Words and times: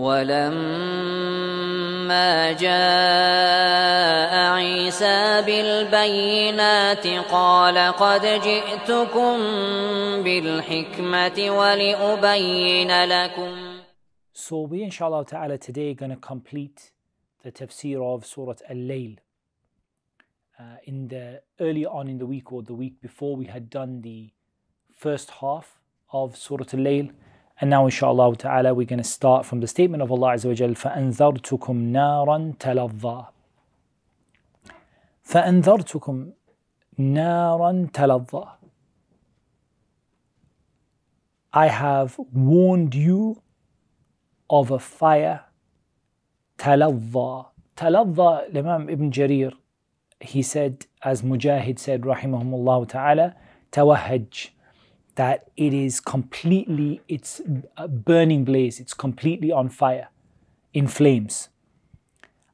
ولما 0.00 1.80
جاء 2.52 4.34
عيسى 4.52 5.42
بالبينات 5.46 7.06
قال 7.06 7.78
قد 7.92 8.22
جئتكم 8.22 9.36
بالحكمة 10.22 11.50
ولأبين 11.50 13.04
لكم 13.04 13.70
So 14.32 14.62
we 14.62 14.82
inshallah 14.82 15.26
ta'ala 15.26 15.58
today 15.58 15.92
going 15.94 16.10
to 16.10 16.16
complete 16.16 16.92
the 17.44 17.52
tafsir 17.52 18.00
of 18.02 18.24
Surah 18.24 18.54
Al-Layl. 18.68 19.18
Uh, 20.58 20.76
in 20.84 21.08
the 21.08 21.42
early 21.60 21.84
on 21.86 22.08
in 22.08 22.18
the 22.18 22.26
week 22.26 22.50
or 22.52 22.62
the 22.62 22.74
week 22.74 23.00
before 23.00 23.36
we 23.36 23.46
had 23.46 23.70
done 23.70 24.00
the 24.02 24.30
first 24.94 25.30
half 25.40 25.78
of 26.12 26.36
Surah 26.36 26.64
Al-Layl 26.72 27.12
and 27.61 27.69
now 27.69 27.85
inshallah 27.85 28.35
ta'ala 28.35 28.73
we're 28.73 28.85
going 28.85 28.97
to 28.97 29.03
start 29.03 29.45
from 29.45 29.59
the 29.61 29.67
statement 29.67 30.03
of 30.03 30.11
Allah 30.11 30.33
Azza 30.33 30.47
wa 30.47 30.53
Jal 30.53 30.75
فَأَنذَرْتُكُمْ 30.75 31.91
نَارًا 31.91 32.57
تَلَظَّى 32.57 33.27
فَأَنذَرْتُكُمْ 35.25 36.31
نَارًا 36.99 37.91
تَلَظَّى 37.91 38.49
I 41.53 41.67
have 41.67 42.19
warned 42.33 42.93
you 42.93 43.41
of 44.49 44.71
a 44.71 44.79
fire 44.79 45.45
تلظى 46.57 47.45
تلظى 47.77 48.55
Imam 48.55 48.89
Ibn 48.89 49.11
Jarir 49.11 49.53
he 50.19 50.41
said 50.41 50.85
as 51.01 51.21
Mujahid 51.21 51.79
said 51.79 52.01
rahimahumullah 52.01 52.87
ta'ala 52.87 53.35
tawahaj 53.71 54.49
that 55.19 55.49
it 55.55 55.73
is 55.73 55.99
completely 55.99 57.01
it's 57.07 57.41
a 57.77 57.87
burning 57.87 58.43
blaze 58.43 58.79
it's 58.79 58.93
completely 58.93 59.51
on 59.51 59.69
fire 59.69 60.09
in 60.73 60.87
flames 60.87 61.49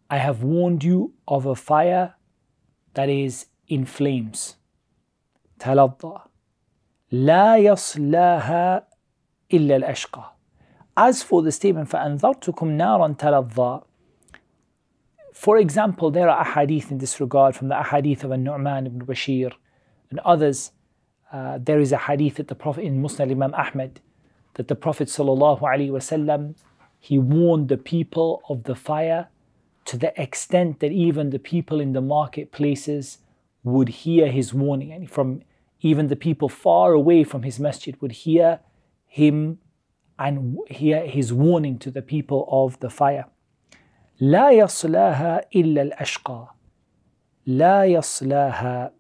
I 0.09 0.17
have 0.17 0.43
warned 0.43 0.83
you 0.83 1.13
of 1.27 1.45
a 1.45 1.55
fire 1.55 2.15
that 2.93 3.09
is 3.09 3.47
in 3.67 3.85
flames 3.85 4.57
تلظى 5.59 6.19
لا 7.11 7.57
يصلاها 7.57 8.87
إلا 9.53 9.75
الأشقى 9.75 10.31
as 10.97 11.23
for 11.23 11.41
the 11.41 11.51
statement 11.51 11.87
فأنذرتكم 11.87 12.71
نارا 12.71 13.15
تلظى 13.17 13.83
For 15.33 15.57
example, 15.57 16.11
there 16.11 16.29
are 16.29 16.45
ahadith 16.45 16.91
in 16.91 16.99
this 16.99 17.19
regard 17.19 17.55
from 17.55 17.69
the 17.69 17.75
ahadith 17.75 18.23
of 18.23 18.31
An-Nu'man 18.31 18.85
ibn 18.85 19.05
Bashir 19.05 19.51
and 20.11 20.19
others. 20.19 20.71
Uh, 21.31 21.57
there 21.61 21.79
is 21.79 21.91
a 21.91 21.97
hadith 21.97 22.35
that 22.35 22.47
the 22.47 22.55
Prophet 22.55 22.83
in 22.83 23.01
Musnad 23.01 23.31
Imam 23.31 23.53
Ahmad 23.53 24.01
that 24.55 24.67
the 24.67 24.75
Prophet 24.75 25.07
sallallahu 25.07 25.61
alaihi 25.61 25.89
wasallam 25.89 26.55
he 26.99 27.17
warned 27.17 27.67
the 27.69 27.77
people 27.77 28.43
of 28.49 28.63
the 28.63 28.75
fire 28.75 29.29
to 29.85 29.97
the 29.97 30.13
extent 30.21 30.79
that 30.81 30.91
even 30.91 31.29
the 31.29 31.39
people 31.39 31.79
in 31.79 31.93
the 31.93 32.01
marketplaces 32.01 33.19
would 33.63 33.89
hear 33.89 34.27
his 34.29 34.53
warning 34.53 34.91
and 34.91 35.09
from 35.09 35.41
even 35.81 36.07
the 36.07 36.15
people 36.15 36.49
far 36.49 36.93
away 36.93 37.23
from 37.23 37.43
his 37.43 37.59
masjid 37.59 37.99
would 38.01 38.11
hear 38.11 38.59
him 39.07 39.57
and 40.19 40.57
hear 40.69 41.05
his 41.07 41.33
warning 41.33 41.79
to 41.79 41.89
the 41.89 42.01
people 42.01 42.47
of 42.51 42.79
the 42.79 42.89
fire. 42.89 43.25
لا 44.21 44.51
يصلاها 44.51 45.41
إلا 45.55 45.81
الأشقى. 45.81 46.47
لا 47.47 47.85
يصلاها. 47.85 48.91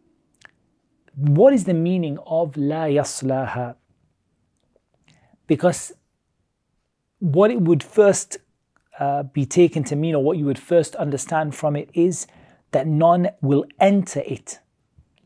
what 1.16 1.54
is 1.54 1.64
the 1.64 1.74
meaning 1.74 2.18
of 2.26 2.56
la 2.58 2.84
yaslaha? 2.84 3.76
Because 5.46 5.92
what 7.20 7.50
it 7.50 7.62
would 7.62 7.82
first 7.82 8.36
uh, 8.98 9.22
be 9.22 9.46
taken 9.46 9.82
to 9.84 9.96
mean, 9.96 10.14
or 10.14 10.22
what 10.22 10.36
you 10.36 10.44
would 10.44 10.58
first 10.58 10.94
understand 10.96 11.54
from 11.54 11.74
it, 11.74 11.88
is 11.94 12.26
that 12.72 12.86
none 12.86 13.30
will 13.40 13.64
enter 13.80 14.20
it. 14.20 14.58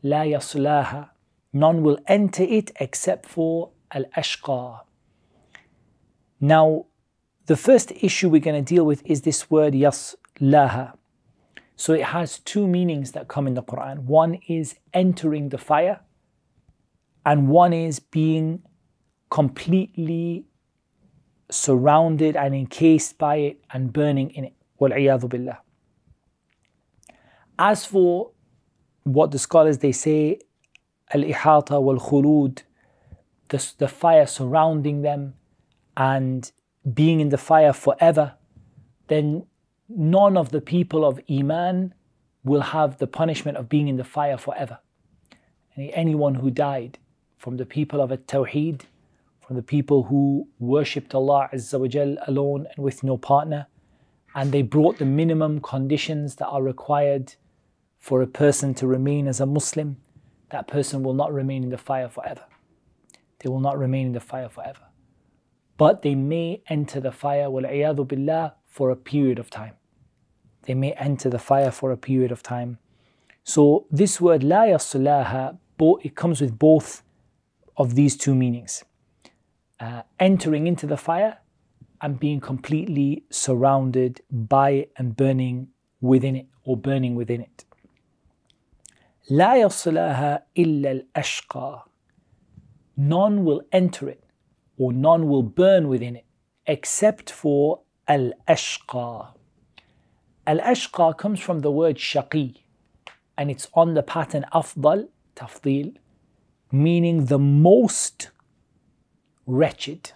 La 0.01 0.21
yaslaha. 0.21 1.09
None 1.51 1.83
will 1.83 1.99
enter 2.07 2.43
it 2.43 2.71
except 2.79 3.25
for 3.25 3.71
al 3.91 4.05
ashqa. 4.15 4.81
Now, 6.39 6.85
the 7.47 7.57
first 7.57 7.91
issue 7.91 8.29
we're 8.29 8.39
going 8.39 8.63
to 8.63 8.73
deal 8.75 8.85
with 8.85 9.05
is 9.05 9.23
this 9.23 9.51
word 9.51 9.73
yaslaha. 9.73 10.93
So 11.81 11.93
it 11.93 12.03
has 12.03 12.37
two 12.37 12.67
meanings 12.67 13.13
that 13.13 13.27
come 13.27 13.47
in 13.47 13.55
the 13.55 13.63
Quran. 13.63 14.03
One 14.03 14.35
is 14.47 14.75
entering 14.93 15.49
the 15.49 15.57
fire, 15.57 16.01
and 17.25 17.47
one 17.47 17.73
is 17.73 17.99
being 17.99 18.61
completely 19.31 20.45
surrounded 21.49 22.35
and 22.35 22.53
encased 22.53 23.17
by 23.17 23.37
it 23.37 23.63
and 23.73 23.91
burning 23.91 24.29
in 24.29 24.43
it. 24.43 24.53
billah. 24.77 25.57
As 27.57 27.83
for 27.83 28.29
what 29.01 29.31
the 29.31 29.39
scholars 29.39 29.79
they 29.79 29.91
say, 29.91 30.37
al-ihata 31.11 31.81
wal-khulud, 31.81 32.61
the, 33.49 33.73
the 33.79 33.87
fire 33.87 34.27
surrounding 34.27 35.01
them 35.01 35.33
and 35.97 36.51
being 36.93 37.21
in 37.21 37.29
the 37.29 37.39
fire 37.39 37.73
forever, 37.73 38.35
then 39.07 39.47
none 39.95 40.37
of 40.37 40.51
the 40.51 40.61
people 40.61 41.05
of 41.05 41.19
Iman 41.29 41.93
will 42.43 42.61
have 42.61 42.97
the 42.97 43.07
punishment 43.07 43.57
of 43.57 43.69
being 43.69 43.87
in 43.87 43.97
the 43.97 44.03
fire 44.03 44.37
forever. 44.37 44.79
Anyone 45.77 46.35
who 46.35 46.51
died 46.51 46.99
from 47.37 47.57
the 47.57 47.65
people 47.65 48.01
of 48.01 48.11
a 48.11 48.17
Tawheed, 48.17 48.81
from 49.39 49.55
the 49.55 49.63
people 49.63 50.03
who 50.03 50.47
worshipped 50.59 51.15
Allah 51.15 51.49
Azza 51.53 51.79
wa 51.79 51.87
Jal 51.87 52.17
alone 52.27 52.67
and 52.75 52.83
with 52.83 53.03
no 53.03 53.17
partner, 53.17 53.67
and 54.33 54.51
they 54.51 54.61
brought 54.61 54.97
the 54.97 55.05
minimum 55.05 55.59
conditions 55.59 56.35
that 56.35 56.47
are 56.47 56.63
required 56.63 57.35
for 57.99 58.21
a 58.21 58.27
person 58.27 58.73
to 58.75 58.87
remain 58.87 59.27
as 59.27 59.39
a 59.39 59.45
Muslim, 59.45 59.97
that 60.49 60.67
person 60.67 61.03
will 61.03 61.13
not 61.13 61.33
remain 61.33 61.63
in 61.63 61.69
the 61.69 61.77
fire 61.77 62.09
forever. 62.09 62.45
They 63.39 63.49
will 63.49 63.59
not 63.59 63.77
remain 63.77 64.07
in 64.07 64.13
the 64.13 64.19
fire 64.19 64.49
forever 64.49 64.91
but 65.81 66.03
they 66.03 66.13
may 66.13 66.61
enter 66.69 66.99
the 66.99 67.11
fire 67.11 67.49
billah 67.49 68.53
for 68.67 68.91
a 68.91 68.95
period 68.95 69.39
of 69.39 69.49
time 69.49 69.73
They 70.62 70.74
may 70.74 70.92
enter 70.92 71.30
the 71.30 71.38
fire 71.38 71.70
for 71.70 71.92
a 71.92 71.96
period 71.96 72.32
of 72.32 72.42
time. 72.42 72.78
So 73.44 73.86
this 73.90 74.20
word 74.20 74.42
la 74.42 74.62
yasulaha, 74.64 75.58
it 76.02 76.16
comes 76.16 76.40
with 76.40 76.58
both 76.58 77.02
of 77.76 77.94
these 77.94 78.16
two 78.16 78.34
meanings. 78.34 78.84
Uh, 79.78 80.02
entering 80.18 80.66
into 80.66 80.86
the 80.86 80.96
fire 80.96 81.38
and 82.00 82.18
being 82.18 82.40
completely 82.40 83.24
surrounded 83.30 84.20
by 84.30 84.70
it 84.70 84.92
and 84.96 85.16
burning 85.16 85.68
within 86.00 86.34
it 86.36 86.46
or 86.64 86.76
burning 86.76 87.14
within 87.14 87.40
it. 87.40 87.64
لا 89.30 89.56
يصلها 89.56 90.42
إلا 90.56 91.02
الأشقى. 91.14 91.82
None 92.96 93.44
will 93.44 93.62
enter 93.72 94.08
it 94.08 94.24
or 94.78 94.92
none 94.92 95.28
will 95.28 95.42
burn 95.42 95.88
within 95.88 96.16
it 96.16 96.24
except 96.66 97.30
for 97.30 97.80
al 98.08 98.32
ashqa. 100.50 100.58
Al 100.60 100.74
ashqa 100.74 101.16
comes 101.16 101.40
from 101.40 101.60
the 101.60 101.70
word 101.70 101.96
shaqi 101.96 102.56
and 103.36 103.50
it's 103.50 103.68
on 103.74 103.94
the 103.94 104.02
pattern 104.02 104.44
afdal, 104.52 105.08
tafdil, 105.34 105.96
meaning 106.72 107.26
the 107.26 107.38
most 107.38 108.30
wretched. 109.46 110.12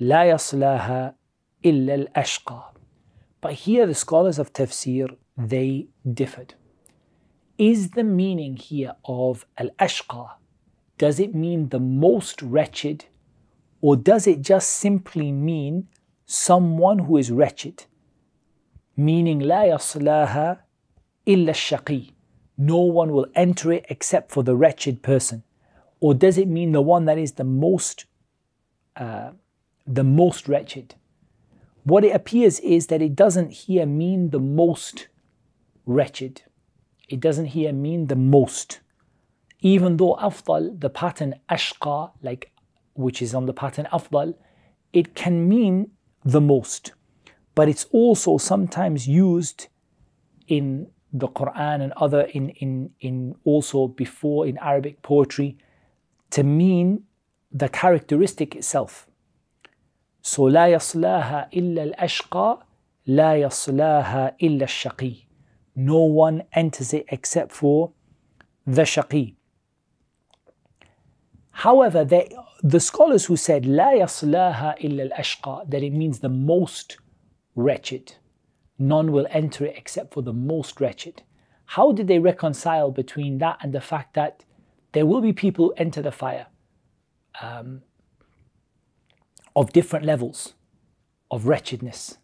لا 0.00 0.24
يصلاها 0.24 1.14
إلا 1.64 2.08
الأشقى. 2.08 2.62
But 3.40 3.52
here 3.54 3.86
the 3.86 3.94
scholars 3.94 4.38
of 4.38 4.52
tafsir 4.52 5.16
they 5.36 5.88
differed. 6.10 6.54
Is 7.58 7.90
the 7.90 8.04
meaning 8.04 8.56
here 8.56 8.94
of 9.04 9.44
al-ashqa 9.58 10.30
does 10.98 11.18
it 11.18 11.34
mean 11.34 11.70
the 11.70 11.80
most 11.80 12.42
wretched 12.42 13.06
or 13.80 13.96
does 13.96 14.26
it 14.26 14.42
just 14.42 14.68
simply 14.68 15.32
mean 15.32 15.88
someone 16.26 17.00
who 17.00 17.16
is 17.16 17.30
wretched? 17.30 17.86
Meaning, 18.96 19.40
لا 19.40 19.64
يصلاها 19.64 20.58
إلا 21.26 21.50
الشقي. 21.50 22.12
No 22.58 22.80
one 22.80 23.12
will 23.12 23.26
enter 23.34 23.72
it 23.72 23.86
except 23.88 24.30
for 24.30 24.42
the 24.42 24.54
wretched 24.54 25.02
person. 25.02 25.42
Or 26.00 26.14
does 26.14 26.36
it 26.38 26.48
mean 26.48 26.72
the 26.72 26.82
one 26.82 27.04
that 27.06 27.18
is 27.18 27.32
the 27.32 27.44
most, 27.44 28.06
uh, 28.96 29.30
the 29.86 30.04
most 30.04 30.48
wretched? 30.48 30.94
What 31.84 32.04
it 32.04 32.14
appears 32.14 32.60
is 32.60 32.88
that 32.88 33.00
it 33.00 33.16
doesn't 33.16 33.52
here 33.52 33.86
mean 33.86 34.30
the 34.30 34.40
most 34.40 35.08
wretched. 35.86 36.42
It 37.08 37.20
doesn't 37.20 37.46
here 37.46 37.72
mean 37.72 38.06
the 38.06 38.16
most. 38.16 38.80
Even 39.60 39.96
though 39.96 40.16
afdal, 40.16 40.78
the 40.78 40.90
pattern 40.90 41.34
ashqa, 41.50 42.12
like 42.22 42.52
which 42.94 43.22
is 43.22 43.34
on 43.34 43.46
the 43.46 43.52
pattern 43.52 43.88
afdal, 43.92 44.34
it 44.92 45.14
can 45.14 45.48
mean 45.48 45.90
the 46.24 46.40
most, 46.40 46.92
but 47.54 47.68
it's 47.68 47.86
also 47.92 48.38
sometimes 48.38 49.06
used 49.06 49.68
in 50.46 50.88
the 51.12 51.28
Quran 51.28 51.82
and 51.82 51.92
other 51.96 52.22
in, 52.22 52.50
in, 52.50 52.90
in 53.00 53.34
also 53.44 53.88
before 53.88 54.46
in 54.46 54.56
Arabic 54.58 55.02
poetry 55.02 55.58
to 56.30 56.42
mean 56.42 57.04
the 57.52 57.68
characteristic 57.68 58.54
itself. 58.54 59.06
So 60.22 60.42
لا 60.42 60.68
يصلاها 60.68 61.50
إلا 61.52 61.82
الأشقى 61.82 62.66
لا 63.06 63.36
يصلاها 63.36 64.36
إلا 64.42 64.64
الشقي. 64.64 65.26
No 65.76 66.02
one 66.02 66.42
enters 66.52 66.92
it 66.92 67.06
except 67.08 67.52
for 67.52 67.92
the 68.66 68.82
shaqi. 68.82 69.34
However, 71.50 72.04
they, 72.04 72.30
the 72.62 72.80
scholars 72.80 73.26
who 73.26 73.36
said 73.36 73.64
لا 73.64 73.92
يصلاها 73.92 74.76
إلا 74.80 75.10
الأشقى, 75.10 75.70
that 75.70 75.82
it 75.82 75.92
means 75.92 76.20
the 76.20 76.28
most 76.28 76.98
wretched. 77.55 78.15
None 78.77 79.11
will 79.11 79.27
enter 79.29 79.65
it 79.65 79.75
except 79.77 80.13
for 80.13 80.21
the 80.21 80.33
most 80.33 80.79
wretched. 80.81 81.23
How 81.65 81.91
did 81.91 82.07
they 82.07 82.19
reconcile 82.19 82.91
between 82.91 83.37
that 83.39 83.57
and 83.61 83.73
the 83.73 83.81
fact 83.81 84.13
that 84.13 84.43
there 84.91 85.05
will 85.05 85.21
be 85.21 85.33
people 85.33 85.67
who 85.67 85.73
enter 85.73 86.01
the 86.01 86.11
fire 86.11 86.47
um, 87.41 87.81
of 89.55 89.73
different 89.73 90.05
levels 90.05 90.53
of 91.31 91.47
wretchedness 91.47 92.17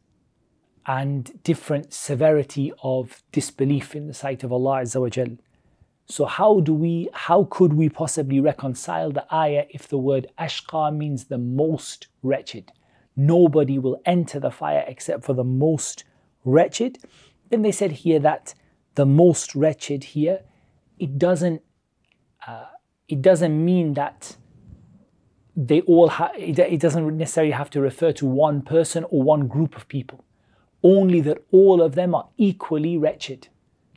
and 0.86 1.44
different 1.44 1.94
severity 1.94 2.72
of 2.84 3.24
disbelief 3.32 3.96
in 3.96 4.08
the 4.08 4.14
sight 4.14 4.44
of 4.44 4.52
Allah 4.52 4.82
Azza 4.82 5.02
wa 5.02 5.10
Jal. 5.10 5.38
So 6.06 6.26
how 6.26 6.60
do 6.60 6.74
we 6.74 7.10
how 7.14 7.48
could 7.50 7.74
we 7.74 7.88
possibly 7.88 8.40
reconcile 8.40 9.12
the 9.12 9.26
ayah 9.34 9.66
if 9.70 9.88
the 9.88 9.98
word 9.98 10.28
ashqa 10.40 10.96
means 10.96 11.26
the 11.26 11.38
most 11.38 12.08
wretched? 12.22 12.72
Nobody 13.16 13.78
will 13.78 14.02
enter 14.06 14.40
the 14.40 14.52
fire 14.52 14.84
except 14.88 15.24
for 15.24 15.34
the 15.34 15.44
most 15.44 16.04
wretched. 16.44 17.00
Then 17.50 17.62
they 17.62 17.72
said 17.72 17.92
here 17.92 18.20
that 18.20 18.54
the 18.96 19.06
most 19.06 19.56
wretched 19.56 20.04
here, 20.04 20.42
it 21.00 21.18
doesn't 21.18 21.62
uh, 22.48 22.66
it 23.08 23.22
doesn't 23.22 23.64
mean 23.64 23.94
that 23.94 24.38
they 25.56 25.82
all 25.82 26.10
ha- 26.10 26.32
it, 26.38 26.80
doesn't 26.80 27.18
necessarily 27.18 27.52
have 27.52 27.70
to 27.72 27.82
refer 27.82 28.12
to 28.14 28.26
one 28.26 28.62
person 28.62 29.04
or 29.10 29.22
one 29.22 29.48
group 29.48 29.76
of 29.76 29.88
people. 29.88 30.24
Only 30.84 31.22
that 31.22 31.44
all 31.52 31.82
of 31.82 31.96
them 31.96 32.16
are 32.16 32.30
equally 32.38 32.98
wretched, 32.98 33.50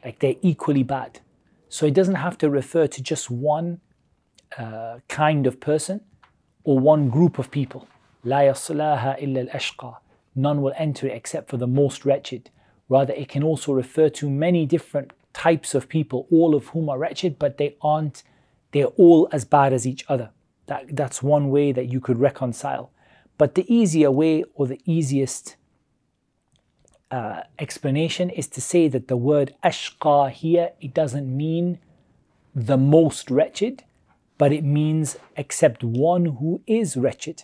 like 0.05 0.19
they're 0.19 0.35
equally 0.43 0.83
bad. 0.83 1.21
So 1.69 1.87
it 1.87 1.95
doesn't 1.95 2.17
have 2.17 2.37
to 2.39 2.51
refer 2.51 2.87
to 2.89 3.03
just 3.03 3.31
one 3.31 3.81
uh, 4.59 4.99
kind 5.09 5.47
of 5.47 5.61
person 5.61 6.03
or 6.65 6.79
one 6.79 7.09
group 7.09 7.39
of 7.39 7.51
people. 7.51 7.89
لا 8.24 8.48
يصلاها 8.48 9.22
إلا 9.22 9.50
الأشقى. 9.50 9.96
None 10.36 10.62
will 10.62 10.74
enter 10.78 11.08
it 11.08 11.14
except 11.14 11.50
for 11.50 11.58
the 11.58 11.68
most 11.68 12.06
wretched. 12.06 12.50
Rather, 12.88 13.14
it 13.14 13.30
can 13.30 13.44
also 13.44 13.74
refer 13.74 14.10
to 14.10 14.30
many 14.30 14.66
different 14.66 15.12
types 15.34 15.76
of 15.76 15.88
people, 15.88 16.28
all 16.32 16.56
of 16.56 16.68
whom 16.68 16.90
are 16.90 16.98
wretched, 16.98 17.38
but 17.38 17.58
they 17.58 17.76
aren't, 17.82 18.24
they're 18.72 18.86
all 18.86 19.28
as 19.32 19.46
bad 19.46 19.74
as 19.74 19.86
each 19.86 20.04
other. 20.10 20.32
That, 20.66 20.96
that's 20.96 21.24
one 21.24 21.50
way 21.50 21.72
that 21.72 21.92
you 21.92 22.00
could 22.00 22.20
reconcile. 22.20 22.92
But 23.38 23.56
the 23.56 23.74
easier 23.74 24.12
way 24.12 24.44
or 24.56 24.68
the 24.68 24.82
easiest 24.86 25.56
uh, 27.12 27.42
explanation 27.58 28.30
is 28.30 28.48
to 28.48 28.62
say 28.62 28.88
that 28.88 29.08
the 29.08 29.18
word 29.18 29.56
ashqa 29.64 30.30
here, 30.32 30.72
it 30.82 30.94
doesn't 30.94 31.36
mean 31.36 31.80
the 32.54 32.78
most 32.78 33.32
wretched, 33.32 33.84
but 34.38 34.52
it 34.52 34.64
means 34.64 35.18
except 35.36 35.84
one 35.84 36.26
who 36.26 36.62
is 36.68 36.98
wretched. 36.98 37.44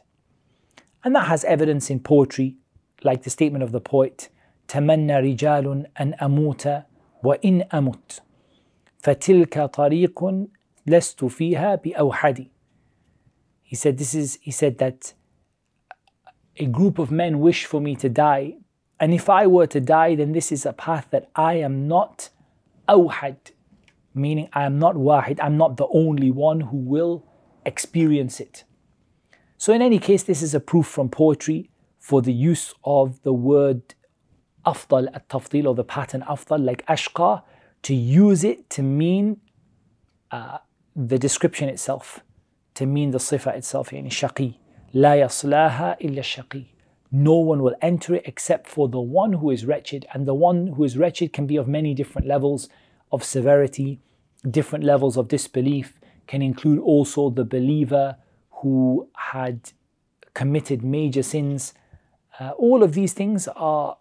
And 1.03 1.15
that 1.15 1.27
has 1.27 1.43
evidence 1.43 1.89
in 1.89 1.99
poetry, 1.99 2.57
like 3.03 3.23
the 3.23 3.29
statement 3.29 3.63
of 3.63 3.71
the 3.71 3.81
poet, 3.81 4.29
تمنى 4.67 5.35
رجال 5.35 5.85
أن 6.01 6.13
أموت 6.13 6.83
وإن 7.23 7.61
أمت 7.73 8.21
فتلك 8.97 9.59
طريق 9.59 10.47
لست 10.87 11.25
فيها 11.25 11.75
بأوحد 11.75 12.47
he 13.63 13.75
said 13.75 13.97
this 13.97 14.13
is 14.13 14.37
he 14.41 14.51
said 14.51 14.77
that 14.77 15.13
a 16.57 16.65
group 16.65 16.99
of 16.99 17.11
men 17.11 17.39
wish 17.39 17.65
for 17.65 17.81
me 17.81 17.95
to 17.95 18.07
die 18.09 18.53
and 18.99 19.13
if 19.13 19.29
I 19.29 19.47
were 19.47 19.67
to 19.67 19.81
die 19.81 20.15
then 20.15 20.31
this 20.31 20.51
is 20.51 20.65
a 20.65 20.73
path 20.73 21.07
that 21.11 21.29
I 21.35 21.55
am 21.55 21.87
not 21.87 22.29
awhad 22.87 23.37
meaning 24.13 24.49
I 24.53 24.63
am 24.63 24.79
not 24.79 24.95
wahid 24.95 25.39
I'm 25.41 25.57
not 25.57 25.77
the 25.77 25.87
only 25.87 26.31
one 26.31 26.61
who 26.61 26.77
will 26.77 27.25
experience 27.65 28.39
it 28.39 28.63
So, 29.60 29.74
in 29.74 29.82
any 29.82 29.98
case, 29.98 30.22
this 30.22 30.40
is 30.40 30.54
a 30.54 30.58
proof 30.58 30.86
from 30.86 31.10
poetry 31.10 31.68
for 31.98 32.22
the 32.22 32.32
use 32.32 32.72
of 32.82 33.22
the 33.24 33.34
word 33.34 33.94
afdal 34.64 35.08
at 35.12 35.28
tafdil 35.28 35.66
or 35.66 35.74
the 35.74 35.84
pattern 35.84 36.24
afdal, 36.26 36.64
like 36.64 36.82
ashqa, 36.86 37.42
to 37.82 37.94
use 37.94 38.42
it 38.42 38.70
to 38.70 38.82
mean 38.82 39.36
uh, 40.30 40.56
the 40.96 41.18
description 41.18 41.68
itself, 41.68 42.20
to 42.72 42.86
mean 42.86 43.10
the 43.10 43.18
sifa 43.18 43.54
itself, 43.54 43.92
in 43.92 44.06
shaqi. 44.06 44.56
La 44.94 45.10
yaslaha 45.10 45.94
illa 46.00 46.22
shaqi. 46.22 46.68
No 47.12 47.34
one 47.34 47.62
will 47.62 47.76
enter 47.82 48.14
it 48.14 48.22
except 48.24 48.66
for 48.66 48.88
the 48.88 48.98
one 48.98 49.34
who 49.34 49.50
is 49.50 49.66
wretched. 49.66 50.06
And 50.14 50.26
the 50.26 50.32
one 50.32 50.68
who 50.68 50.84
is 50.84 50.96
wretched 50.96 51.34
can 51.34 51.46
be 51.46 51.56
of 51.56 51.68
many 51.68 51.92
different 51.92 52.26
levels 52.26 52.70
of 53.12 53.22
severity, 53.22 54.00
different 54.50 54.84
levels 54.84 55.18
of 55.18 55.28
disbelief, 55.28 56.00
can 56.26 56.40
include 56.40 56.78
also 56.78 57.28
the 57.28 57.44
believer 57.44 58.16
who 58.61 59.07
had 59.15 59.71
committed 60.33 60.83
major 60.83 61.23
sins 61.23 61.73
uh, 62.39 62.51
all 62.51 62.83
of 62.83 62.93
these 62.93 63.13
things 63.13 63.47
are 63.55 63.97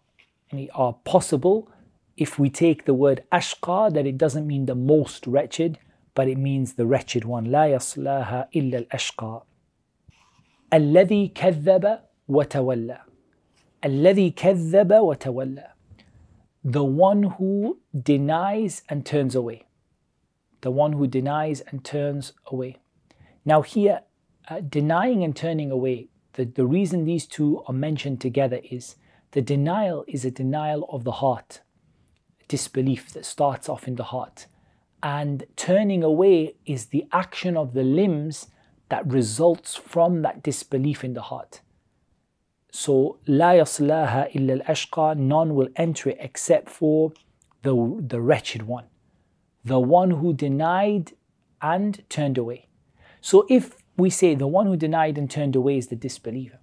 are 0.73 0.93
possible 1.05 1.69
if 2.17 2.39
we 2.39 2.49
take 2.49 2.85
the 2.85 2.95
word 2.95 3.25
ashqa 3.33 3.93
that 3.93 4.07
it 4.07 4.17
doesn't 4.17 4.47
mean 4.47 4.67
the 4.67 4.75
most 4.75 5.27
wretched 5.27 5.79
but 6.15 6.29
it 6.29 6.39
means 6.39 6.75
the 6.75 6.87
wretched 6.87 7.25
one 7.25 7.45
لا 7.47 7.67
يصلاها 7.67 8.49
إلا 8.55 8.79
الأشقى 8.79 9.43
الذي 10.73 11.29
كذب 11.29 11.99
وتولى 12.29 12.99
الذي 13.85 14.31
كذب 14.31 14.93
وتولى 14.93 15.67
the 16.65 16.85
one 16.85 17.23
who 17.25 17.79
denies 18.01 18.83
and 18.89 19.05
turns 19.05 19.35
away 19.35 19.67
the 20.63 20.71
one 20.71 20.93
who 20.93 21.07
denies 21.07 21.61
and 21.69 21.85
turns 21.85 22.33
away 22.47 22.79
now 23.45 23.63
here 23.63 24.01
uh, 24.49 24.61
denying 24.61 25.23
and 25.23 25.35
turning 25.35 25.71
away 25.71 26.09
the, 26.35 26.45
the 26.45 26.67
reason 26.67 27.05
these 27.05 27.27
two 27.27 27.63
are 27.67 27.75
mentioned 27.75 28.21
together 28.21 28.61
is 28.71 28.97
the 29.33 29.43
denial 29.43 30.05
is 30.07 30.25
a 30.25 30.31
denial 30.31 30.87
of 30.91 31.05
the 31.05 31.13
heart 31.13 31.61
disbelief 32.49 33.13
that 33.13 33.25
starts 33.25 33.69
off 33.69 33.89
in 33.89 33.95
the 33.97 34.05
heart 34.05 34.47
and 35.03 35.45
turning 35.57 36.03
away 36.03 36.55
is 36.65 36.87
the 36.87 37.07
action 37.13 37.57
of 37.57 37.75
the 37.75 37.83
limbs 37.83 38.49
that 38.89 39.07
results 39.07 39.75
from 39.75 40.23
that 40.23 40.43
disbelief 40.43 41.05
in 41.05 41.15
the 41.15 41.23
heart. 41.23 41.61
So, 42.71 43.19
لا 43.27 43.55
يصلاها 43.55 44.35
إلا 44.35 44.65
الأشقى, 44.65 45.17
none 45.17 45.55
will 45.55 45.69
enter 45.77 46.11
it 46.11 46.17
except 46.21 46.69
for 46.69 47.13
the, 47.63 47.75
the 48.01 48.21
wretched 48.21 48.63
one, 48.63 48.87
the 49.65 49.79
one 49.79 50.11
who 50.11 50.33
denied 50.33 51.13
and 51.63 52.03
turned 52.09 52.39
away. 52.39 52.67
So, 53.21 53.47
if 53.49 53.77
we 54.00 54.10
say 54.10 54.36
the 54.36 54.48
one 54.48 54.66
who 54.66 54.78
denied 54.78 55.18
and 55.18 55.30
turned 55.30 55.56
away 55.56 55.78
is 55.78 55.88
the 55.88 55.96
disbeliever, 55.96 56.60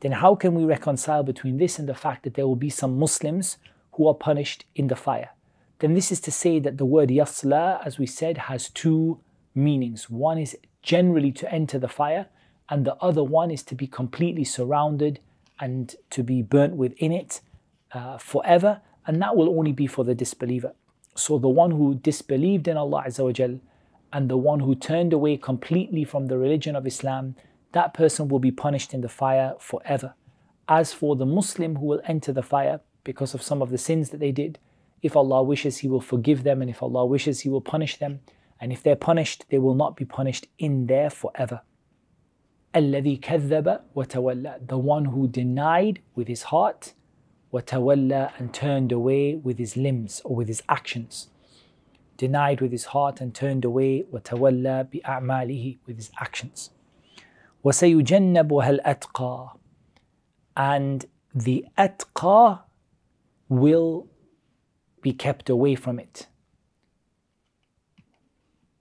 then 0.00 0.12
how 0.12 0.34
can 0.34 0.54
we 0.54 0.64
reconcile 0.64 1.22
between 1.22 1.58
this 1.58 1.78
and 1.78 1.88
the 1.88 1.94
fact 1.94 2.22
that 2.24 2.34
there 2.34 2.46
will 2.46 2.56
be 2.56 2.70
some 2.70 2.98
Muslims 2.98 3.58
who 3.92 4.06
are 4.06 4.14
punished 4.14 4.64
in 4.74 4.88
the 4.88 4.96
fire? 4.96 5.30
then 5.78 5.94
this 5.94 6.10
is 6.10 6.20
to 6.20 6.30
say 6.30 6.58
that 6.58 6.78
the 6.78 6.84
word 6.84 7.10
yasla, 7.10 7.84
as 7.84 7.98
we 7.98 8.06
said, 8.06 8.38
has 8.38 8.70
two 8.70 9.20
meanings. 9.54 10.08
One 10.08 10.38
is 10.38 10.56
generally 10.82 11.32
to 11.32 11.52
enter 11.52 11.78
the 11.78 11.88
fire, 11.88 12.26
and 12.68 12.84
the 12.84 12.96
other 12.96 13.22
one 13.22 13.50
is 13.50 13.62
to 13.64 13.74
be 13.74 13.86
completely 13.86 14.44
surrounded 14.44 15.20
and 15.60 15.94
to 16.10 16.22
be 16.22 16.42
burnt 16.42 16.76
within 16.76 17.12
it 17.12 17.40
uh, 17.92 18.18
forever, 18.18 18.80
and 19.06 19.20
that 19.22 19.36
will 19.36 19.50
only 19.58 19.72
be 19.72 19.86
for 19.86 20.04
the 20.04 20.14
disbeliever. 20.14 20.74
So 21.14 21.38
the 21.38 21.48
one 21.48 21.70
who 21.70 21.94
disbelieved 21.94 22.68
in 22.68 22.76
Allah 22.76 23.04
Azza 23.06 23.60
and 24.15 24.29
the 24.29 24.37
one 24.37 24.59
who 24.59 24.75
turned 24.75 25.13
away 25.13 25.37
completely 25.37 26.03
from 26.03 26.27
the 26.27 26.37
religion 26.37 26.75
of 26.75 26.85
Islam, 26.85 27.35
that 27.71 27.93
person 27.93 28.27
will 28.27 28.39
be 28.39 28.51
punished 28.51 28.93
in 28.93 29.01
the 29.01 29.09
fire 29.09 29.53
forever. 29.59 30.13
As 30.67 30.93
for 30.93 31.15
the 31.15 31.25
Muslim 31.25 31.77
who 31.77 31.85
will 31.85 32.01
enter 32.05 32.33
the 32.33 32.43
fire 32.43 32.81
because 33.03 33.33
of 33.33 33.41
some 33.41 33.61
of 33.61 33.69
the 33.69 33.77
sins 33.77 34.09
that 34.09 34.19
they 34.19 34.31
did, 34.31 34.59
if 35.01 35.15
Allah 35.15 35.41
wishes, 35.43 35.79
He 35.79 35.87
will 35.87 36.01
forgive 36.01 36.43
them, 36.43 36.61
and 36.61 36.69
if 36.69 36.83
Allah 36.83 37.05
wishes, 37.05 37.41
He 37.41 37.49
will 37.49 37.61
punish 37.61 37.97
them. 37.97 38.19
And 38.59 38.71
if 38.71 38.83
they're 38.83 38.95
punished, 38.95 39.45
they 39.49 39.57
will 39.57 39.73
not 39.73 39.95
be 39.95 40.05
punished 40.05 40.47
in 40.59 40.85
there 40.87 41.09
forever. 41.09 41.61
الذي 42.75 43.17
كذب 43.19 43.81
وتولى 43.95 44.67
The 44.67 44.77
one 44.77 45.05
who 45.05 45.27
denied 45.27 45.99
with 46.15 46.27
his 46.27 46.43
heart 46.43 46.93
وتولى 47.51 48.31
and 48.37 48.53
turned 48.53 48.91
away 48.91 49.35
with 49.35 49.57
his 49.57 49.75
limbs 49.75 50.21
or 50.23 50.35
with 50.35 50.47
his 50.47 50.63
actions. 50.69 51.27
Denied 52.17 52.61
with 52.61 52.71
his 52.71 52.85
heart 52.85 53.21
and 53.21 53.33
turned 53.33 53.65
away 53.65 54.03
وتولى 54.11 54.89
بأعماله 54.91 55.77
with 55.85 55.97
his 55.97 56.11
actions. 56.19 56.71
وسيجنبها 57.63 58.69
الأتقى 58.69 59.57
And 60.55 61.05
the 61.33 61.65
atqa 61.77 62.61
will 63.49 64.07
be 65.01 65.13
kept 65.13 65.49
away 65.49 65.75
from 65.75 65.99
it. 65.99 66.27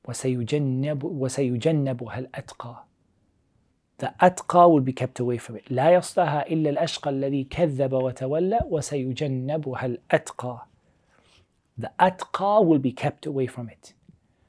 وسيجنب 0.06 1.02
وسيجنبها 1.04 2.18
الأتقى 2.18 2.84
the 4.00 4.14
atqa 4.18 4.70
will 4.70 4.80
be 4.80 4.94
kept 4.94 5.20
away 5.20 5.36
from 5.36 5.56
it. 5.56 5.64
لا 5.70 5.90
يصلها 5.90 6.46
إلا 6.48 6.70
الأشقى 6.70 7.10
الذي 7.10 7.44
كذب 7.44 7.92
وتولى 7.92 8.60
وسيجنبها 8.64 9.86
الأتقى. 9.86 10.66
The 11.77 11.91
atqa 11.99 12.65
will 12.65 12.79
be 12.79 12.91
kept 12.91 13.25
away 13.25 13.47
from 13.47 13.69
it. 13.69 13.93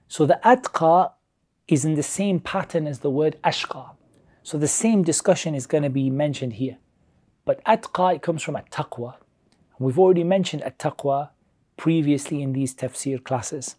So 0.09 0.27
the 0.27 0.41
atqa 0.45 1.13
is 1.67 1.85
in 1.85 1.95
the 1.95 2.03
same 2.03 2.39
pattern 2.39 2.87
as 2.87 3.01
the 3.01 3.11
word 3.11 3.37
ashqa. 3.43 3.91
So 4.43 4.57
the 4.59 4.69
same 4.69 5.03
discussion 5.03 5.55
is 5.55 5.67
going 5.67 5.83
to 5.83 5.91
be 5.91 6.09
mentioned 6.09 6.55
here. 6.55 6.79
But 7.45 7.65
atqa, 7.65 8.15
it 8.15 8.23
comes 8.23 8.43
from 8.43 8.57
at-taqwa. 8.57 9.17
We've 9.79 9.99
already 9.99 10.25
mentioned 10.25 10.63
at-taqwa 10.63 11.31
previously 11.77 12.43
in 12.43 12.53
these 12.53 12.75
tafsir 12.75 13.23
classes. 13.23 13.77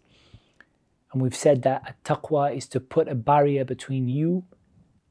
And 1.12 1.22
we've 1.22 1.34
said 1.34 1.62
that 1.62 1.82
at-taqwa 1.86 2.54
is 2.54 2.66
to 2.68 2.80
put 2.80 3.08
a 3.08 3.14
barrier 3.14 3.64
between 3.64 4.08
you 4.08 4.44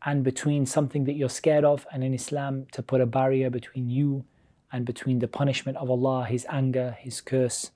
and 0.06 0.24
between 0.24 0.68
something 0.68 1.06
that 1.06 1.14
you're 1.14 1.28
scared 1.28 1.66
of, 1.66 1.88
and 1.92 2.04
in 2.04 2.14
Islam, 2.14 2.68
to 2.72 2.84
put 2.84 3.02
a 3.02 3.08
barrier 3.08 3.50
between 3.50 3.90
you 3.90 4.26
and 4.72 4.86
between 4.86 5.20
the 5.20 5.28
punishment 5.28 5.78
of 5.78 5.90
Allah, 5.90 6.26
His 6.26 6.46
anger, 6.50 6.96
His 7.00 7.20
curse, 7.20 7.72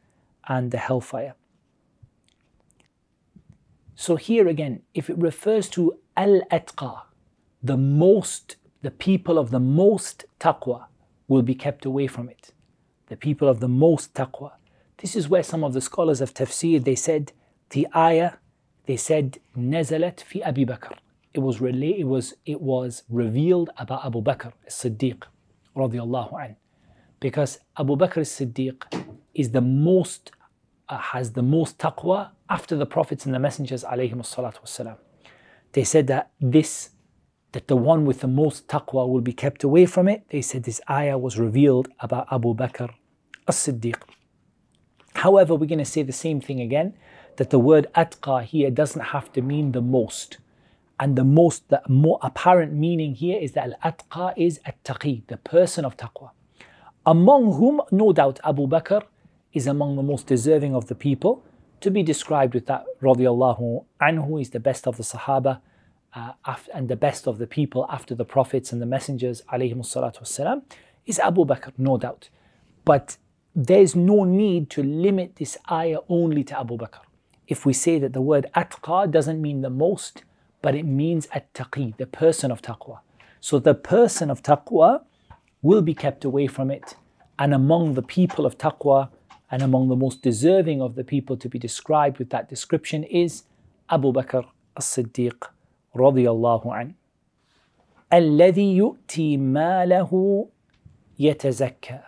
and 0.48 0.72
the 0.72 0.78
hellfire. 0.78 1.36
So, 3.96 4.16
here 4.16 4.48
again, 4.48 4.82
if 4.94 5.10
it 5.10 5.18
refers 5.18 5.70
to 5.70 6.00
al 6.18 6.42
atqa, 6.52 7.02
the 7.62 7.78
most, 7.78 8.56
the 8.82 8.92
people 8.92 9.38
of 9.38 9.52
the 9.52 9.60
most 9.60 10.26
taqwa 10.40 10.86
will 11.28 11.44
be 11.44 11.54
kept 11.54 11.86
away 11.86 12.08
from 12.08 12.28
it. 12.28 12.52
The 13.08 13.18
people 13.18 13.48
of 13.48 13.60
the 13.60 13.68
most 13.68 14.14
taqwa. 14.14 14.54
This 14.98 15.16
is 15.16 15.30
where 15.30 15.44
some 15.44 15.64
of 15.64 15.74
the 15.74 15.82
scholars 15.82 16.22
of 16.22 16.34
tafsir 16.34 16.84
they 16.84 16.96
said 16.96 17.34
the 17.70 17.88
ayah, 17.96 18.34
they 18.86 18.98
said 18.98 19.40
nazalat 19.56 20.22
fi 20.22 20.42
Abi 20.44 20.66
Bakr 20.66 20.98
it 21.34 21.40
was 21.40 21.60
rela- 21.60 22.00
it 22.00 22.04
was 22.04 22.34
it 22.46 22.62
was 22.62 23.04
revealed 23.10 23.70
about 23.78 24.06
Abu 24.06 24.22
Bakr 24.22 24.54
as-Siddiq 24.68 25.24
radiallahu 25.76 26.34
an 26.44 26.56
because 27.22 27.60
Abu 27.78 27.96
Bakr 27.96 28.18
as-Siddiq 28.18 29.06
is 29.34 29.52
the 29.52 29.62
most 29.62 30.32
uh, 30.90 30.98
has 30.98 31.32
the 31.32 31.42
most 31.42 31.78
taqwa 31.78 32.32
after 32.50 32.76
the 32.76 32.86
prophets 32.86 33.26
and 33.26 33.34
the 33.34 33.40
messengers 33.40 33.86
alayhim 33.86 34.22
they 35.72 35.86
said 35.86 36.08
that 36.08 36.32
this 36.42 36.90
that 37.54 37.68
the 37.68 37.76
one 37.76 38.06
with 38.06 38.20
the 38.22 38.28
most 38.28 38.68
taqwa 38.68 39.08
will 39.08 39.22
be 39.22 39.34
kept 39.34 39.64
away 39.64 39.86
from 39.86 40.08
it. 40.08 40.24
They 40.30 40.42
said 40.42 40.64
this 40.64 40.80
ayah 40.90 41.18
was 41.18 41.38
revealed 41.38 41.90
about 42.00 42.28
Abu 42.32 42.54
Bakr 42.56 42.94
as-Siddiq. 43.48 44.02
However 45.16 45.56
we're 45.56 45.68
going 45.68 45.80
to 45.80 45.86
say 45.86 46.04
the 46.04 46.14
same 46.14 46.40
thing 46.42 46.60
again 46.62 46.94
that 47.38 47.50
the 47.50 47.60
word 47.60 47.88
atqa 47.96 48.44
here 48.44 48.72
doesn't 48.72 49.02
have 49.16 49.32
to 49.34 49.42
mean 49.42 49.72
the 49.74 49.82
most. 49.82 50.38
And 51.00 51.16
the 51.16 51.24
most, 51.24 51.68
the 51.70 51.82
more 51.88 52.20
apparent 52.22 52.74
meaning 52.74 53.16
here 53.16 53.40
is 53.40 53.54
that 53.54 53.72
al-atqa 53.84 54.34
is 54.38 54.60
at-taqi, 54.66 55.28
the 55.28 55.38
person 55.38 55.84
of 55.84 55.98
taqwa. 55.98 56.32
Among 57.06 57.54
whom, 57.54 57.82
no 57.92 58.14
doubt, 58.14 58.40
Abu 58.44 58.68
Bakr 58.68 59.04
is 59.54 59.66
among 59.66 59.96
the 59.96 60.04
most 60.04 60.28
deserving 60.28 60.76
of 60.76 60.88
the 60.88 60.94
people 60.94 61.44
to 61.80 61.90
be 61.90 62.04
described 62.04 62.54
with 62.54 62.68
that 62.68 62.86
radiallahu 63.02 63.86
anhu 64.00 64.40
is 64.40 64.52
the 64.52 64.60
best 64.60 64.88
of 64.88 64.98
the 64.98 65.04
Sahaba 65.04 65.62
uh, 66.14 66.34
and 66.74 66.88
the 66.90 66.96
best 66.96 67.28
of 67.28 67.40
the 67.40 67.48
people 67.48 67.88
after 67.90 68.14
the 68.14 68.24
prophets 68.26 68.72
and 68.72 68.80
the 68.80 68.86
messengers 68.86 69.42
alayhi 69.52 70.62
is 71.08 71.20
Abu 71.20 71.44
Bakr, 71.44 71.72
no 71.78 71.98
doubt. 71.98 72.30
But 72.86 73.18
there's 73.56 73.96
no 73.96 74.24
need 74.24 74.70
to 74.70 74.84
limit 74.84 75.38
this 75.38 75.58
ayah 75.72 76.00
only 76.08 76.44
to 76.44 76.60
Abu 76.60 76.78
Bakr. 76.78 77.02
If 77.48 77.66
we 77.66 77.74
say 77.74 77.98
that 77.98 78.14
the 78.14 78.22
word 78.22 78.46
atqa 78.56 79.10
doesn't 79.10 79.42
mean 79.42 79.62
the 79.62 79.72
most, 79.72 80.24
but 80.62 80.76
it 80.76 80.86
means 80.86 81.28
at-taqi, 81.34 81.98
the 81.98 82.06
person 82.06 82.52
of 82.52 82.62
taqwa. 82.62 83.00
So 83.40 83.58
the 83.58 83.74
person 83.74 84.30
of 84.30 84.44
taqwa 84.44 85.02
will 85.63 85.83
be 85.83 85.95
kept 85.95 86.25
away 86.25 86.47
from 86.47 86.71
it. 86.71 86.97
And 87.39 87.53
among 87.53 87.95
the 87.95 88.03
people 88.03 88.47
of 88.47 88.59
taqwa, 88.59 89.11
and 89.51 89.63
among 89.63 89.89
the 89.89 89.97
most 89.97 90.23
deserving 90.23 90.83
of 90.83 90.95
the 90.95 91.05
people 91.05 91.37
to 91.37 91.49
be 91.49 91.59
described 91.59 92.19
with 92.19 92.31
that 92.31 92.49
description 92.49 93.05
is 93.05 93.45
Abu 93.89 94.13
Bakr 94.13 94.45
as-Siddiq 94.77 95.49
radiyallahu 95.95 96.81
an. 96.81 96.95
الذي 98.13 98.77
يؤتي 98.77 99.37
ماله 99.37 100.49
يتزكى 101.19 102.01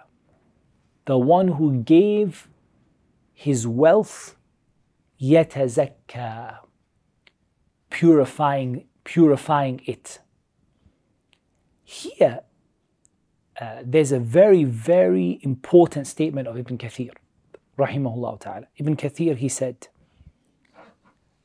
The 1.06 1.18
one 1.18 1.48
who 1.48 1.82
gave 1.82 2.48
his 3.32 3.66
wealth 3.66 4.36
يتزكى 5.20 6.58
purifying, 7.90 8.84
purifying 9.04 9.80
it. 9.86 10.20
Here, 11.82 12.40
uh, 13.60 13.82
there's 13.84 14.12
a 14.12 14.20
very, 14.20 14.64
very 14.64 15.40
important 15.42 16.06
statement 16.06 16.46
of 16.46 16.56
Ibn 16.56 16.78
Kathir, 16.78 17.10
rahimahullah 17.78 18.40
ta'ala. 18.40 18.66
Ibn 18.76 18.96
Kathir, 18.96 19.36
he 19.36 19.48
said, 19.48 19.88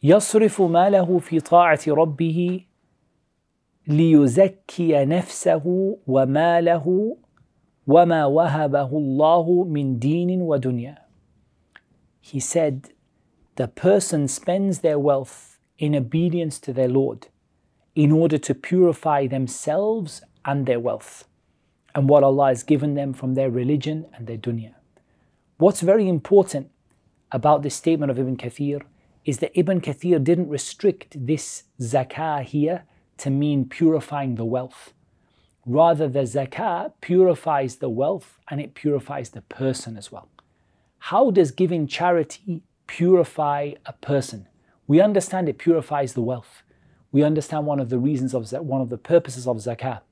يصرف 0.03 0.61
ماله 0.61 1.19
في 1.19 1.39
طاعة 1.39 1.79
ربه 1.87 2.65
ليزكي 3.87 5.05
نفسه 5.05 5.97
وماله 6.07 7.17
وما 7.87 8.25
وهبه 8.25 8.97
الله 8.97 9.63
من 9.63 9.99
دين 9.99 10.41
ودنيا. 10.41 10.97
He 12.21 12.39
said, 12.39 12.89
the 13.55 13.67
person 13.67 14.27
spends 14.27 14.79
their 14.79 14.99
wealth 14.99 15.57
in 15.77 15.95
obedience 15.95 16.59
to 16.59 16.73
their 16.73 16.87
Lord 16.87 17.27
in 17.95 18.11
order 18.11 18.37
to 18.37 18.53
purify 18.53 19.27
themselves 19.27 20.21
and 20.45 20.65
their 20.65 20.79
wealth 20.79 21.25
and 21.98 22.08
what 22.08 22.22
Allah 22.22 22.46
has 22.46 22.62
given 22.62 22.94
them 22.94 23.12
from 23.12 23.34
their 23.34 23.50
religion 23.50 24.06
and 24.14 24.28
their 24.28 24.38
dunya. 24.38 24.72
What's 25.56 25.80
very 25.80 26.08
important 26.08 26.70
about 27.32 27.64
this 27.64 27.74
statement 27.74 28.12
of 28.12 28.20
Ibn 28.20 28.36
Kathir 28.36 28.82
is 29.24 29.38
that 29.38 29.50
Ibn 29.58 29.80
Kathir 29.80 30.22
didn't 30.22 30.48
restrict 30.48 31.16
this 31.26 31.64
zakah 31.80 32.44
here 32.44 32.84
to 33.16 33.30
mean 33.30 33.68
purifying 33.68 34.36
the 34.36 34.44
wealth. 34.44 34.92
Rather, 35.66 36.06
the 36.08 36.20
zakah 36.20 36.92
purifies 37.00 37.78
the 37.78 37.90
wealth 37.90 38.38
and 38.48 38.60
it 38.60 38.74
purifies 38.74 39.30
the 39.30 39.42
person 39.42 39.96
as 39.96 40.12
well. 40.12 40.28
How 41.10 41.32
does 41.32 41.50
giving 41.50 41.88
charity 41.88 42.62
purify 42.86 43.72
a 43.86 43.92
person? 43.94 44.46
We 44.86 45.00
understand 45.00 45.48
it 45.48 45.58
purifies 45.58 46.12
the 46.12 46.22
wealth. 46.22 46.62
We 47.10 47.24
understand 47.24 47.66
one 47.66 47.80
of 47.80 47.88
the 47.88 47.98
reasons 47.98 48.34
of 48.34 48.52
one 48.52 48.80
of 48.80 48.88
the 48.88 48.98
purposes 48.98 49.48
of 49.48 49.56
zakah 49.56 50.02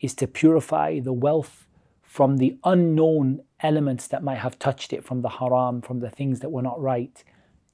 is 0.00 0.14
to 0.14 0.26
purify 0.26 1.00
the 1.00 1.12
wealth 1.12 1.66
from 2.02 2.38
the 2.38 2.56
unknown 2.64 3.42
elements 3.60 4.06
that 4.08 4.22
might 4.22 4.38
have 4.38 4.58
touched 4.58 4.92
it, 4.92 5.04
from 5.04 5.22
the 5.22 5.28
haram, 5.28 5.82
from 5.82 6.00
the 6.00 6.10
things 6.10 6.40
that 6.40 6.50
were 6.50 6.62
not 6.62 6.80
right. 6.80 7.22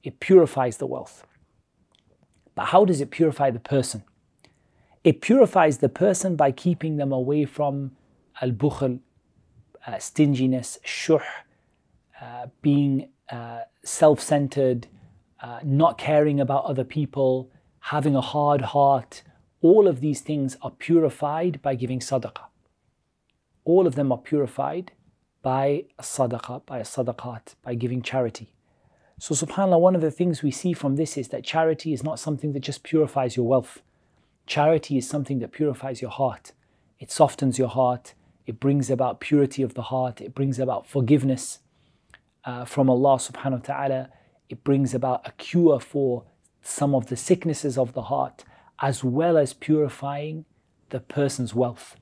It 0.03 0.19
purifies 0.19 0.77
the 0.77 0.85
wealth. 0.85 1.25
But 2.55 2.65
how 2.65 2.85
does 2.85 3.01
it 3.01 3.11
purify 3.11 3.51
the 3.51 3.59
person? 3.59 4.03
It 5.03 5.21
purifies 5.21 5.79
the 5.79 5.89
person 5.89 6.35
by 6.35 6.51
keeping 6.51 6.97
them 6.97 7.11
away 7.11 7.45
from 7.45 7.91
al 8.41 8.51
bukhl, 8.51 8.99
uh, 9.85 9.99
stinginess, 9.99 10.79
shuh, 10.83 11.19
uh, 12.21 12.47
being 12.61 13.09
uh, 13.29 13.61
self 13.83 14.21
centered, 14.21 14.87
uh, 15.41 15.59
not 15.63 15.97
caring 15.97 16.39
about 16.39 16.65
other 16.65 16.85
people, 16.85 17.51
having 17.79 18.15
a 18.15 18.21
hard 18.21 18.61
heart, 18.61 19.23
all 19.63 19.87
of 19.87 19.99
these 19.99 20.21
things 20.21 20.55
are 20.61 20.69
purified 20.69 21.59
by 21.63 21.73
giving 21.73 21.99
sadaqah. 21.99 22.45
All 23.65 23.87
of 23.87 23.95
them 23.95 24.11
are 24.11 24.19
purified 24.19 24.91
by 25.41 25.85
sadaqah, 25.99 26.65
by 26.67 26.81
sadaqat, 26.81 27.55
by 27.63 27.73
giving 27.73 28.03
charity. 28.03 28.53
So, 29.17 29.33
subhanAllah, 29.33 29.79
one 29.79 29.95
of 29.95 30.01
the 30.01 30.11
things 30.11 30.43
we 30.43 30.51
see 30.51 30.73
from 30.73 30.95
this 30.95 31.17
is 31.17 31.29
that 31.29 31.43
charity 31.43 31.93
is 31.93 32.03
not 32.03 32.19
something 32.19 32.53
that 32.53 32.59
just 32.59 32.83
purifies 32.83 33.35
your 33.35 33.47
wealth. 33.47 33.81
Charity 34.45 34.97
is 34.97 35.07
something 35.09 35.39
that 35.39 35.51
purifies 35.51 36.01
your 36.01 36.11
heart. 36.11 36.51
It 36.99 37.09
softens 37.09 37.57
your 37.57 37.69
heart. 37.69 38.13
It 38.45 38.59
brings 38.59 38.91
about 38.91 39.19
purity 39.19 39.63
of 39.63 39.73
the 39.73 39.83
heart. 39.83 40.19
It 40.21 40.35
brings 40.35 40.59
about 40.59 40.85
forgiveness 40.85 41.59
uh, 42.45 42.65
from 42.65 42.89
Allah 42.89 43.15
subhanahu 43.15 43.59
wa 43.59 43.73
ta'ala 43.73 44.09
it 44.53 44.63
brings 44.63 44.93
about 44.93 45.27
a 45.27 45.31
cure 45.31 45.79
for 45.79 46.25
some 46.61 46.93
of 46.93 47.07
the 47.07 47.17
sicknesses 47.17 47.75
of 47.75 47.93
the 47.93 48.03
heart, 48.03 48.43
as 48.80 49.02
well 49.02 49.36
as 49.36 49.52
purifying 49.52 50.44
the 50.90 51.00
person's 51.00 51.54
wealth. 51.54 51.96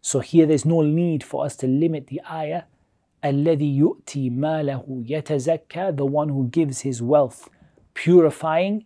So 0.00 0.20
here 0.20 0.46
there's 0.46 0.64
no 0.64 0.82
need 0.82 1.22
for 1.24 1.44
us 1.44 1.56
to 1.56 1.66
limit 1.66 2.06
the 2.06 2.20
ayah. 2.30 2.64
الذي 3.24 3.78
يؤتي 3.78 4.30
ماله 4.30 5.04
يتزكى, 5.08 5.96
the 5.96 6.06
one 6.06 6.30
who 6.30 6.48
gives 6.48 6.80
his 6.80 7.02
wealth 7.02 7.48
purifying. 7.94 8.84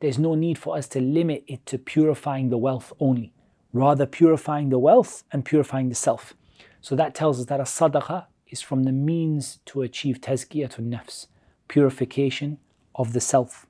There's 0.00 0.18
no 0.18 0.34
need 0.34 0.58
for 0.58 0.76
us 0.76 0.88
to 0.88 1.00
limit 1.00 1.44
it 1.46 1.64
to 1.66 1.78
purifying 1.78 2.50
the 2.50 2.58
wealth 2.58 2.92
only. 3.00 3.32
Rather, 3.72 4.06
purifying 4.06 4.68
the 4.68 4.78
wealth 4.78 5.24
and 5.32 5.44
purifying 5.44 5.88
the 5.88 5.94
self. 5.94 6.34
So 6.80 6.94
that 6.96 7.14
tells 7.14 7.40
us 7.40 7.46
that 7.46 7.60
a 7.60 7.64
sadaqah 7.64 8.26
is 8.48 8.60
from 8.60 8.82
the 8.84 8.92
means 8.92 9.60
to 9.66 9.82
achieve 9.82 10.20
tazkiyatun 10.20 10.88
nafs 10.88 11.26
purification 11.68 12.58
of 12.94 13.14
the 13.14 13.20
self. 13.20 13.65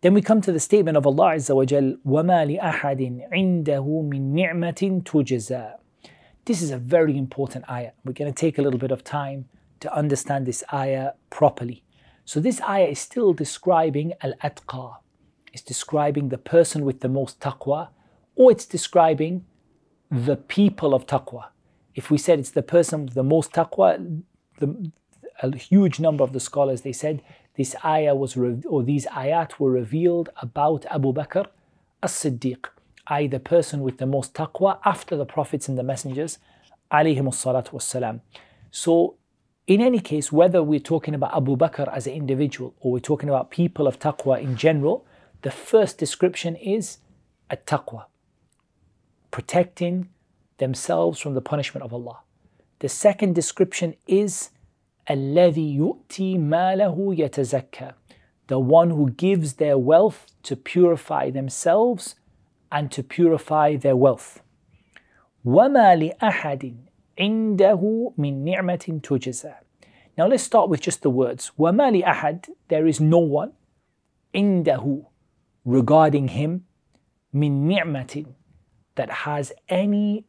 Then 0.00 0.12
we 0.12 0.20
come 0.20 0.42
to 0.42 0.52
the 0.52 0.60
statement 0.60 0.98
of 0.98 1.06
Allah 1.06 1.36
Azza 1.36 1.56
wa 1.56 1.64
Jal, 1.64 1.94
وَمَا 2.06 2.60
لِأَحَدٍ 2.60 3.32
عِنْدَهُ 3.32 3.86
مِن 4.10 4.32
نِعْمَةٍ 4.34 5.02
تُجْزَى 5.02 5.72
This 6.44 6.60
is 6.60 6.70
a 6.70 6.76
very 6.76 7.16
important 7.16 7.64
ayah. 7.70 7.92
We're 8.04 8.12
going 8.12 8.32
to 8.32 8.38
take 8.38 8.58
a 8.58 8.62
little 8.62 8.78
bit 8.78 8.90
of 8.90 9.02
time 9.02 9.46
to 9.80 9.94
understand 9.94 10.44
this 10.44 10.62
ayah 10.72 11.12
properly. 11.30 11.82
So 12.26 12.40
this 12.40 12.60
ayah 12.62 12.88
is 12.88 12.98
still 12.98 13.32
describing 13.32 14.12
al-atqa. 14.20 14.96
It's 15.52 15.62
describing 15.62 16.28
the 16.28 16.38
person 16.38 16.84
with 16.84 17.00
the 17.00 17.08
most 17.08 17.40
taqwa, 17.40 17.88
or 18.34 18.50
it's 18.50 18.66
describing 18.66 19.44
the 20.10 20.36
people 20.36 20.94
of 20.94 21.06
taqwa. 21.06 21.46
If 21.94 22.10
we 22.10 22.18
said 22.18 22.38
it's 22.38 22.50
the 22.50 22.62
person 22.62 23.04
with 23.04 23.14
the 23.14 23.22
most 23.22 23.52
taqwa, 23.52 24.22
the, 24.58 24.90
a 25.42 25.56
huge 25.56 26.00
number 26.00 26.24
of 26.24 26.32
the 26.32 26.40
scholars 26.40 26.82
they 26.82 26.92
said 26.92 27.22
this 27.59 27.75
ayah 27.83 28.15
was 28.15 28.37
or 28.37 28.83
these 28.83 29.05
ayat 29.07 29.59
were 29.59 29.69
revealed 29.69 30.29
about 30.41 30.85
Abu 30.89 31.11
Bakr 31.11 31.45
as-Siddiq, 32.01 32.67
i.e. 33.07 33.27
the 33.27 33.41
person 33.41 33.81
with 33.81 33.97
the 33.97 34.05
most 34.05 34.33
taqwa 34.33 34.79
after 34.85 35.17
the 35.17 35.25
prophets 35.25 35.67
and 35.67 35.77
the 35.77 35.83
messengers, 35.83 36.39
So 38.71 39.15
in 39.67 39.81
any 39.81 39.99
case, 39.99 40.31
whether 40.31 40.63
we're 40.63 40.79
talking 40.79 41.13
about 41.13 41.35
Abu 41.35 41.57
Bakr 41.57 41.93
as 41.93 42.07
an 42.07 42.13
individual 42.13 42.75
or 42.79 42.93
we're 42.93 42.99
talking 43.01 43.27
about 43.27 43.51
people 43.51 43.87
of 43.87 43.99
taqwa 43.99 44.41
in 44.41 44.55
general, 44.55 45.05
the 45.41 45.51
first 45.51 45.97
description 45.97 46.55
is 46.55 46.99
at 47.49 47.65
taqwa, 47.65 48.05
protecting 49.31 50.07
themselves 50.59 51.19
from 51.19 51.33
the 51.33 51.41
punishment 51.41 51.83
of 51.83 51.93
Allah. 51.93 52.19
The 52.79 52.87
second 52.87 53.35
description 53.35 53.95
is 54.07 54.51
الذي 55.10 55.74
يؤتي 55.74 56.38
ماله 56.38 57.14
يتزكى 57.18 57.92
the 58.46 58.58
one 58.58 58.90
who 58.90 59.10
gives 59.10 59.54
their 59.54 59.78
wealth 59.78 60.26
to 60.42 60.56
purify 60.56 61.30
themselves 61.30 62.14
and 62.70 62.90
to 62.90 63.02
purify 63.02 63.76
their 63.76 63.96
wealth 63.96 64.40
وما 65.44 65.96
لأحد 65.96 66.76
عنده 67.20 68.12
من 68.18 68.44
نعمة 68.44 69.00
تجزى 69.02 69.54
Now 70.16 70.28
let's 70.28 70.42
start 70.42 70.68
with 70.70 70.80
just 70.80 71.02
the 71.02 71.10
words 71.10 71.52
وما 71.58 71.90
لأحد 71.90 72.46
there 72.68 72.86
is 72.86 73.00
no 73.00 73.18
one 73.18 73.52
عنده 74.34 75.02
regarding 75.66 76.28
him 76.28 76.64
من 77.34 77.68
نعمة 77.68 78.26
that 78.96 79.10
has 79.10 79.52
any 79.68 80.24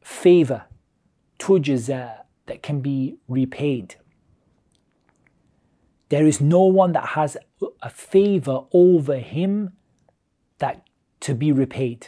favor 0.00 0.62
تجزى 1.38 2.10
that 2.46 2.62
can 2.62 2.80
be 2.80 3.16
repaid 3.28 3.96
there 6.09 6.25
is 6.27 6.41
no 6.41 6.63
one 6.65 6.91
that 6.93 7.09
has 7.09 7.37
a 7.81 7.89
favor 7.89 8.61
over 8.71 9.17
him 9.17 9.73
that 10.59 10.85
to 11.21 11.33
be 11.33 11.51
repaid. 11.51 12.07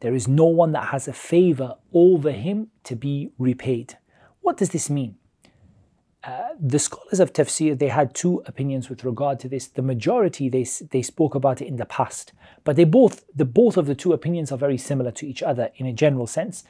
There 0.00 0.14
is 0.14 0.28
no 0.28 0.46
one 0.46 0.72
that 0.72 0.88
has 0.88 1.08
a 1.08 1.12
favor 1.12 1.76
over 1.92 2.30
him 2.30 2.68
to 2.84 2.94
be 2.94 3.30
repaid. 3.38 3.98
What 4.40 4.56
does 4.56 4.70
this 4.70 4.88
mean? 4.88 5.16
Uh, 6.24 6.48
the 6.60 6.78
scholars 6.78 7.20
of 7.20 7.32
tafsir 7.32 7.78
they 7.78 7.88
had 7.88 8.12
two 8.12 8.42
opinions 8.46 8.88
with 8.88 9.04
regard 9.04 9.38
to 9.40 9.48
this. 9.48 9.66
The 9.66 9.82
majority 9.82 10.48
they 10.48 10.66
they 10.90 11.02
spoke 11.02 11.34
about 11.34 11.62
it 11.62 11.68
in 11.68 11.76
the 11.76 11.86
past, 11.86 12.32
but 12.64 12.76
they 12.76 12.84
both 12.84 13.24
the 13.34 13.44
both 13.44 13.76
of 13.76 13.86
the 13.86 13.94
two 13.94 14.12
opinions 14.12 14.50
are 14.50 14.58
very 14.58 14.78
similar 14.78 15.12
to 15.12 15.26
each 15.26 15.42
other 15.42 15.70
in 15.76 15.86
a 15.86 15.92
general 15.92 16.26
sense. 16.26 16.64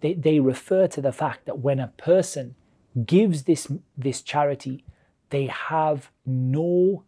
They 0.00 0.14
they 0.14 0.40
refer 0.40 0.86
to 0.88 1.02
the 1.02 1.12
fact 1.12 1.44
that 1.46 1.58
when 1.58 1.80
a 1.80 1.92
person 1.96 2.54
gives 3.04 3.42
this 3.42 3.70
this 3.96 4.22
charity 4.22 4.84
they 5.34 5.46
have 5.46 6.10
no, 6.24 7.02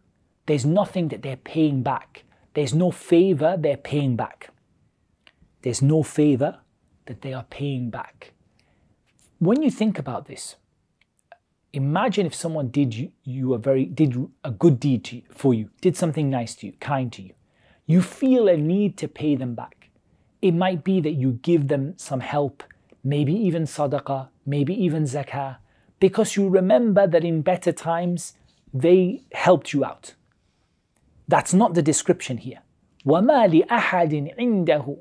there's 0.47 0.67
nothing 0.67 1.09
that 1.09 1.23
they're 1.23 1.37
paying 1.37 1.83
back. 1.83 2.25
There's 2.55 2.75
no 2.75 2.91
favor 2.91 3.57
they're 3.57 3.77
paying 3.77 4.17
back. 4.17 4.51
There's 5.63 5.81
no 5.81 6.03
favor 6.03 6.59
that 7.07 7.23
they 7.23 7.33
are 7.33 7.45
paying 7.45 7.91
back. 7.91 8.33
When 9.39 9.63
you 9.63 9.71
think 9.71 9.99
about 9.99 10.27
this, 10.27 10.57
imagine 11.73 12.27
if 12.27 12.35
someone 12.35 12.69
did 12.69 12.95
you, 12.95 13.13
you 13.23 13.55
a 13.55 13.59
very 13.59 13.85
did 13.85 14.17
a 14.43 14.51
good 14.51 14.81
deed 14.81 15.05
to 15.05 15.17
you, 15.17 15.23
for 15.31 15.55
you, 15.55 15.71
did 15.81 15.97
something 15.97 16.29
nice 16.29 16.55
to 16.57 16.67
you, 16.67 16.73
kind 16.81 17.13
to 17.13 17.23
you. 17.23 17.35
You 17.87 18.03
feel 18.03 18.49
a 18.49 18.57
need 18.57 18.97
to 18.99 19.09
pay 19.09 19.37
them 19.37 19.55
back. 19.55 19.91
It 20.43 20.53
might 20.53 20.83
be 20.83 21.01
that 21.01 21.13
you 21.13 21.39
give 21.43 21.69
them 21.69 21.95
some 21.97 22.21
help, 22.21 22.65
maybe 23.05 23.35
even 23.35 23.65
sadaqah, 23.65 24.29
maybe 24.45 24.75
even 24.75 25.05
zakah, 25.05 25.59
because 26.00 26.36
you 26.36 26.50
remember 26.50 27.08
that 27.08 27.24
in 27.24 27.42
better 27.42 27.72
times 27.72 28.34
they 28.74 29.22
helped 29.34 29.74
you 29.74 29.86
out. 29.86 30.16
That's 31.28 31.54
not 31.54 31.74
the 31.74 31.82
description 31.82 32.38
here. 32.38 32.60
وَمَا 33.06 33.66
لِأَحَدٍ 33.66 34.38
عِنْدَهُ 34.38 35.00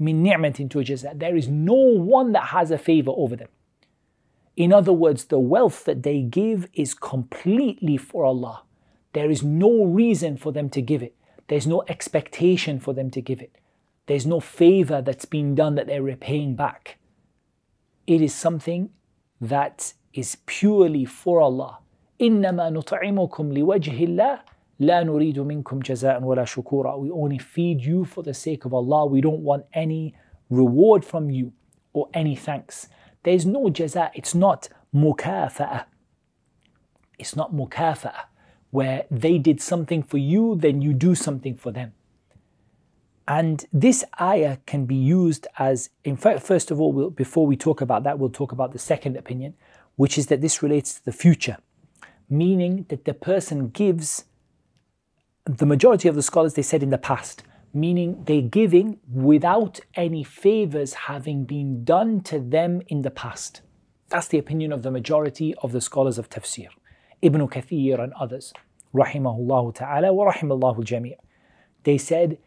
مِن 0.00 0.22
نِعْمَةٍ 0.22 0.68
تُجَزَى 0.68 1.18
There 1.18 1.36
is 1.36 1.48
no 1.48 1.74
one 1.74 2.32
that 2.32 2.46
has 2.46 2.70
a 2.70 2.78
favor 2.78 3.12
over 3.14 3.36
them. 3.36 3.48
In 4.56 4.72
other 4.72 4.92
words, 4.92 5.24
the 5.24 5.38
wealth 5.38 5.84
that 5.84 6.02
they 6.02 6.20
give 6.20 6.68
is 6.74 6.94
completely 6.94 7.96
for 7.96 8.24
Allah. 8.24 8.64
There 9.12 9.30
is 9.30 9.42
no 9.42 9.84
reason 9.84 10.36
for 10.36 10.52
them 10.52 10.68
to 10.70 10.82
give 10.82 11.02
it. 11.02 11.16
There's 11.48 11.66
no 11.66 11.84
expectation 11.88 12.78
for 12.78 12.92
them 12.92 13.10
to 13.10 13.20
give 13.20 13.40
it. 13.40 13.56
There's 14.06 14.26
no 14.26 14.40
favor 14.40 15.00
that's 15.00 15.24
been 15.24 15.54
done 15.54 15.74
that 15.76 15.86
they're 15.86 16.02
repaying 16.02 16.56
back. 16.56 16.98
It 18.06 18.20
is 18.20 18.34
something 18.34 18.90
that 19.40 19.94
is 20.16 20.36
purely 20.46 21.04
for 21.04 21.40
Allah. 21.40 21.78
إنما 22.20 22.70
نطعمكم 22.70 23.52
لوجه 23.52 24.04
الله 24.04 24.40
لا 24.80 25.02
نريد 25.02 25.38
منكم 25.38 25.78
جزاء 25.78 26.22
ولا 26.22 26.44
شكورا. 26.44 26.96
We 26.96 27.10
only 27.10 27.38
feed 27.38 27.80
you 27.84 28.04
for 28.04 28.22
the 28.22 28.34
sake 28.34 28.64
of 28.64 28.74
Allah. 28.74 29.06
We 29.06 29.20
don't 29.20 29.40
want 29.40 29.64
any 29.72 30.14
reward 30.50 31.04
from 31.04 31.30
you 31.30 31.52
or 31.92 32.08
any 32.14 32.36
thanks. 32.36 32.88
There's 33.22 33.46
no 33.46 33.64
jaza. 33.66 34.10
It's 34.14 34.34
not 34.34 34.68
mukafa'a. 34.94 35.84
It's 37.18 37.36
not 37.36 37.54
mukafa'a 37.54 38.32
where 38.72 39.04
they 39.10 39.36
did 39.38 39.60
something 39.60 40.02
for 40.02 40.16
you, 40.16 40.56
then 40.56 40.80
you 40.80 40.94
do 40.94 41.14
something 41.14 41.54
for 41.54 41.70
them. 41.70 41.92
And 43.28 43.66
this 43.70 44.02
ayah 44.20 44.56
can 44.66 44.86
be 44.86 44.96
used 44.96 45.46
as, 45.58 45.90
in 46.04 46.16
fact, 46.16 46.40
first 46.40 46.70
of 46.70 46.80
all, 46.80 46.90
we'll, 46.90 47.10
before 47.10 47.46
we 47.46 47.56
talk 47.56 47.82
about 47.82 48.02
that, 48.04 48.18
we'll 48.18 48.30
talk 48.30 48.50
about 48.50 48.72
the 48.72 48.78
second 48.78 49.16
opinion, 49.16 49.54
which 49.97 50.17
is 50.17 50.27
that 50.27 50.41
this 50.41 50.63
relates 50.63 50.93
to 50.93 51.05
the 51.05 51.11
future, 51.11 51.57
meaning 52.29 52.85
that 52.87 53.03
the 53.03 53.13
person 53.13 53.67
gives, 53.69 54.23
the 55.45 55.65
majority 55.65 56.07
of 56.07 56.15
the 56.15 56.21
scholars, 56.21 56.53
they 56.53 56.61
said 56.61 56.81
in 56.81 56.91
the 56.91 56.97
past, 56.97 57.43
meaning 57.73 58.23
they're 58.25 58.41
giving 58.41 58.99
without 59.11 59.79
any 59.95 60.23
favors 60.23 60.93
having 60.93 61.43
been 61.43 61.83
done 61.83 62.21
to 62.21 62.39
them 62.39 62.81
in 62.87 63.01
the 63.01 63.11
past. 63.11 63.61
That's 64.09 64.27
the 64.27 64.37
opinion 64.37 64.71
of 64.71 64.83
the 64.83 64.91
majority 64.91 65.53
of 65.61 65.71
the 65.73 65.81
scholars 65.81 66.17
of 66.17 66.29
tafsir, 66.29 66.69
Ibn 67.21 67.47
Kathir 67.47 67.99
and 67.99 68.13
others, 68.13 68.53
rahimahullah 68.93 69.75
ta'ala 69.75 70.13
wa 70.13 70.31
rahimallahu 70.31 70.83
jami'. 70.83 71.17
They 71.83 71.97
said 71.97 72.37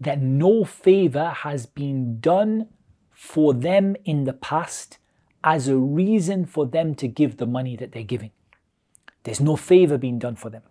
that 0.00 0.20
no 0.20 0.64
favor 0.64 1.28
has 1.28 1.66
been 1.66 2.20
done 2.20 2.68
for 3.10 3.52
them 3.52 3.96
in 4.04 4.24
the 4.24 4.32
past 4.32 4.98
as 5.42 5.68
a 5.68 5.76
reason 5.76 6.44
for 6.44 6.66
them 6.66 6.94
to 6.96 7.08
give 7.08 7.36
the 7.36 7.46
money 7.46 7.76
that 7.76 7.92
they're 7.92 8.02
giving. 8.02 8.30
There's 9.22 9.40
no 9.40 9.56
favor 9.56 9.98
being 9.98 10.18
done 10.18 10.36
for 10.36 10.50
them. 10.50 10.62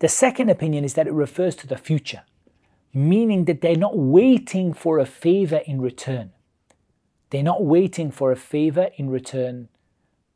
The 0.00 0.08
second 0.08 0.48
opinion 0.48 0.84
is 0.84 0.94
that 0.94 1.06
it 1.06 1.12
refers 1.12 1.54
to 1.56 1.66
the 1.66 1.76
future, 1.76 2.22
meaning 2.92 3.44
that 3.44 3.60
they're 3.60 3.76
not 3.76 3.96
waiting 3.96 4.72
for 4.72 4.98
a 4.98 5.06
favor 5.06 5.60
in 5.66 5.80
return. 5.80 6.32
They're 7.30 7.42
not 7.42 7.64
waiting 7.64 8.10
for 8.10 8.32
a 8.32 8.36
favor 8.36 8.90
in 8.96 9.10
return. 9.10 9.68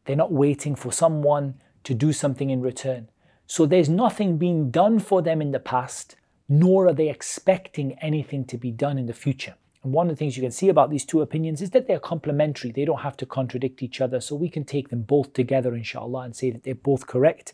They're 0.04 0.16
not 0.16 0.32
waiting 0.32 0.76
for 0.76 0.92
someone 0.92 1.60
to 1.84 1.94
do 1.94 2.12
something 2.12 2.50
in 2.50 2.60
return. 2.60 3.08
So 3.46 3.66
there's 3.66 3.88
nothing 3.88 4.38
being 4.38 4.70
done 4.70 4.98
for 4.98 5.20
them 5.20 5.42
in 5.42 5.50
the 5.50 5.60
past, 5.60 6.16
nor 6.48 6.86
are 6.86 6.92
they 6.92 7.08
expecting 7.08 7.98
anything 8.00 8.44
to 8.46 8.58
be 8.58 8.70
done 8.70 8.98
in 8.98 9.06
the 9.06 9.12
future. 9.12 9.54
And 9.84 9.92
one 9.92 10.08
of 10.08 10.16
the 10.16 10.18
things 10.18 10.36
you 10.36 10.42
can 10.42 10.50
see 10.50 10.70
about 10.70 10.90
these 10.90 11.04
two 11.04 11.20
opinions 11.20 11.60
is 11.60 11.70
that 11.70 11.86
they're 11.86 12.00
complementary. 12.00 12.72
They 12.72 12.86
don't 12.86 13.02
have 13.02 13.18
to 13.18 13.26
contradict 13.26 13.82
each 13.82 14.00
other. 14.00 14.18
So 14.18 14.34
we 14.34 14.48
can 14.48 14.64
take 14.64 14.88
them 14.88 15.02
both 15.02 15.34
together, 15.34 15.74
inshallah, 15.74 16.22
and 16.22 16.34
say 16.34 16.50
that 16.50 16.62
they're 16.64 16.74
both 16.74 17.06
correct. 17.06 17.52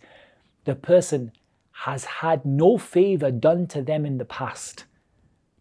The 0.64 0.76
person 0.76 1.32
has 1.72 2.04
had 2.04 2.46
no 2.46 2.78
favor 2.78 3.32
done 3.32 3.66
to 3.66 3.82
them 3.82 4.06
in 4.06 4.18
the 4.18 4.24
past 4.24 4.84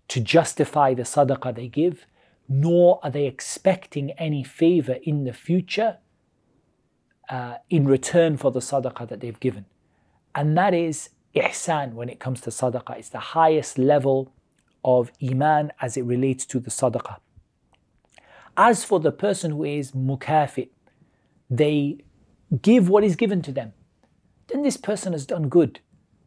to 0.09 0.19
justify 0.19 0.93
the 0.93 1.03
sadaqah 1.03 1.55
they 1.55 1.67
give, 1.67 2.05
nor 2.47 2.99
are 3.03 3.11
they 3.11 3.25
expecting 3.25 4.11
any 4.11 4.43
favor 4.43 4.97
in 5.03 5.23
the 5.23 5.33
future 5.33 5.97
uh, 7.29 7.55
in 7.69 7.87
return 7.87 8.37
for 8.37 8.51
the 8.51 8.59
sadaqah 8.59 9.07
that 9.07 9.21
they've 9.21 9.39
given. 9.39 9.65
And 10.35 10.55
that 10.57 10.75
is 10.75 11.09
ihsan 11.35 11.93
when 11.93 12.09
it 12.09 12.19
comes 12.19 12.41
to 12.41 12.51
sadaqah. 12.51 12.97
It's 12.97 13.09
the 13.09 13.19
highest 13.19 13.79
level 13.79 14.31
of 14.83 15.11
Iman 15.21 15.71
as 15.81 15.97
it 15.97 16.03
relates 16.03 16.45
to 16.47 16.59
the 16.59 16.69
sadaqah. 16.69 17.17
As 18.57 18.83
for 18.83 18.99
the 18.99 19.11
person 19.11 19.51
who 19.51 19.63
is 19.63 19.91
mukafit, 19.91 20.69
they 21.49 21.99
give 22.61 22.89
what 22.89 23.03
is 23.03 23.15
given 23.15 23.41
to 23.43 23.51
them, 23.51 23.73
then 24.47 24.63
this 24.63 24.77
person 24.77 25.13
has 25.13 25.25
done 25.25 25.49
good. 25.49 25.79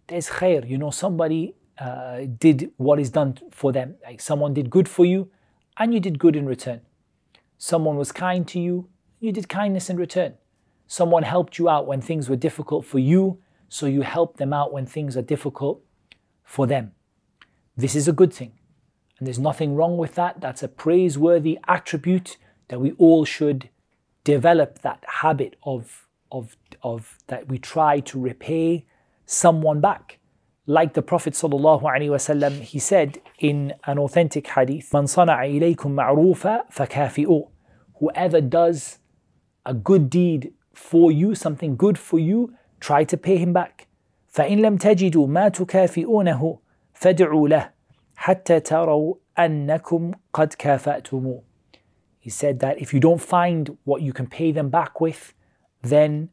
There's 0.07 0.29
khair, 0.29 0.69
you 0.69 0.79
know, 0.79 0.91
somebody 0.91 1.55
uh, 1.79 2.23
did 2.39 2.71
what 2.77 2.99
is 3.01 3.11
done 3.11 3.39
for 3.51 3.73
them. 3.73 3.97
Like 4.05 4.21
someone 4.21 4.55
did 4.55 4.71
good 4.71 4.89
for 4.89 5.05
you, 5.05 5.31
and 5.79 5.93
you 5.93 6.01
did 6.01 6.19
good 6.19 6.37
in 6.37 6.47
return. 6.47 6.81
Someone 7.59 7.97
was 7.97 8.13
kind 8.13 8.47
to 8.49 8.61
you, 8.61 8.89
you 9.21 9.33
did 9.33 9.49
kindness 9.49 9.89
in 9.89 9.97
return. 9.97 10.35
Someone 10.87 11.23
helped 11.23 11.59
you 11.59 11.69
out 11.69 11.87
when 11.87 12.01
things 12.01 12.29
were 12.29 12.37
difficult 12.37 12.85
for 12.85 12.99
you, 12.99 13.39
so 13.69 13.87
you 13.87 14.03
helped 14.03 14.37
them 14.37 14.53
out 14.53 14.73
when 14.73 14.85
things 14.85 15.17
are 15.17 15.23
difficult 15.23 15.83
for 16.45 16.67
them. 16.67 16.93
This 17.76 17.96
is 17.96 18.08
a 18.08 18.14
good 18.14 18.34
thing. 18.34 18.54
And 19.18 19.28
there's 19.28 19.40
nothing 19.40 19.76
wrong 19.76 19.98
with 19.98 20.16
that. 20.16 20.42
That's 20.42 20.64
a 20.64 20.68
praiseworthy 20.68 21.60
attribute 21.68 22.38
that 22.68 22.80
we 22.80 22.92
all 22.94 23.26
should 23.26 23.70
develop 24.24 24.80
that 24.82 25.04
habit 25.08 25.56
of, 25.64 26.08
of, 26.32 26.58
of 26.84 27.18
that 27.28 27.48
we 27.48 27.58
try 27.58 28.00
to 28.02 28.20
repay 28.20 28.86
someone 29.26 29.80
back. 29.80 30.20
Like 30.66 30.94
the 30.96 31.02
Prophet 31.02 31.34
ﷺ, 31.34 32.62
he 32.62 32.80
said 32.80 33.22
in 33.40 33.74
an 33.86 33.98
authentic 33.98 34.48
hadith, 34.48 34.92
من 34.94 35.06
صنع 35.06 35.44
إليكم 35.46 35.96
معروفا 35.96 36.70
فكافئوه. 36.72 37.48
Whoever 38.00 38.42
does 38.42 39.00
a 39.66 39.74
good 39.74 40.10
deed 40.10 40.54
for 40.74 41.12
you, 41.12 41.36
something 41.36 41.76
good 41.76 41.98
for 41.98 42.20
you, 42.20 42.54
try 42.80 43.04
to 43.06 43.18
pay 43.18 43.38
him 43.38 43.54
back. 43.54 43.88
فإن 44.28 44.62
لم 44.62 44.78
تجدوا 44.78 45.28
ما 45.28 45.50
تكافئونه 45.50 46.60
فادعوا 47.02 47.48
له 47.48 47.70
حتى 48.16 48.60
تروا 48.60 49.16
أنكم 49.40 50.12
قد 50.34 50.54
كافأتموه. 50.54 51.42
He 52.20 52.30
said 52.30 52.60
that 52.60 52.82
if 52.82 52.94
you 52.94 53.00
don't 53.00 53.22
find 53.22 53.78
what 53.86 54.02
you 54.02 54.12
can 54.12 54.28
pay 54.28 54.52
them 54.52 54.70
back 54.70 55.00
with, 55.00 55.34
then 55.82 56.30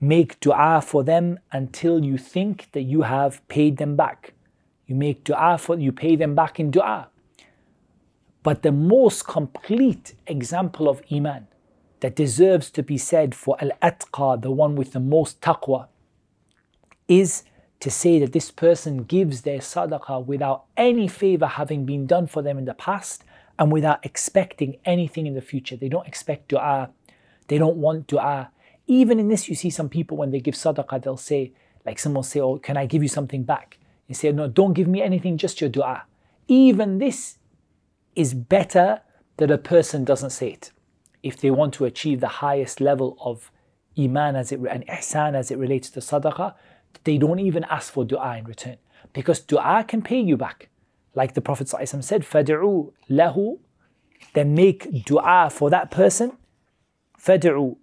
make 0.00 0.38
dua 0.40 0.80
for 0.80 1.02
them 1.02 1.38
until 1.50 2.04
you 2.04 2.18
think 2.18 2.68
that 2.72 2.82
you 2.82 3.02
have 3.02 3.46
paid 3.48 3.78
them 3.78 3.96
back. 3.96 4.34
You 4.86 4.94
make 4.94 5.24
dua 5.24 5.58
for 5.58 5.78
you 5.78 5.92
pay 5.92 6.14
them 6.16 6.34
back 6.34 6.60
in 6.60 6.70
dua. 6.70 7.08
But 8.42 8.62
the 8.62 8.72
most 8.72 9.26
complete 9.26 10.14
example 10.26 10.88
of 10.88 11.02
iman 11.10 11.48
that 12.00 12.14
deserves 12.14 12.70
to 12.72 12.82
be 12.82 12.98
said 12.98 13.34
for 13.34 13.56
al-atqa, 13.60 14.42
the 14.42 14.50
one 14.50 14.76
with 14.76 14.92
the 14.92 15.00
most 15.00 15.40
taqwa, 15.40 15.88
is 17.08 17.44
to 17.79 17.89
say 17.89 18.19
that 18.19 18.33
this 18.33 18.51
person 18.51 19.03
gives 19.03 19.41
their 19.41 19.59
sadaqah 19.59 20.25
without 20.25 20.65
any 20.75 21.07
favor 21.07 21.45
having 21.47 21.85
been 21.85 22.05
done 22.05 22.27
for 22.27 22.41
them 22.41 22.57
in 22.57 22.65
the 22.65 22.73
past 22.73 23.23
and 23.57 23.71
without 23.71 24.05
expecting 24.05 24.77
anything 24.85 25.25
in 25.25 25.33
the 25.33 25.41
future. 25.41 25.75
They 25.75 25.89
don't 25.89 26.07
expect 26.07 26.49
dua, 26.49 26.89
they 27.47 27.57
don't 27.57 27.77
want 27.77 28.07
dua. 28.07 28.51
Even 28.87 29.19
in 29.19 29.27
this, 29.27 29.47
you 29.47 29.55
see 29.55 29.69
some 29.69 29.89
people 29.89 30.17
when 30.17 30.31
they 30.31 30.39
give 30.39 30.55
sadaqah, 30.55 31.03
they'll 31.03 31.17
say, 31.17 31.53
like 31.85 31.99
someone 31.99 32.19
will 32.19 32.23
say, 32.23 32.39
Oh, 32.39 32.57
can 32.57 32.75
I 32.75 32.85
give 32.85 33.01
you 33.01 33.09
something 33.09 33.43
back? 33.43 33.77
You 34.07 34.15
say, 34.15 34.31
No, 34.31 34.47
don't 34.47 34.73
give 34.73 34.87
me 34.87 35.01
anything, 35.01 35.37
just 35.37 35.61
your 35.61 35.69
dua. 35.69 36.03
Even 36.47 36.97
this 36.97 37.37
is 38.15 38.33
better 38.33 39.01
that 39.37 39.51
a 39.51 39.57
person 39.57 40.03
doesn't 40.03 40.31
say 40.31 40.49
it. 40.49 40.71
If 41.23 41.37
they 41.37 41.51
want 41.51 41.73
to 41.75 41.85
achieve 41.85 42.19
the 42.19 42.27
highest 42.27 42.81
level 42.81 43.17
of 43.21 43.51
iman 43.97 44.35
as 44.35 44.51
it 44.51 44.59
and 44.69 44.85
ihsan 44.87 45.35
as 45.35 45.51
it 45.51 45.57
relates 45.57 45.89
to 45.91 45.99
sadaqah, 45.99 46.53
they 47.04 47.18
don't 47.18 47.40
even 47.40 47.64
ask 47.64 47.92
for 47.92 48.04
dua 48.04 48.38
in 48.38 48.44
return. 48.44 48.76
Because 49.12 49.40
dua 49.40 49.84
can 49.86 50.02
pay 50.02 50.20
you 50.20 50.36
back. 50.36 50.68
Like 51.14 51.34
the 51.34 51.40
Prophet 51.40 51.68
ﷺ 51.68 52.02
said, 52.02 52.22
فَدْعُوا 52.22 52.92
lahu, 53.10 53.58
Then 54.32 54.54
make 54.54 55.04
dua 55.04 55.50
for 55.50 55.70
that 55.70 55.90
person. 55.90 56.32
فَدْعُوا 57.20 57.76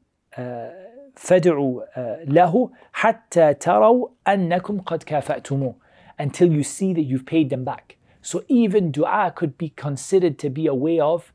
فَدْعُوا 1.16 2.28
له 2.28 2.72
حَتَّى 2.96 3.60
تَرَوْا 3.60 4.12
أَنَّكُمْ 4.28 4.84
قَدْ 4.84 5.04
كَافَأْتُمُوهُ 5.04 5.76
Until 6.20 6.52
you 6.52 6.64
see 6.64 6.94
that 6.94 7.04
you've 7.04 7.26
paid 7.26 7.50
them 7.50 7.64
back. 7.64 7.98
So 8.22 8.44
even 8.48 8.92
dua 8.92 9.32
could 9.36 9.58
be 9.58 9.70
considered 9.70 10.38
to 10.40 10.50
be 10.50 10.68
a 10.68 10.76
way 10.76 11.00
of 11.00 11.34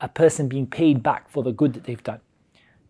a 0.00 0.08
person 0.08 0.48
being 0.48 0.66
paid 0.66 1.02
back 1.02 1.28
for 1.28 1.42
the 1.42 1.52
good 1.52 1.72
that 1.74 1.84
they've 1.84 2.02
done. 2.02 2.20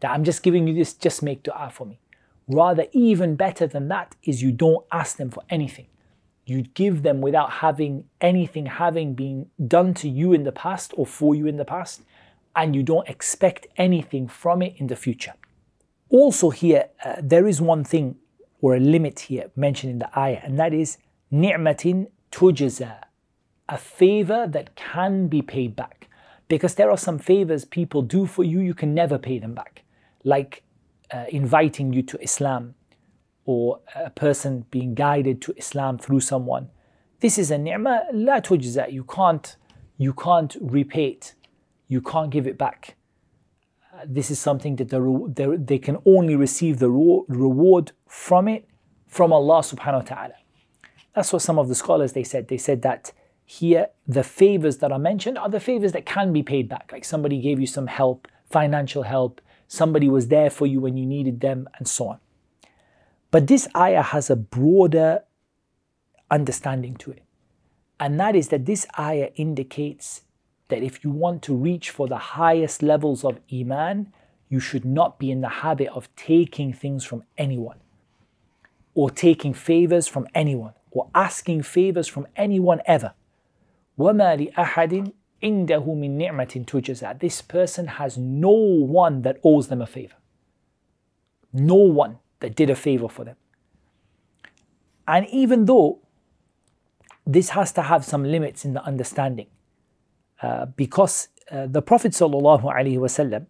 That 0.00 0.10
I'm 0.10 0.24
just 0.24 0.42
giving 0.42 0.68
you 0.68 0.74
this, 0.74 0.92
just 0.94 1.22
make 1.22 1.42
dua 1.42 1.70
for 1.72 1.86
me. 1.86 2.00
Rather, 2.47 2.85
even 2.91 3.35
better 3.35 3.67
than 3.67 3.87
that 3.87 4.15
is 4.23 4.41
you 4.41 4.51
don't 4.51 4.85
ask 4.91 5.17
them 5.17 5.29
for 5.29 5.43
anything. 5.49 5.87
You 6.45 6.63
give 6.63 7.03
them 7.03 7.21
without 7.21 7.51
having 7.51 8.05
anything 8.19 8.65
having 8.65 9.13
been 9.13 9.49
done 9.65 9.93
to 9.95 10.09
you 10.09 10.33
in 10.33 10.43
the 10.43 10.51
past 10.51 10.93
or 10.97 11.05
for 11.05 11.33
you 11.33 11.47
in 11.47 11.57
the 11.57 11.65
past, 11.65 12.01
and 12.55 12.75
you 12.75 12.83
don't 12.83 13.07
expect 13.07 13.67
anything 13.77 14.27
from 14.27 14.61
it 14.61 14.73
in 14.77 14.87
the 14.87 14.95
future. 14.95 15.33
Also, 16.09 16.49
here, 16.49 16.89
uh, 17.03 17.15
there 17.21 17.47
is 17.47 17.61
one 17.61 17.83
thing 17.83 18.17
or 18.61 18.75
a 18.75 18.79
limit 18.79 19.21
here 19.21 19.49
mentioned 19.55 19.93
in 19.93 19.99
the 19.99 20.19
ayah, 20.19 20.41
and 20.43 20.59
that 20.59 20.73
is 20.73 20.97
ni'matin 21.31 22.07
tujza, 22.31 23.03
a 23.69 23.77
favor 23.77 24.45
that 24.47 24.75
can 24.75 25.27
be 25.27 25.41
paid 25.41 25.75
back. 25.75 26.09
Because 26.49 26.75
there 26.75 26.91
are 26.91 26.97
some 26.97 27.17
favors 27.17 27.65
people 27.65 28.01
do 28.01 28.25
for 28.25 28.43
you, 28.43 28.59
you 28.59 28.73
can 28.73 28.93
never 28.93 29.17
pay 29.17 29.39
them 29.39 29.53
back. 29.53 29.83
Like 30.23 30.63
uh, 31.11 31.25
inviting 31.29 31.93
you 31.93 32.03
to 32.03 32.21
Islam 32.21 32.75
or 33.45 33.79
a 33.95 34.09
person 34.09 34.65
being 34.71 34.93
guided 34.93 35.41
to 35.41 35.53
Islam 35.57 35.97
through 35.97 36.21
someone. 36.21 36.69
This 37.19 37.37
is 37.37 37.51
a 37.51 37.57
ni'mah 37.57 38.05
la 38.13 38.39
tujza. 38.39 38.91
You 38.91 39.03
can't, 39.03 39.55
you 39.97 40.13
can't 40.13 40.55
repay 40.61 41.07
it. 41.07 41.35
You 41.87 42.01
can't 42.01 42.29
give 42.29 42.47
it 42.47 42.57
back. 42.57 42.95
Uh, 43.93 44.05
this 44.05 44.31
is 44.31 44.39
something 44.39 44.77
that 44.77 44.89
the, 44.89 45.61
they 45.63 45.77
can 45.77 45.97
only 46.05 46.35
receive 46.35 46.79
the 46.79 46.89
reward 46.89 47.91
from 48.07 48.47
it 48.47 48.67
from 49.07 49.31
Allah 49.31 49.59
subhanahu 49.59 49.93
wa 49.93 50.01
ta'ala. 50.01 50.33
That's 51.13 51.31
what 51.31 51.41
some 51.41 51.59
of 51.59 51.67
the 51.67 51.75
scholars 51.75 52.13
they 52.13 52.23
said. 52.23 52.47
They 52.47 52.57
said 52.57 52.81
that 52.81 53.11
here 53.45 53.89
the 54.07 54.23
favors 54.23 54.77
that 54.77 54.91
are 54.91 54.99
mentioned 54.99 55.37
are 55.37 55.49
the 55.49 55.59
favors 55.59 55.91
that 55.91 56.05
can 56.05 56.33
be 56.33 56.41
paid 56.41 56.67
back. 56.67 56.89
Like 56.91 57.05
somebody 57.05 57.39
gave 57.39 57.59
you 57.59 57.67
some 57.67 57.87
help, 57.87 58.27
financial 58.49 59.03
help, 59.03 59.41
somebody 59.72 60.08
was 60.08 60.28
there 60.28 60.50
for 60.50 60.66
you 60.66 60.80
when 60.80 60.96
you 60.96 61.06
needed 61.06 61.40
them, 61.40 61.68
and 61.78 61.86
so 61.86 62.08
on. 62.08 62.18
But 63.30 63.46
this 63.46 63.68
ayah 63.76 64.02
has 64.02 64.30
a 64.30 64.36
broader 64.36 65.24
understanding 66.30 66.96
to 66.96 67.10
it. 67.10 67.22
And 68.00 68.18
that 68.20 68.36
is 68.36 68.48
that 68.48 68.66
this 68.66 68.86
ayah 68.98 69.30
indicates 69.34 70.22
that 70.68 70.82
if 70.82 71.02
you 71.02 71.10
want 71.10 71.42
to 71.42 71.54
reach 71.54 71.90
for 71.90 72.06
the 72.06 72.18
highest 72.18 72.82
levels 72.82 73.24
of 73.24 73.40
Iman, 73.52 74.12
you 74.48 74.60
should 74.60 74.84
not 74.84 75.18
be 75.18 75.30
in 75.30 75.40
the 75.40 75.48
habit 75.48 75.88
of 75.88 76.14
taking 76.16 76.72
things 76.72 77.04
from 77.04 77.24
anyone, 77.36 77.78
or 78.94 79.10
taking 79.10 79.52
favors 79.52 80.06
from 80.06 80.26
anyone, 80.34 80.74
or 80.90 81.10
asking 81.14 81.62
favors 81.62 82.06
from 82.06 82.26
anyone 82.36 82.80
ever. 82.86 83.12
وَمَا 83.98 84.52
لِأَحَدٍ 84.52 85.12
عنده 85.42 85.94
من 85.94 86.18
نعمة 86.18 86.64
تجزى. 86.66 87.18
This 87.18 87.42
person 87.42 87.86
has 87.86 88.18
no 88.18 88.50
one 88.50 89.22
that 89.22 89.38
owes 89.44 89.68
them 89.68 89.80
a 89.80 89.86
favor. 89.86 90.16
No 91.52 91.76
one 91.76 92.18
that 92.40 92.54
did 92.54 92.70
a 92.70 92.74
favor 92.74 93.08
for 93.08 93.24
them. 93.24 93.36
And 95.06 95.26
even 95.28 95.64
though 95.64 96.00
this 97.26 97.50
has 97.50 97.72
to 97.72 97.82
have 97.82 98.04
some 98.04 98.24
limits 98.24 98.64
in 98.64 98.74
the 98.74 98.82
understanding, 98.82 99.46
uh, 100.42 100.66
because 100.66 101.28
uh, 101.50 101.66
the 101.66 101.82
Prophet 101.82 102.12
وسلم, 102.12 103.46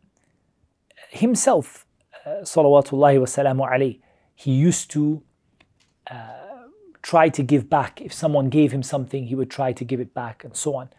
himself, 1.11 1.87
uh, 2.25 2.31
salawatullahi 2.43 3.19
wasalamu 3.19 3.69
alayhi, 3.69 4.01
he 4.35 4.53
used 4.53 4.91
to 4.91 5.23
uh, 6.11 6.17
try 7.03 7.29
to 7.29 7.43
give 7.43 7.69
back. 7.69 8.01
If 8.01 8.13
someone 8.13 8.51
gave 8.51 8.73
him 8.73 8.83
something, 8.83 9.27
he 9.27 9.35
would 9.35 9.51
try 9.51 9.73
to 9.73 9.85
give 9.85 10.01
it 10.01 10.15
back 10.15 10.45
and 10.45 10.55
so 10.55 10.75
on 10.77 10.91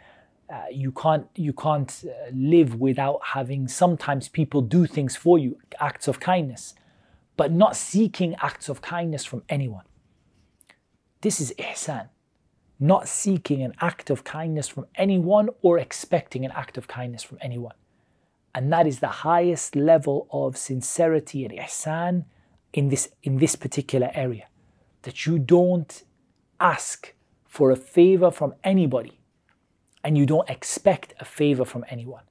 uh, 0.52 0.64
you 0.70 0.92
can't 0.92 1.26
you 1.34 1.52
can't 1.52 2.04
uh, 2.04 2.30
live 2.32 2.74
without 2.80 3.20
having 3.32 3.66
sometimes 3.68 4.28
people 4.28 4.60
do 4.60 4.86
things 4.86 5.16
for 5.16 5.38
you 5.38 5.56
acts 5.80 6.06
of 6.06 6.20
kindness 6.20 6.74
but 7.36 7.52
not 7.52 7.76
seeking 7.76 8.34
acts 8.40 8.68
of 8.68 8.80
kindness 8.80 9.24
from 9.24 9.42
anyone. 9.48 9.84
This 11.20 11.40
is 11.40 11.52
ihsan. 11.58 12.08
Not 12.78 13.08
seeking 13.08 13.62
an 13.62 13.74
act 13.80 14.10
of 14.10 14.24
kindness 14.24 14.68
from 14.68 14.86
anyone 14.94 15.48
or 15.62 15.78
expecting 15.78 16.44
an 16.44 16.52
act 16.52 16.76
of 16.76 16.88
kindness 16.88 17.22
from 17.22 17.38
anyone. 17.40 17.74
And 18.54 18.72
that 18.72 18.86
is 18.86 19.00
the 19.00 19.08
highest 19.08 19.74
level 19.74 20.28
of 20.30 20.56
sincerity 20.56 21.44
and 21.44 21.54
ihsan 21.54 22.24
in 22.72 22.88
this 22.88 23.08
in 23.22 23.38
this 23.38 23.56
particular 23.56 24.10
area 24.14 24.46
that 25.02 25.26
you 25.26 25.38
don't 25.38 26.02
ask 26.60 27.14
for 27.46 27.70
a 27.70 27.76
favor 27.76 28.30
from 28.30 28.54
anybody 28.64 29.20
and 30.04 30.16
you 30.16 30.26
don't 30.26 30.48
expect 30.48 31.14
a 31.18 31.24
favor 31.24 31.64
from 31.64 31.84
anyone. 31.88 32.22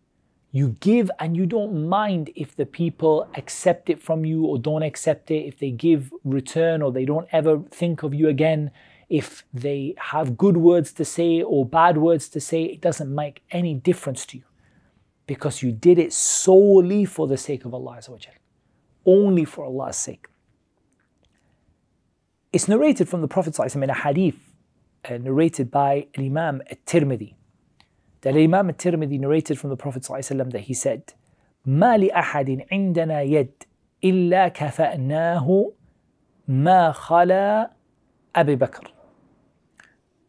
You 0.52 0.78
give 0.80 1.10
and 1.20 1.36
you 1.36 1.48
don't 1.48 1.90
mind 1.90 2.30
if 2.36 2.56
the 2.56 2.68
people 2.68 3.28
accept 3.36 3.90
it 3.90 4.00
from 4.00 4.24
you 4.24 4.46
or 4.46 4.60
don't 4.60 4.84
accept 4.84 5.32
it, 5.32 5.48
if 5.48 5.58
they 5.58 5.72
give 5.72 6.14
return 6.24 6.84
or 6.84 6.92
they 6.92 7.06
don't 7.06 7.28
ever 7.32 7.60
think 7.72 8.04
of 8.04 8.14
you 8.14 8.30
again, 8.30 8.70
if 9.10 9.44
they 9.52 9.96
have 9.98 10.38
good 10.38 10.58
words 10.58 10.94
to 10.94 11.04
say 11.04 11.42
or 11.42 11.66
bad 11.66 11.98
words 11.98 12.30
to 12.30 12.40
say, 12.40 12.64
it 12.64 12.82
doesn't 12.82 13.14
make 13.14 13.42
any 13.50 13.74
difference 13.74 14.28
to 14.28 14.38
you 14.38 14.44
because 15.26 15.64
you 15.64 15.72
did 15.72 15.98
it 15.98 16.14
solely 16.14 17.04
for 17.04 17.28
the 17.28 17.38
sake 17.38 17.66
of 17.66 17.74
Allah, 17.74 18.00
only 19.06 19.46
for 19.46 19.66
Allah's 19.66 19.98
sake. 19.98 20.28
It's 22.52 22.68
narrated 22.68 23.10
from 23.10 23.22
the 23.22 23.28
Prophet 23.28 23.58
in 23.76 23.90
a 23.90 23.94
hadith 23.96 24.54
uh, 25.10 25.18
narrated 25.18 25.72
by 25.72 26.08
Imam 26.18 26.62
At-Tirmidhi 26.70 27.34
That 28.23 28.37
Imam 28.37 28.68
At-Tirmidhi 28.68 29.21
narrated 29.21 29.59
from 29.59 29.71
the 29.71 29.77
Prophet 29.77 30.03
ﷺ 30.03 30.51
that 30.53 30.62
he 30.62 30.75
said, 30.75 31.12
ما 31.66 31.97
لأحد 31.97 32.66
عندنا 32.73 33.23
يد 33.23 33.62
إلا 34.05 34.49
كفأناه 34.49 35.73
ما 36.49 36.92
خلا 36.92 37.71
أبي 38.37 38.57
بكر 38.57 38.92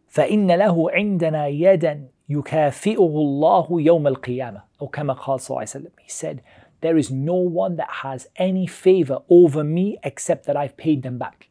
فإن 0.08 0.52
له 0.52 0.92
عندنا 0.92 1.48
يدا 1.48 2.08
يكافئه 2.30 2.98
الله 3.00 3.68
يوم 3.72 4.08
القيامة 4.08 4.64
أو 4.82 4.88
كما 4.88 5.14
قال 5.14 5.40
صلى 5.40 5.50
الله 5.50 5.60
عليه 5.60 5.70
وسلم 5.70 5.92
He 6.02 6.10
said 6.10 6.42
there 6.82 6.98
is 6.98 7.12
no 7.12 7.36
one 7.36 7.76
that 7.78 7.90
has 8.04 8.28
any 8.36 8.68
favor 8.68 9.20
over 9.30 9.64
me 9.64 9.98
except 10.04 10.46
that 10.46 10.58
I've 10.58 10.78
paid 10.78 11.04
them 11.04 11.18
back 11.18 11.50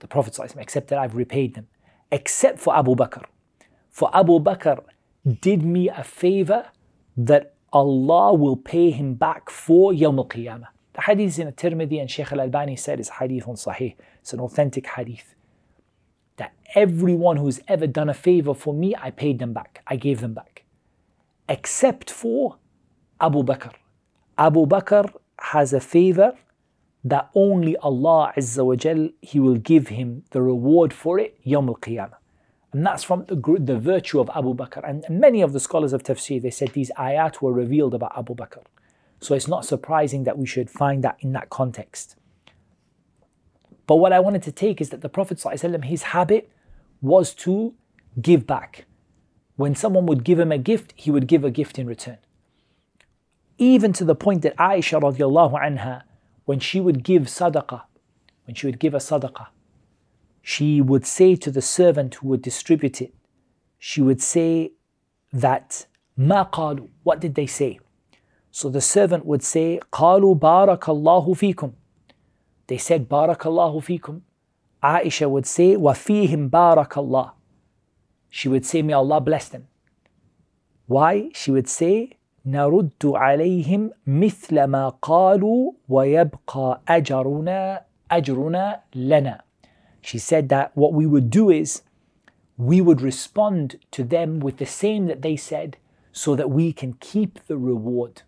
the 0.00 0.08
Prophet 0.08 0.34
ﷺ, 0.34 0.58
except 0.58 0.88
that 0.88 0.98
I've 0.98 1.16
repaid 1.16 1.54
them 1.54 1.66
except 2.12 2.58
for 2.58 2.76
Abu 2.76 2.94
Bakr 2.94 3.24
for 3.90 4.14
Abu 4.14 4.38
Bakr 4.40 4.82
did 5.29 5.63
me 5.63 5.89
a 5.89 6.03
favor 6.03 6.65
that 7.17 7.53
Allah 7.71 8.33
will 8.33 8.55
pay 8.57 8.91
him 8.91 9.13
back 9.15 9.49
for 9.49 9.91
Yawm 9.91 10.17
al-Qiyamah 10.17 10.67
the 10.93 11.01
hadith 11.01 11.39
in 11.39 11.51
Tirmidhi 11.51 12.01
and 12.01 12.09
Shaykh 12.09 12.31
al-Albani 12.31 12.75
said 12.75 12.99
is 12.99 13.09
hadith 13.09 13.47
on 13.47 13.55
Sahih 13.55 13.95
it's 14.21 14.33
an 14.33 14.39
authentic 14.39 14.87
hadith 14.87 15.35
that 16.39 16.53
everyone 16.73 17.37
who's 17.37 17.59
ever 17.67 17.85
done 17.85 18.09
a 18.09 18.13
favor 18.13 18.53
for 18.55 18.73
me, 18.73 18.95
I 18.95 19.11
paid 19.11 19.37
them 19.39 19.53
back. 19.53 19.83
I 19.85 19.95
gave 19.97 20.21
them 20.21 20.33
back. 20.33 20.63
Except 21.47 22.09
for 22.09 22.57
Abu 23.21 23.43
Bakr. 23.43 23.73
Abu 24.37 24.65
Bakr 24.65 25.11
has 25.39 25.73
a 25.73 25.79
favor 25.79 26.33
that 27.03 27.29
only 27.35 27.75
Allah 27.77 28.33
Azza 28.37 28.65
wa 28.65 28.75
Jal, 28.75 29.09
He 29.21 29.39
will 29.39 29.55
give 29.55 29.89
him 29.89 30.23
the 30.31 30.41
reward 30.41 30.93
for 30.93 31.19
it, 31.19 31.37
Yawm 31.45 31.67
al 31.67 31.75
Qiyamah. 31.75 32.18
And 32.71 32.85
that's 32.85 33.03
from 33.03 33.25
the, 33.25 33.35
the 33.59 33.79
virtue 33.79 34.19
of 34.19 34.29
Abu 34.35 34.53
Bakr. 34.53 34.87
And 34.87 35.03
many 35.09 35.41
of 35.41 35.53
the 35.53 35.59
scholars 35.59 35.91
of 35.93 36.03
tafsir, 36.03 36.41
they 36.41 36.51
said 36.51 36.69
these 36.69 36.91
ayat 36.97 37.41
were 37.41 37.51
revealed 37.51 37.93
about 37.95 38.17
Abu 38.17 38.35
Bakr. 38.35 38.63
So 39.19 39.33
it's 39.33 39.47
not 39.47 39.65
surprising 39.65 40.23
that 40.23 40.37
we 40.37 40.45
should 40.45 40.69
find 40.69 41.03
that 41.03 41.17
in 41.19 41.33
that 41.33 41.49
context. 41.49 42.15
But 43.87 43.95
what 43.95 44.13
I 44.13 44.19
wanted 44.19 44.43
to 44.43 44.51
take 44.51 44.81
is 44.81 44.91
that 44.91 45.01
the 45.01 45.09
Prophet 45.09 45.39
ﷺ, 45.39 45.85
his 45.85 46.03
habit 46.03 46.51
was 47.01 47.33
to 47.35 47.73
give 48.21 48.45
back. 48.45 48.85
When 49.55 49.73
someone 49.75 50.05
would 50.05 50.23
give 50.23 50.39
him 50.39 50.51
a 50.51 50.57
gift, 50.57 50.93
he 50.95 51.09
would 51.09 51.27
give 51.27 51.43
a 51.43 51.51
gift 51.51 51.79
in 51.79 51.87
return. 51.87 52.19
Even 53.57 53.91
to 53.93 54.05
the 54.05 54.15
point 54.15 54.43
that 54.43 54.55
Aisha 54.57 55.01
radiallahu 55.01 55.59
anha, 55.59 56.03
when 56.45 56.59
she 56.59 56.79
would 56.79 57.03
give 57.03 57.23
sadaqah, 57.23 57.81
when 58.45 58.55
she 58.55 58.67
would 58.67 58.79
give 58.79 58.93
a 58.93 58.99
sadaqah, 58.99 59.47
she 60.48 60.80
would 60.80 61.06
say 61.06 61.36
to 61.36 61.50
the 61.50 61.62
servant 61.62 62.16
who 62.16 62.28
would 62.28 62.42
distribute 62.42 63.00
it, 63.00 63.14
she 63.78 64.00
would 64.02 64.22
say 64.22 64.72
that 65.32 65.86
ma 66.16 66.44
qalu, 66.44 66.88
what 67.02 67.20
did 67.20 67.34
they 67.34 67.46
say? 67.46 67.78
So 68.50 68.68
the 68.68 68.80
servant 68.80 69.26
would 69.26 69.42
say, 69.42 69.80
قالوا 69.92 70.34
بارك 70.34 70.88
الله 70.88 71.34
فيكم 71.34 71.72
they 72.66 72.78
said, 72.78 73.08
Barakallahu 73.08 73.82
fikum. 73.84 74.22
Aisha 74.82 75.28
would 75.28 75.46
say, 75.46 75.76
Wafihim 75.76 76.50
Barakallah. 76.50 77.32
She 78.30 78.48
would 78.48 78.64
say, 78.64 78.82
May 78.82 78.94
Allah 78.94 79.20
bless 79.20 79.48
them. 79.48 79.68
Why? 80.86 81.30
She 81.34 81.50
would 81.50 81.68
say, 81.68 82.18
نرد 82.46 83.00
عليهم 83.04 83.90
مثل 84.06 84.64
ما 84.64 84.88
قالوا 84.88 85.72
ويبقى 85.88 86.80
أجرنا 86.88 87.82
أجرنا 88.10 88.80
لنا. 88.94 89.40
she 90.09 90.17
said 90.17 90.49
that 90.49 90.75
what 90.75 90.91
we 90.93 91.05
would 91.05 91.29
do 91.29 91.51
is 91.51 91.83
we 92.57 92.81
would 92.81 92.99
respond 92.99 93.77
to 93.91 94.03
them 94.03 94.39
with 94.39 94.57
the 94.57 94.65
same 94.65 95.05
that 95.05 95.21
they 95.21 95.35
said 95.35 95.77
so 96.11 96.35
that 96.35 96.49
we 96.49 96.73
can 96.73 96.93
keep 96.93 97.45
the 97.45 97.57
reward. 97.57 98.23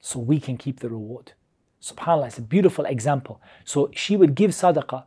So 0.00 0.18
we 0.18 0.40
can 0.40 0.56
keep 0.56 0.80
the 0.80 0.88
reward. 0.88 1.34
SubhanAllah, 1.82 2.28
it's 2.28 2.38
a 2.38 2.40
beautiful 2.56 2.86
example. 2.86 3.42
So 3.62 3.90
she 3.92 4.16
would 4.16 4.34
give 4.34 4.52
sadaqah. 4.52 5.04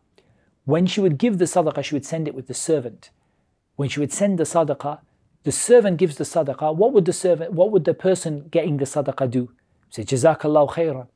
When 0.66 0.86
she 0.86 1.02
would 1.02 1.18
give 1.18 1.40
the 1.40 1.46
sadaqah, 1.46 1.84
she 1.84 1.96
would 1.96 2.06
send 2.06 2.28
it 2.28 2.36
with 2.36 2.46
the 2.46 2.54
servant. 2.54 3.10
When 3.76 3.90
she 3.90 4.00
would 4.00 4.14
send 4.14 4.38
the 4.38 4.44
sadaqah, 4.44 5.00
the 5.42 5.52
servant 5.52 5.98
gives 5.98 6.18
the 6.18 6.24
sadaqah. 6.24 6.76
What 6.76 6.94
would 6.94 7.06
the 7.06 7.14
servant, 7.14 7.54
what 7.54 7.72
would 7.72 7.86
the 7.86 7.96
person 7.96 8.48
getting 8.52 8.78
the 8.78 8.86
sadaqah 8.86 9.32
do? 9.32 9.50
Say, 9.90 10.04
Jazakallah 10.04 10.70
khairan. 10.70 11.08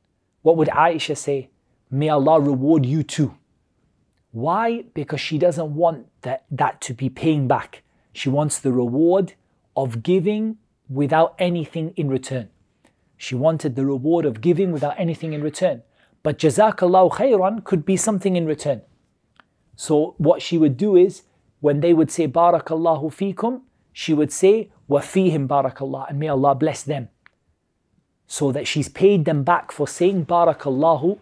What 0.42 0.56
would 0.56 0.66
Aisha 0.66 1.16
say? 1.16 1.50
May 1.92 2.08
Allah 2.08 2.40
reward 2.40 2.84
you 2.84 3.04
too. 3.04 3.36
Why? 4.32 4.84
Because 4.94 5.20
she 5.20 5.38
doesn't 5.38 5.74
want 5.74 6.06
that, 6.22 6.44
that 6.50 6.80
to 6.82 6.94
be 6.94 7.08
paying 7.08 7.48
back. 7.48 7.82
She 8.12 8.28
wants 8.28 8.58
the 8.58 8.72
reward 8.72 9.34
of 9.76 10.02
giving 10.02 10.56
without 10.88 11.34
anything 11.38 11.92
in 11.96 12.08
return. 12.08 12.48
She 13.16 13.34
wanted 13.34 13.76
the 13.76 13.84
reward 13.84 14.24
of 14.24 14.40
giving 14.40 14.72
without 14.72 14.94
anything 14.98 15.32
in 15.32 15.42
return. 15.42 15.82
But 16.22 16.38
jazakallahu 16.38 17.12
khairan 17.12 17.64
could 17.64 17.84
be 17.84 17.96
something 17.96 18.36
in 18.36 18.46
return. 18.46 18.82
So 19.76 20.14
what 20.18 20.42
she 20.42 20.58
would 20.58 20.76
do 20.76 20.96
is, 20.96 21.22
when 21.60 21.80
they 21.80 21.92
would 21.92 22.10
say 22.10 22.28
barakallahu 22.28 23.12
fikum, 23.12 23.62
she 23.92 24.14
would 24.14 24.32
say 24.32 24.70
wa 24.88 25.00
fihim 25.00 25.46
barakallah 25.46 26.08
and 26.08 26.18
may 26.18 26.28
Allah 26.28 26.54
bless 26.54 26.82
them. 26.82 27.08
So 28.26 28.52
that 28.52 28.66
she's 28.66 28.88
paid 28.88 29.24
them 29.24 29.42
back 29.42 29.72
for 29.72 29.88
saying 29.88 30.26
barakallahu 30.26 31.18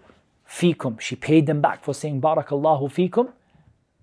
fikum. 0.48 1.00
She 1.00 1.16
paid 1.16 1.46
them 1.46 1.61
back 1.61 1.84
for 1.84 1.94
saying 1.94 2.20
barakallahu 2.20 2.90
fikum. 2.90 3.32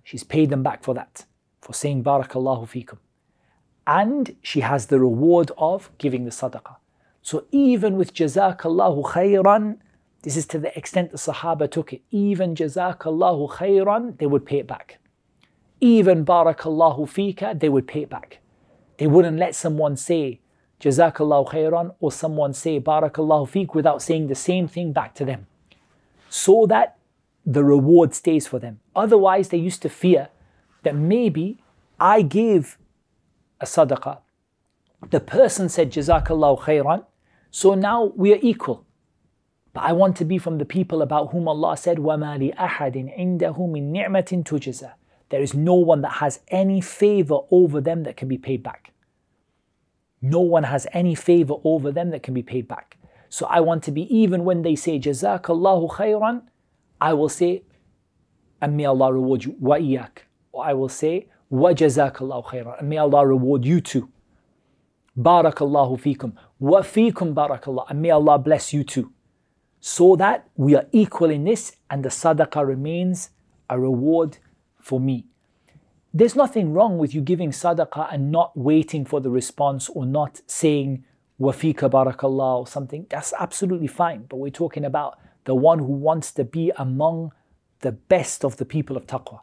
She's 0.03 0.23
paid 0.23 0.49
them 0.49 0.63
back 0.63 0.83
for 0.83 0.93
that, 0.93 1.25
for 1.61 1.73
saying 1.73 2.03
barakallahu 2.03 2.67
fikum. 2.67 2.97
And 3.87 4.35
she 4.41 4.61
has 4.61 4.87
the 4.87 4.99
reward 4.99 5.51
of 5.57 5.89
giving 5.97 6.25
the 6.25 6.31
sadaqah. 6.31 6.75
So 7.21 7.45
even 7.51 7.97
with 7.97 8.13
Jazakallahu 8.13 9.03
khayran, 9.13 9.77
this 10.21 10.37
is 10.37 10.45
to 10.47 10.59
the 10.59 10.75
extent 10.77 11.11
the 11.11 11.17
Sahaba 11.17 11.69
took 11.69 11.93
it, 11.93 12.01
even 12.11 12.55
Jazakallahu 12.55 13.49
khayran, 13.53 14.17
they 14.19 14.27
would 14.27 14.45
pay 14.45 14.59
it 14.59 14.67
back. 14.67 14.99
Even 15.81 16.25
Barakallahu 16.25 17.09
fika, 17.09 17.55
they 17.57 17.69
would 17.69 17.87
pay 17.87 18.03
it 18.03 18.09
back. 18.09 18.39
They 18.97 19.07
wouldn't 19.07 19.37
let 19.37 19.55
someone 19.55 19.97
say 19.97 20.39
Jazakallahu 20.79 21.49
khayran 21.49 21.95
or 21.99 22.11
someone 22.11 22.53
say 22.53 22.79
Barakallahu 22.79 23.49
feek 23.49 23.73
without 23.73 24.01
saying 24.01 24.27
the 24.27 24.35
same 24.35 24.67
thing 24.67 24.93
back 24.93 25.15
to 25.15 25.25
them 25.25 25.47
So 26.34 26.66
that 26.66 26.98
the 27.44 27.64
reward 27.64 28.14
stays 28.14 28.46
for 28.46 28.58
them. 28.58 28.80
Otherwise, 28.94 29.48
they 29.48 29.58
used 29.58 29.82
to 29.82 29.88
fear 29.88 30.28
that 30.82 30.94
maybe 30.94 31.62
I 31.98 32.22
gave 32.22 32.78
a 33.60 33.66
sadaqah. 33.66 34.18
The 35.10 35.20
person 35.20 35.68
said 35.68 35.90
Jazakallahu 35.90 36.60
khayran, 36.60 37.04
so 37.50 37.74
now 37.74 38.12
we 38.16 38.32
are 38.32 38.38
equal. 38.42 38.84
But 39.72 39.84
I 39.84 39.92
want 39.92 40.16
to 40.16 40.24
be 40.24 40.38
from 40.38 40.58
the 40.58 40.64
people 40.64 41.00
about 41.00 41.30
whom 41.32 41.48
Allah 41.48 41.76
said, 41.76 41.98
وَمَا 41.98 42.54
لِأَحَدٍ 42.54 43.18
عِنْدَهُ 43.18 43.56
مِن 43.56 43.92
نِعْمَةٍ 43.92 44.44
تُجْزَى 44.44 44.92
There 45.28 45.40
is 45.40 45.54
no 45.54 45.74
one 45.74 46.02
that 46.02 46.14
has 46.14 46.40
any 46.48 46.80
favor 46.80 47.38
over 47.50 47.80
them 47.80 48.02
that 48.02 48.16
can 48.16 48.28
be 48.28 48.38
paid 48.38 48.62
back. 48.62 48.92
No 50.20 50.40
one 50.40 50.64
has 50.64 50.86
any 50.92 51.14
favor 51.14 51.54
over 51.64 51.92
them 51.92 52.10
that 52.10 52.22
can 52.22 52.34
be 52.34 52.42
paid 52.42 52.68
back. 52.68 52.98
So 53.29 53.45
I 53.47 53.59
want 53.59 53.83
to 53.83 53.91
be, 53.91 54.03
even 54.15 54.45
when 54.45 54.61
they 54.61 54.75
say, 54.75 54.99
Jazakallahu 54.99 55.91
khayran, 55.91 56.43
I 56.99 57.13
will 57.13 57.29
say, 57.29 57.63
and 58.61 58.77
may 58.77 58.85
Allah 58.85 59.13
reward 59.13 59.43
you, 59.43 59.55
wa. 59.59 59.77
Or 60.51 60.65
I 60.65 60.73
will 60.73 60.89
say, 60.89 61.27
wa 61.49 61.71
jazakallahu 61.71 62.45
khayran, 62.45 62.79
and 62.79 62.89
may 62.89 62.97
Allah 62.97 63.27
reward 63.27 63.65
you 63.65 63.81
too. 63.81 64.09
Barakallahu 65.17 65.99
fikum. 65.99 66.33
Wa 66.59 66.81
fikum 66.81 67.33
barakallah. 67.33 67.89
And 67.89 68.01
may 68.01 68.11
Allah 68.11 68.37
bless 68.37 68.73
you 68.73 68.83
too. 68.83 69.11
So 69.79 70.15
that 70.15 70.47
we 70.55 70.75
are 70.75 70.87
equal 70.91 71.29
in 71.29 71.43
this 71.45 71.75
and 71.89 72.03
the 72.03 72.09
sadaqah 72.09 72.67
remains 72.67 73.29
a 73.69 73.79
reward 73.79 74.39
for 74.79 74.99
me. 74.99 75.25
There's 76.13 76.35
nothing 76.35 76.73
wrong 76.73 76.97
with 76.97 77.13
you 77.13 77.21
giving 77.21 77.51
sadaqah 77.51 78.13
and 78.13 78.31
not 78.31 78.57
waiting 78.57 79.05
for 79.05 79.21
the 79.21 79.29
response 79.29 79.89
or 79.89 80.05
not 80.05 80.41
saying 80.47 81.05
wafika 81.39 81.89
barakallah 81.89 82.59
or 82.59 82.67
something. 82.67 83.05
That's 83.09 83.33
absolutely 83.39 83.87
fine. 83.87 84.25
But 84.29 84.37
we're 84.37 84.49
talking 84.49 84.85
about 84.85 85.19
the 85.45 85.55
one 85.55 85.79
who 85.79 85.85
wants 85.85 86.31
to 86.33 86.43
be 86.43 86.71
among 86.77 87.31
the 87.81 87.91
best 87.91 88.43
of 88.43 88.57
the 88.57 88.65
people 88.65 88.97
of 88.97 89.05
taqwa. 89.05 89.41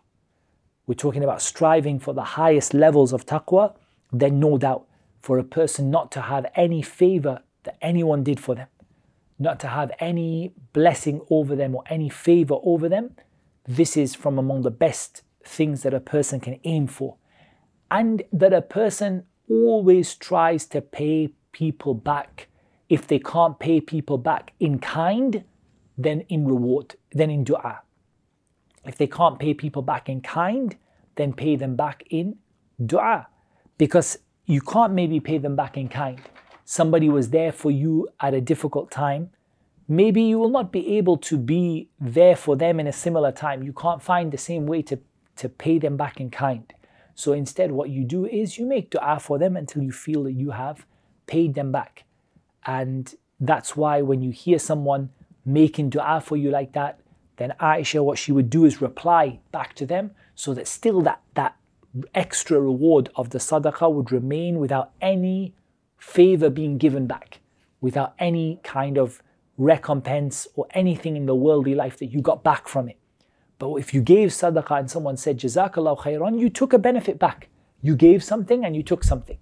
We're 0.87 0.95
talking 0.95 1.23
about 1.23 1.43
striving 1.43 1.99
for 2.01 2.13
the 2.13 2.25
highest 2.25 2.75
levels 2.75 3.13
of 3.13 3.25
taqwa, 3.25 3.75
then 4.13 4.41
no 4.41 4.59
doubt 4.59 4.87
for 5.21 5.39
a 5.39 5.45
person 5.45 5.91
not 5.91 6.11
to 6.13 6.23
have 6.23 6.47
any 6.57 6.83
favor 6.83 7.41
that 7.63 7.79
anyone 7.81 8.25
did 8.25 8.41
for 8.41 8.55
them, 8.57 8.67
not 9.39 9.61
to 9.61 9.69
have 9.69 9.93
any 10.01 10.53
blessing 10.73 11.21
over 11.31 11.55
them 11.55 11.75
or 11.77 11.85
any 11.89 12.09
favor 12.09 12.57
over 12.65 12.89
them, 12.89 13.15
this 13.67 13.97
is 13.97 14.17
from 14.17 14.39
among 14.39 14.63
the 14.63 14.71
best 14.71 15.23
things 15.45 15.83
that 15.83 15.95
a 15.95 16.01
person 16.01 16.41
can 16.41 16.59
aim 16.65 16.89
for. 16.89 17.17
And 17.91 18.25
that 18.33 18.53
a 18.53 18.63
person 18.63 19.25
always 19.49 20.15
tries 20.15 20.67
to 20.67 20.81
pay 20.81 21.35
people 21.53 21.95
back. 21.95 22.49
If 22.88 23.07
they 23.07 23.19
can't 23.19 23.59
pay 23.59 23.81
people 23.81 24.19
back 24.19 24.53
in 24.61 24.79
kind, 24.79 25.45
then 25.97 26.23
in 26.29 26.47
reward, 26.47 26.97
then 27.12 27.31
in 27.31 27.45
dua. 27.45 27.83
If 28.85 28.97
they 28.97 29.07
can't 29.07 29.38
pay 29.38 29.55
people 29.55 29.83
back 29.83 30.09
in 30.09 30.21
kind, 30.21 30.77
then 31.15 31.33
pay 31.33 31.57
them 31.57 31.77
back 31.77 32.05
in 32.11 32.37
Dua. 32.85 33.29
Because 33.79 34.19
you 34.47 34.61
can't 34.61 34.93
maybe 34.93 35.21
pay 35.21 35.38
them 35.38 35.57
back 35.57 35.77
in 35.77 35.88
kind. 35.88 36.21
Somebody 36.65 37.09
was 37.09 37.31
there 37.31 37.53
for 37.53 37.71
you 37.71 38.09
at 38.21 38.35
a 38.35 38.41
difficult 38.41 38.91
time. 38.91 39.31
Maybe 39.88 40.23
you 40.23 40.38
will 40.38 40.49
not 40.49 40.73
be 40.73 40.97
able 40.97 41.17
to 41.19 41.37
be 41.37 41.91
there 42.01 42.37
for 42.37 42.57
them 42.57 42.81
in 42.81 42.87
a 42.87 42.93
similar 42.93 43.33
time. 43.33 43.62
You 43.62 43.73
can't 43.73 44.03
find 44.03 44.33
the 44.33 44.38
same 44.38 44.67
way 44.67 44.83
to, 44.83 44.99
to 45.37 45.49
pay 45.49 45.79
them 45.79 45.97
back 45.97 46.21
in 46.21 46.31
kind. 46.31 46.73
So 47.15 47.33
instead, 47.33 47.73
what 47.73 47.91
you 47.91 48.05
do 48.05 48.27
is 48.27 48.59
you 48.59 48.67
make 48.67 48.91
dua 48.91 49.21
for 49.21 49.38
them 49.38 49.57
until 49.57 49.83
you 49.83 49.93
feel 49.93 50.25
that 50.25 50.33
you 50.33 50.51
have 50.51 50.87
paid 51.27 51.55
them 51.55 51.73
back. 51.73 52.05
And 52.67 53.15
that's 53.41 53.77
why 53.77 54.03
when 54.03 54.23
you 54.23 54.31
hear 54.31 54.59
someone 54.59 55.11
making 55.45 55.91
dua 55.91 56.21
for 56.21 56.37
you 56.37 56.51
like 56.51 56.73
that, 56.73 57.01
then 57.37 57.55
Aisha, 57.61 58.05
what 58.05 58.19
she 58.19 58.33
would 58.33 58.51
do 58.51 58.65
is 58.65 58.81
reply 58.81 59.41
back 59.51 59.75
to 59.75 59.87
them 59.87 60.13
so 60.35 60.55
that 60.55 60.69
still 60.69 61.01
that, 61.03 61.21
that 61.35 61.57
extra 62.15 62.61
reward 62.61 63.11
of 63.17 63.31
the 63.31 63.39
sadaqah 63.39 63.93
would 63.93 64.13
remain 64.13 64.59
without 64.59 64.93
any 65.01 65.55
favor 65.99 66.51
being 66.51 66.79
given 66.79 67.07
back, 67.07 67.41
without 67.81 68.15
any 68.19 68.61
kind 68.63 68.99
of 68.99 69.23
recompense 69.59 70.47
or 70.55 70.67
anything 70.71 71.17
in 71.17 71.27
the 71.27 71.35
worldly 71.35 71.75
life 71.75 71.99
that 71.99 72.07
you 72.07 72.21
got 72.21 72.43
back 72.43 72.69
from 72.69 72.89
it. 72.89 72.99
But 73.59 73.75
if 73.77 73.95
you 73.95 74.01
gave 74.01 74.31
sadaqah 74.31 74.81
and 74.81 74.91
someone 74.91 75.17
said, 75.17 75.39
Jazakallah 75.39 75.99
khairan, 75.99 76.41
you 76.41 76.49
took 76.49 76.73
a 76.73 76.79
benefit 76.79 77.19
back. 77.19 77.49
You 77.81 77.95
gave 77.97 78.25
something 78.25 78.65
and 78.65 78.75
you 78.75 78.83
took 78.83 79.05
something. 79.05 79.39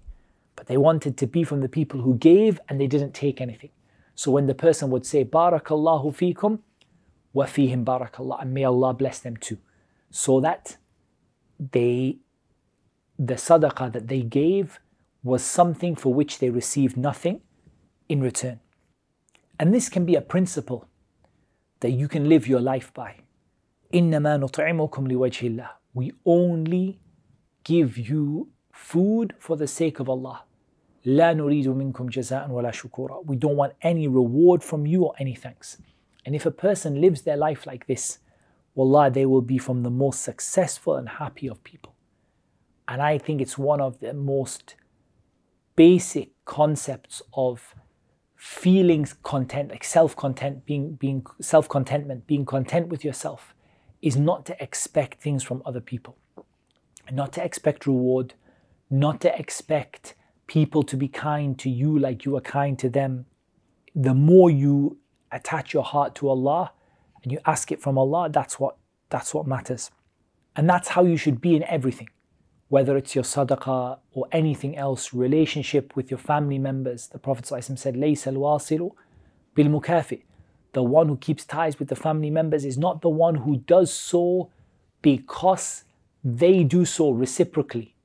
But 0.54 0.66
they 0.66 0.76
wanted 0.76 1.16
to 1.18 1.26
be 1.26 1.44
from 1.44 1.60
the 1.60 1.68
people 1.68 2.00
who 2.00 2.16
gave 2.16 2.58
and 2.68 2.80
they 2.80 2.86
didn't 2.86 3.12
take 3.12 3.40
anything. 3.40 3.70
So 4.14 4.30
when 4.30 4.46
the 4.46 4.54
person 4.54 4.90
would 4.90 5.04
say, 5.04 5.24
Barakallahu 5.24 6.14
fikum, 6.16 6.60
wa 7.32 7.44
fihim 7.44 7.84
barakallah, 7.84 8.40
and 8.42 8.54
may 8.54 8.64
Allah 8.64 8.94
bless 8.94 9.18
them 9.18 9.36
too. 9.36 9.58
So 10.10 10.40
that 10.40 10.78
they, 11.58 12.18
the 13.18 13.34
sadaqah 13.34 13.92
that 13.92 14.08
they 14.08 14.22
gave 14.22 14.80
was 15.22 15.42
something 15.42 15.94
for 15.94 16.14
which 16.14 16.38
they 16.38 16.48
received 16.48 16.96
nothing 16.96 17.42
in 18.08 18.20
return. 18.22 18.60
And 19.58 19.74
this 19.74 19.88
can 19.88 20.06
be 20.06 20.14
a 20.14 20.20
principle 20.20 20.88
that 21.80 21.90
you 21.90 22.08
can 22.08 22.28
live 22.28 22.46
your 22.48 22.60
life 22.60 22.92
by. 22.94 23.16
إنما 23.94 24.36
نطعمكم 24.36 25.08
لوجه 25.08 25.46
الله. 25.46 25.68
We 25.94 26.12
only 26.24 27.00
give 27.64 27.98
you 27.98 28.48
food 28.80 29.34
for 29.38 29.56
the 29.56 29.66
sake 29.66 30.00
of 30.00 30.08
Allah. 30.08 30.44
لا 31.06 31.32
نريد 31.32 31.68
منكم 31.68 32.08
جزاء 32.08 32.50
ولا 32.50 32.70
شكورا. 32.70 33.24
We 33.26 33.36
don't 33.36 33.56
want 33.56 33.72
any 33.82 34.08
reward 34.08 34.62
from 34.62 34.86
you 34.86 35.04
or 35.04 35.14
any 35.18 35.34
thanks. 35.34 35.78
And 36.24 36.34
if 36.34 36.44
a 36.44 36.50
person 36.50 37.00
lives 37.00 37.22
their 37.22 37.36
life 37.36 37.66
like 37.66 37.86
this, 37.86 38.18
wallah, 38.74 39.10
they 39.10 39.24
will 39.24 39.42
be 39.42 39.58
from 39.58 39.82
the 39.82 39.90
most 39.90 40.22
successful 40.22 40.96
and 40.96 41.08
happy 41.08 41.48
of 41.48 41.62
people. 41.62 41.94
And 42.88 43.00
I 43.00 43.18
think 43.18 43.40
it's 43.40 43.56
one 43.56 43.80
of 43.80 44.00
the 44.00 44.12
most 44.12 44.74
basic 45.76 46.30
concepts 46.44 47.22
of 47.34 47.74
feeling 48.34 49.06
content, 49.22 49.70
like 49.70 49.84
self-content, 49.84 50.66
being 50.66 50.94
being 50.94 51.24
self-contentment, 51.40 52.26
being 52.26 52.44
content 52.44 52.88
with 52.88 53.04
yourself 53.04 53.54
is 54.02 54.16
not 54.16 54.44
to 54.46 54.62
expect 54.62 55.22
things 55.22 55.42
from 55.42 55.62
other 55.64 55.80
people, 55.80 56.16
not 57.10 57.32
to 57.32 57.44
expect 57.44 57.86
reward, 57.86 58.34
not 58.91 59.21
to 59.21 59.39
expect 59.39 60.15
people 60.47 60.83
to 60.83 60.97
be 60.97 61.07
kind 61.07 61.57
to 61.57 61.69
you 61.69 61.97
like 61.97 62.25
you 62.25 62.35
are 62.35 62.41
kind 62.41 62.77
to 62.77 62.89
them. 62.89 63.25
The 63.95 64.13
more 64.13 64.51
you 64.51 64.97
attach 65.31 65.73
your 65.73 65.83
heart 65.83 66.13
to 66.15 66.27
Allah 66.27 66.73
and 67.23 67.31
you 67.31 67.39
ask 67.45 67.71
it 67.71 67.81
from 67.81 67.97
Allah, 67.97 68.29
that's 68.29 68.59
what 68.59 68.75
that's 69.09 69.33
what 69.33 69.47
matters. 69.47 69.91
And 70.55 70.69
that's 70.69 70.89
how 70.89 71.05
you 71.05 71.15
should 71.15 71.39
be 71.39 71.55
in 71.55 71.63
everything, 71.63 72.09
whether 72.67 72.97
it's 72.97 73.15
your 73.15 73.23
sadaqah 73.23 73.99
or 74.11 74.27
anything 74.31 74.75
else, 74.77 75.13
relationship 75.13 75.95
with 75.95 76.11
your 76.11 76.17
family 76.17 76.59
members. 76.59 77.07
The 77.07 77.19
Prophet 77.19 77.45
said, 77.45 77.95
al-wasilu 77.95 78.91
bil. 79.55 79.81
The 80.73 80.83
one 80.83 81.07
who 81.09 81.17
keeps 81.17 81.45
ties 81.45 81.79
with 81.79 81.89
the 81.89 81.95
family 81.95 82.29
members 82.29 82.63
is 82.65 82.77
not 82.77 83.01
the 83.01 83.09
one 83.09 83.35
who 83.35 83.57
does 83.57 83.93
so 83.93 84.49
because 85.01 85.83
they 86.23 86.63
do 86.63 86.85
so 86.85 87.11
reciprocally. 87.11 87.95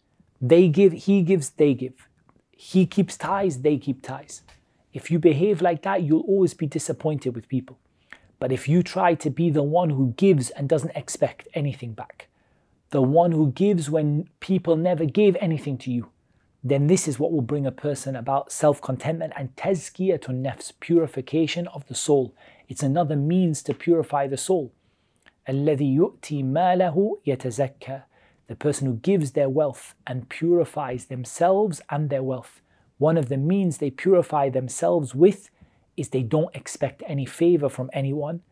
They 0.41 0.67
give, 0.67 0.94
he 0.94 1.22
gives, 1.22 1.52
they 1.52 1.74
give. 1.74 2.08
He 2.52 2.86
keeps 2.86 3.17
ties, 3.17 3.62
they 3.62 3.78
keep 3.78 4.02
ties. 4.02 4.41
If 4.94 5.10
you 5.10 5.20
behave 5.20 5.62
like 5.62 5.84
that, 5.84 6.04
you'll 6.04 6.22
always 6.22 6.54
be 6.54 6.67
disappointed 6.67 7.36
with 7.36 7.48
people. 7.48 7.80
But 8.39 8.52
if 8.52 8.67
you 8.67 8.82
try 8.82 9.13
to 9.15 9.30
be 9.30 9.50
the 9.50 9.63
one 9.63 9.91
who 9.91 10.13
gives 10.17 10.50
and 10.50 10.67
doesn't 10.67 10.96
expect 10.96 11.48
anything 11.54 11.94
back, 11.94 12.28
the 12.89 13.02
one 13.02 13.32
who 13.32 13.52
gives 13.52 13.89
when 13.89 14.28
people 14.39 14.76
never 14.76 15.06
gave 15.06 15.38
anything 15.39 15.78
to 15.80 15.91
you, 15.91 16.10
then 16.63 16.88
this 16.88 17.08
is 17.08 17.17
what 17.20 17.32
will 17.32 17.41
bring 17.41 17.65
a 17.65 17.72
person 17.72 18.15
about 18.15 18.52
self 18.52 18.82
contentment 18.82 19.34
and 19.36 19.56
tazkiyatun 19.56 20.41
nafs, 20.44 20.74
purification 20.80 21.67
of 21.67 21.88
the 21.88 21.96
soul. 21.96 22.36
It's 22.67 22.84
another 22.84 23.15
means 23.15 23.63
to 23.63 23.74
purify 23.74 24.28
the 24.28 24.38
soul. 24.38 24.72
الذي 25.50 25.96
يؤتي 25.96 26.44
ماله 26.44 27.17
يتزكى 27.26 28.02
the 28.49 28.57
person 28.57 28.87
who 28.87 28.95
gives 28.95 29.33
their 29.33 29.49
wealth 29.49 29.95
and 30.07 30.29
purifies 30.29 31.07
themselves 31.07 31.81
and 31.91 32.11
their 32.11 32.23
wealth. 32.23 32.61
One 32.99 33.17
of 33.17 33.29
the 33.29 33.37
means 33.37 33.79
they 33.79 33.91
purify 33.91 34.49
themselves 34.49 35.15
with 35.15 35.51
is 35.97 36.11
they 36.11 36.23
don't 36.23 36.55
expect 36.55 37.03
any 37.07 37.27
favor 37.27 37.69
from 37.69 37.91
anyone 37.93 38.43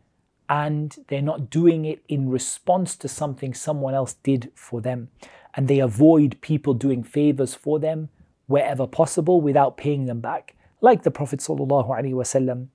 and 0.47 0.95
they're 1.07 1.21
not 1.21 1.49
doing 1.49 1.85
it 1.85 2.03
in 2.07 2.29
response 2.29 2.95
to 2.97 3.07
something 3.07 3.53
someone 3.53 3.93
else 3.93 4.13
did 4.13 4.51
for 4.53 4.81
them. 4.81 5.09
And 5.55 5.67
they 5.67 5.79
avoid 5.79 6.41
people 6.41 6.73
doing 6.73 7.03
favors 7.03 7.55
for 7.55 7.79
them 7.79 8.09
wherever 8.47 8.85
possible 8.85 9.41
without 9.41 9.77
paying 9.77 10.05
them 10.05 10.19
back. 10.19 10.55
Like 10.81 11.03
the 11.03 11.11
Prophet 11.11 11.39
ﷺ 11.39 12.67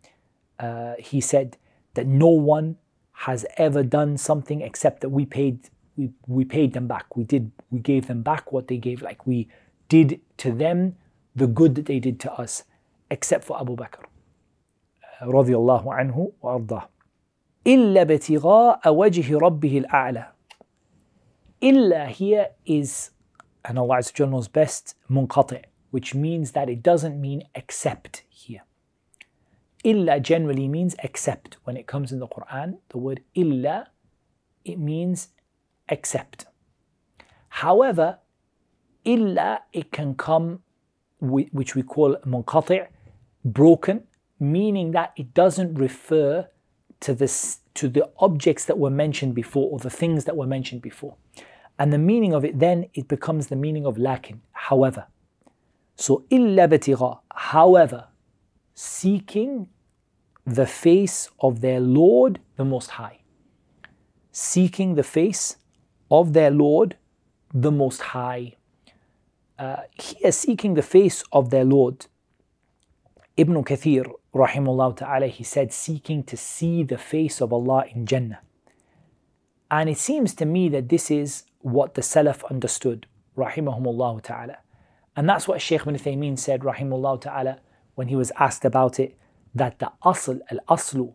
uh, 0.58 0.94
he 0.98 1.20
said 1.20 1.56
that 1.94 2.06
no 2.06 2.28
one 2.28 2.76
has 3.12 3.46
ever 3.56 3.82
done 3.82 4.16
something 4.16 4.60
except 4.62 5.00
that 5.00 5.10
we 5.10 5.24
paid 5.24 5.68
we, 5.99 6.11
we 6.27 6.45
paid 6.45 6.73
them 6.73 6.87
back. 6.87 7.15
We 7.15 7.23
did 7.23 7.51
we 7.71 7.79
gave 7.79 8.07
them 8.07 8.21
back 8.21 8.51
what 8.51 8.67
they 8.67 8.77
gave, 8.77 9.01
like 9.01 9.25
we 9.25 9.47
did 9.89 10.21
to 10.37 10.51
them 10.51 10.95
the 11.35 11.47
good 11.47 11.75
that 11.75 11.85
they 11.85 11.99
did 11.99 12.19
to 12.21 12.33
us, 12.33 12.63
except 13.09 13.43
for 13.43 13.59
Abu 13.59 13.75
Bakr. 13.75 14.05
رضي 15.21 15.55
الله 15.55 15.93
عنه 15.93 16.31
وأرضاه 16.41 16.89
إلا 17.67 18.01
ابتغاء 18.01 18.89
وجه 18.93 19.37
ربه 19.37 19.77
الأعلى 19.77 20.27
إلا 21.63 22.09
here 22.09 22.49
is 22.65 23.11
and 23.63 23.79
Allah 23.79 23.97
Azza 23.97 24.29
knows 24.29 24.47
best 24.49 24.95
منقطع 25.09 25.61
which 25.91 26.13
means 26.13 26.51
that 26.51 26.69
it 26.69 26.83
doesn't 26.83 27.19
mean 27.19 27.43
except 27.55 28.23
here 28.27 28.63
Illa 29.85 30.19
generally 30.19 30.67
means 30.67 30.95
except. 31.03 31.57
When 31.63 31.77
it 31.77 31.85
comes 31.85 32.11
in 32.11 32.17
the 32.17 32.27
Quran, 32.27 32.79
the 32.89 32.97
word 32.97 33.21
illa, 33.35 33.89
it 34.65 34.79
means 34.79 35.27
except. 35.90 36.46
However, 37.48 38.18
illa, 39.04 39.62
it 39.72 39.92
can 39.92 40.14
come, 40.14 40.60
which 41.20 41.74
we 41.74 41.82
call 41.82 42.16
munqati', 42.26 42.86
broken, 43.44 44.04
meaning 44.38 44.92
that 44.92 45.12
it 45.16 45.34
doesn't 45.34 45.74
refer 45.74 46.48
to, 47.00 47.14
this, 47.14 47.60
to 47.74 47.88
the 47.88 48.08
objects 48.18 48.64
that 48.66 48.78
were 48.78 48.90
mentioned 48.90 49.34
before 49.34 49.70
or 49.70 49.78
the 49.78 49.90
things 49.90 50.24
that 50.24 50.36
were 50.36 50.46
mentioned 50.46 50.82
before. 50.82 51.16
And 51.78 51.92
the 51.92 51.98
meaning 51.98 52.34
of 52.34 52.44
it 52.44 52.58
then, 52.58 52.86
it 52.94 53.08
becomes 53.08 53.48
the 53.48 53.56
meaning 53.56 53.86
of 53.86 53.98
lakin, 53.98 54.42
however. 54.52 55.06
So, 55.96 56.24
illa 56.30 56.68
batigha, 56.68 57.20
however, 57.34 58.08
seeking 58.74 59.68
the 60.46 60.66
face 60.66 61.30
of 61.40 61.60
their 61.60 61.80
Lord 61.80 62.40
the 62.56 62.64
Most 62.64 62.90
High. 62.90 63.20
Seeking 64.32 64.94
the 64.94 65.02
face 65.02 65.56
of 66.10 66.32
their 66.32 66.50
Lord 66.50 66.96
the 67.52 67.70
Most 67.70 68.00
High. 68.00 68.56
Uh, 69.58 69.82
here, 69.94 70.32
seeking 70.32 70.74
the 70.74 70.82
face 70.82 71.22
of 71.32 71.50
their 71.50 71.64
Lord. 71.64 72.06
Ibn 73.36 73.62
Kathir, 73.64 74.10
rahimullah 74.34 74.96
ta'ala, 74.96 75.26
he 75.26 75.44
said, 75.44 75.72
seeking 75.72 76.22
to 76.24 76.36
see 76.36 76.82
the 76.82 76.98
face 76.98 77.40
of 77.40 77.52
Allah 77.52 77.84
in 77.94 78.06
Jannah. 78.06 78.40
And 79.70 79.88
it 79.88 79.98
seems 79.98 80.34
to 80.34 80.46
me 80.46 80.68
that 80.70 80.88
this 80.88 81.10
is 81.10 81.44
what 81.60 81.94
the 81.94 82.02
Salaf 82.02 82.44
understood, 82.50 83.06
rahimahumullah 83.36 84.22
ta'ala. 84.22 84.58
And 85.16 85.28
that's 85.28 85.46
what 85.46 85.60
Shaykh 85.60 85.82
ibn 85.82 85.96
Uthaymeen 85.96 86.38
said, 86.38 86.62
rahimullah 86.62 87.20
ta'ala, 87.20 87.58
when 87.94 88.08
he 88.08 88.16
was 88.16 88.32
asked 88.38 88.64
about 88.64 88.98
it, 88.98 89.16
that 89.54 89.78
the 89.78 89.92
asl, 90.04 90.40
al-aslu, 90.50 91.12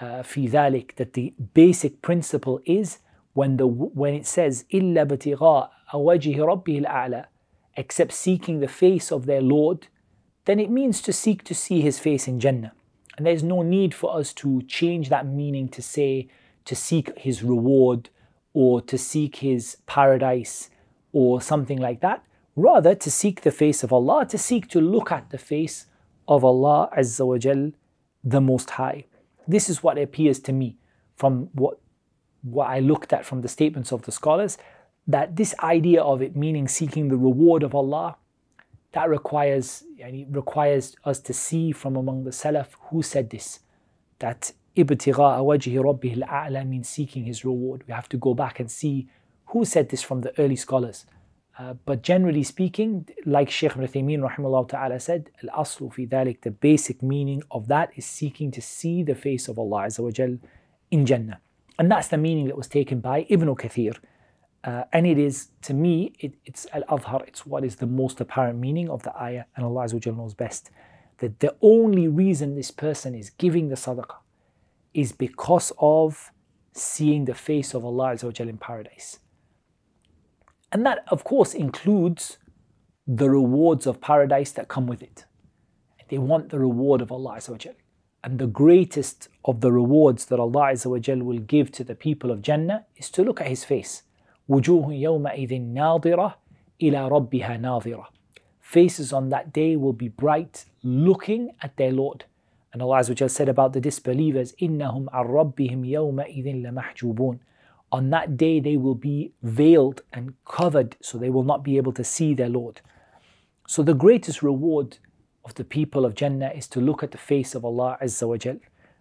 uh, 0.00 0.22
fi 0.22 0.48
dhalik, 0.48 0.96
that 0.96 1.12
the 1.12 1.34
basic 1.52 2.00
principle 2.02 2.60
is 2.64 2.98
when 3.34 3.56
the 3.58 3.66
when 3.66 4.14
it 4.14 4.26
says 4.26 4.64
awajhi 4.72 6.36
rabbih 6.36 6.84
al 6.86 7.24
except 7.76 8.12
seeking 8.12 8.60
the 8.60 8.68
face 8.68 9.10
of 9.12 9.26
their 9.26 9.42
Lord, 9.42 9.88
then 10.44 10.60
it 10.60 10.70
means 10.70 11.02
to 11.02 11.12
seek 11.12 11.42
to 11.44 11.54
see 11.54 11.80
His 11.80 11.98
face 11.98 12.28
in 12.28 12.40
Jannah. 12.40 12.72
And 13.16 13.26
there's 13.26 13.42
no 13.42 13.62
need 13.62 13.94
for 13.94 14.16
us 14.16 14.32
to 14.34 14.62
change 14.62 15.08
that 15.08 15.26
meaning 15.26 15.68
to 15.70 15.82
say 15.82 16.28
to 16.64 16.74
seek 16.74 17.16
His 17.18 17.42
reward 17.42 18.10
or 18.52 18.80
to 18.82 18.96
seek 18.96 19.36
His 19.36 19.76
paradise 19.86 20.70
or 21.12 21.40
something 21.40 21.78
like 21.78 22.00
that. 22.00 22.24
Rather, 22.56 22.94
to 22.94 23.10
seek 23.10 23.40
the 23.40 23.50
face 23.50 23.82
of 23.82 23.92
Allah, 23.92 24.26
to 24.26 24.38
seek 24.38 24.68
to 24.68 24.80
look 24.80 25.10
at 25.10 25.30
the 25.30 25.38
face 25.38 25.86
of 26.28 26.44
Allah 26.44 26.88
Azza 26.96 27.26
wa 27.26 27.36
Jal, 27.36 27.72
the 28.22 28.40
Most 28.40 28.70
High. 28.70 29.06
This 29.48 29.68
is 29.68 29.82
what 29.82 29.98
appears 29.98 30.38
to 30.40 30.52
me 30.52 30.76
from 31.16 31.48
what, 31.52 31.78
what 32.44 32.68
I 32.68 32.78
looked 32.80 33.12
at 33.12 33.24
from 33.24 33.40
the 33.40 33.48
statements 33.48 33.90
of 33.92 34.02
the 34.02 34.12
scholars 34.12 34.58
that 35.06 35.36
this 35.36 35.54
idea 35.62 36.02
of 36.02 36.22
it 36.22 36.36
meaning 36.36 36.68
seeking 36.68 37.08
the 37.08 37.16
reward 37.16 37.62
of 37.62 37.74
Allah, 37.74 38.16
that 38.92 39.08
requires, 39.08 39.84
yani, 40.00 40.26
requires 40.30 40.96
us 41.04 41.18
to 41.20 41.32
see 41.32 41.72
from 41.72 41.96
among 41.96 42.24
the 42.24 42.30
Salaf 42.30 42.68
who 42.90 43.02
said 43.02 43.30
this. 43.30 43.60
That 44.20 44.52
ibtigha'a 44.76 45.40
wajhi 45.40 45.74
rabbih 45.74 46.22
al 46.26 46.64
means 46.64 46.88
seeking 46.88 47.24
his 47.24 47.44
reward. 47.44 47.84
We 47.86 47.92
have 47.92 48.08
to 48.10 48.16
go 48.16 48.34
back 48.34 48.60
and 48.60 48.70
see 48.70 49.08
who 49.46 49.64
said 49.64 49.88
this 49.88 50.02
from 50.02 50.20
the 50.22 50.38
early 50.38 50.56
scholars. 50.56 51.06
Uh, 51.56 51.74
but 51.86 52.02
generally 52.02 52.42
speaking, 52.42 53.08
like 53.26 53.48
Shaykh 53.48 53.72
Ibn 53.72 53.86
Taymiyyah 53.86 54.36
rahimahullah 54.36 54.68
ta'ala 54.68 54.98
said, 54.98 55.30
al-aslu 55.42 55.92
fi 55.92 56.06
dhalik, 56.06 56.40
the 56.40 56.50
basic 56.50 57.02
meaning 57.02 57.42
of 57.50 57.68
that 57.68 57.90
is 57.94 58.06
seeking 58.06 58.50
to 58.52 58.62
see 58.62 59.02
the 59.02 59.14
face 59.14 59.48
of 59.48 59.58
Allah 59.58 59.88
in 60.90 61.06
Jannah. 61.06 61.40
And 61.78 61.90
that's 61.90 62.08
the 62.08 62.16
meaning 62.16 62.46
that 62.46 62.56
was 62.56 62.68
taken 62.68 63.00
by 63.00 63.26
Ibn 63.28 63.48
al 63.48 63.56
Kathir. 63.56 63.98
Uh, 64.62 64.84
and 64.92 65.06
it 65.06 65.18
is, 65.18 65.48
to 65.62 65.74
me, 65.74 66.14
it, 66.18 66.34
it's 66.44 66.66
al-adhar, 66.72 67.22
it's 67.26 67.44
what 67.44 67.64
is 67.64 67.76
the 67.76 67.86
most 67.86 68.20
apparent 68.20 68.58
meaning 68.58 68.88
of 68.88 69.02
the 69.02 69.14
ayah, 69.20 69.44
and 69.56 69.66
Allah 69.66 69.84
Azza 69.84 70.16
knows 70.16 70.32
best. 70.34 70.70
That 71.18 71.40
the 71.40 71.54
only 71.60 72.08
reason 72.08 72.54
this 72.54 72.70
person 72.70 73.14
is 73.14 73.30
giving 73.30 73.68
the 73.68 73.74
sadaqah 73.74 74.16
is 74.94 75.12
because 75.12 75.70
of 75.78 76.30
seeing 76.72 77.26
the 77.26 77.34
face 77.34 77.74
of 77.74 77.84
Allah 77.84 78.14
Azza 78.14 78.40
in 78.40 78.56
paradise. 78.56 79.18
And 80.72 80.84
that, 80.86 81.04
of 81.08 81.24
course, 81.24 81.54
includes 81.54 82.38
the 83.06 83.28
rewards 83.28 83.86
of 83.86 84.00
paradise 84.00 84.50
that 84.52 84.68
come 84.68 84.86
with 84.86 85.02
it. 85.02 85.26
They 86.08 86.18
want 86.18 86.48
the 86.48 86.58
reward 86.58 87.00
of 87.00 87.12
Allah. 87.12 87.38
And 88.23 88.37
the 88.37 88.47
greatest 88.47 89.29
of 89.45 89.61
the 89.61 89.71
rewards 89.71 90.25
that 90.25 90.39
Allah 90.39 90.73
will 90.85 91.39
give 91.39 91.71
to 91.71 91.83
the 91.83 91.95
people 91.95 92.31
of 92.31 92.41
Jannah 92.41 92.85
is 92.97 93.09
to 93.11 93.23
look 93.23 93.39
at 93.39 93.47
His 93.47 93.63
face. 93.63 94.03
Faces 98.61 99.13
on 99.13 99.29
that 99.29 99.53
day 99.53 99.75
will 99.75 99.93
be 99.93 100.07
bright, 100.09 100.65
looking 100.83 101.51
at 101.61 101.77
their 101.77 101.91
Lord. 101.91 102.25
And 102.71 102.81
Allah 102.81 103.03
said 103.03 103.49
about 103.49 103.73
the 103.73 103.81
disbelievers, 103.81 104.53
إِنَّهُمْ 104.61 105.05
عَنْ 105.05 105.29
رَبِّهِمْ 105.29 105.89
يَوْمَئِذٍ 105.89 106.63
لَمَحْجُوبُونَ 106.63 107.39
on 107.91 108.09
that 108.11 108.37
day 108.37 108.59
they 108.59 108.77
will 108.77 108.95
be 108.95 109.33
veiled 109.41 110.01
and 110.13 110.33
covered, 110.45 110.95
so 111.01 111.17
they 111.17 111.29
will 111.29 111.43
not 111.43 111.63
be 111.63 111.77
able 111.77 111.91
to 111.93 112.03
see 112.03 112.33
their 112.33 112.49
Lord. 112.49 112.81
So 113.67 113.83
the 113.83 113.93
greatest 113.93 114.41
reward 114.43 114.97
of 115.45 115.55
the 115.55 115.63
people 115.63 116.05
of 116.05 116.15
Jannah 116.15 116.51
is 116.55 116.67
to 116.69 116.79
look 116.81 117.03
at 117.03 117.11
the 117.11 117.17
face 117.17 117.55
of 117.55 117.65
Allah 117.65 117.97
Azza 118.01 118.27
wa 118.27 118.37
Jal. 118.37 118.57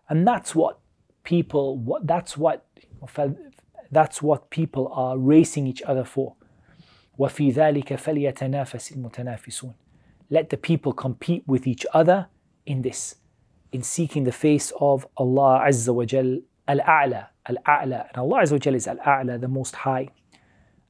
And 0.09 0.27
that's 0.27 0.55
what 0.55 0.79
people 1.25 1.77
what 1.77 2.07
that's 2.07 2.37
what 2.37 2.65
that's 3.91 4.23
what 4.23 4.51
people 4.51 4.91
are 4.95 5.19
racing 5.19 5.67
each 5.67 5.83
other 5.83 6.05
for. 6.05 6.35
وَفِي 7.19 7.53
ذَلِكَ 7.53 7.89
فَلْيَتَنَافَسِ 7.89 8.97
الْمُتَنَافِسُونَ 8.97 9.75
Let 10.31 10.51
the 10.51 10.57
people 10.57 10.93
compete 10.93 11.43
with 11.47 11.67
each 11.67 11.85
other 11.93 12.29
in 12.65 12.83
this, 12.83 13.17
in 13.73 13.83
seeking 13.83 14.25
the 14.25 14.33
face 14.33 14.73
of 14.81 15.07
Allah 15.17 15.65
Azza 15.67 15.93
wa 15.93 16.05
Jal 16.05 16.39
al-A'la, 16.69 17.29
Al-A'la. 17.47 18.09
And 18.09 18.17
Allah 18.19 18.43
Azza 18.43 18.53
wa 18.53 18.73
is 18.75 18.87
Al-A'la, 18.87 19.41
the 19.41 19.49
most 19.49 19.75
high. 19.75 20.09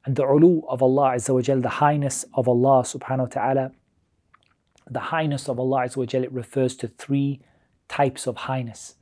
And 0.05 0.15
the 0.15 0.23
ulu 0.23 0.61
of 0.67 0.83
Allah 0.83 1.15
Azza 1.15 1.33
wa 1.33 1.61
the 1.61 1.69
highness 1.69 2.25
of 2.33 2.47
Allah 2.47 2.83
subhanahu 2.83 3.19
wa 3.19 3.25
ta'ala, 3.25 3.71
the 4.89 4.99
highness 4.99 5.47
of 5.47 5.59
Allah 5.59 5.81
Azza 5.81 5.97
wa 5.97 6.05
it 6.21 6.31
refers 6.31 6.75
to 6.77 6.87
three 6.87 7.41
types 7.87 8.27
of 8.27 8.35
highness. 8.37 8.95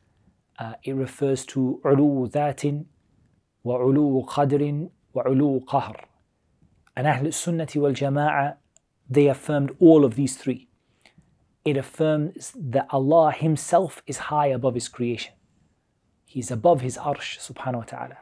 Uh, 0.60 0.74
it 0.84 0.94
refers 0.94 1.46
to 1.46 1.80
ulu 1.86 2.28
dhatin, 2.30 2.86
wa 3.64 3.78
ulu 3.78 4.26
qadrin, 4.26 4.90
wa 5.14 5.24
ulu 5.26 5.62
qahr. 5.62 5.96
And 6.96 7.08
Ahl 7.08 7.26
Sunnati 7.26 7.80
wal 7.80 7.92
Jama'ah, 7.94 8.58
they 9.10 9.28
affirmed 9.28 9.76
all 9.80 10.04
of 10.04 10.16
these 10.16 10.36
three. 10.36 10.68
It 11.64 11.78
affirms 11.78 12.54
that 12.56 12.88
Allah 12.90 13.32
Himself 13.32 14.02
is 14.08 14.18
high 14.18 14.48
above 14.48 14.74
His 14.74 14.88
creation. 14.88 15.34
He's 16.28 16.52
above 16.52 16.82
his 16.82 16.98
arsh, 16.98 17.40
subhanahu 17.40 17.76
wa 17.76 17.84
ta'ala. 17.84 18.18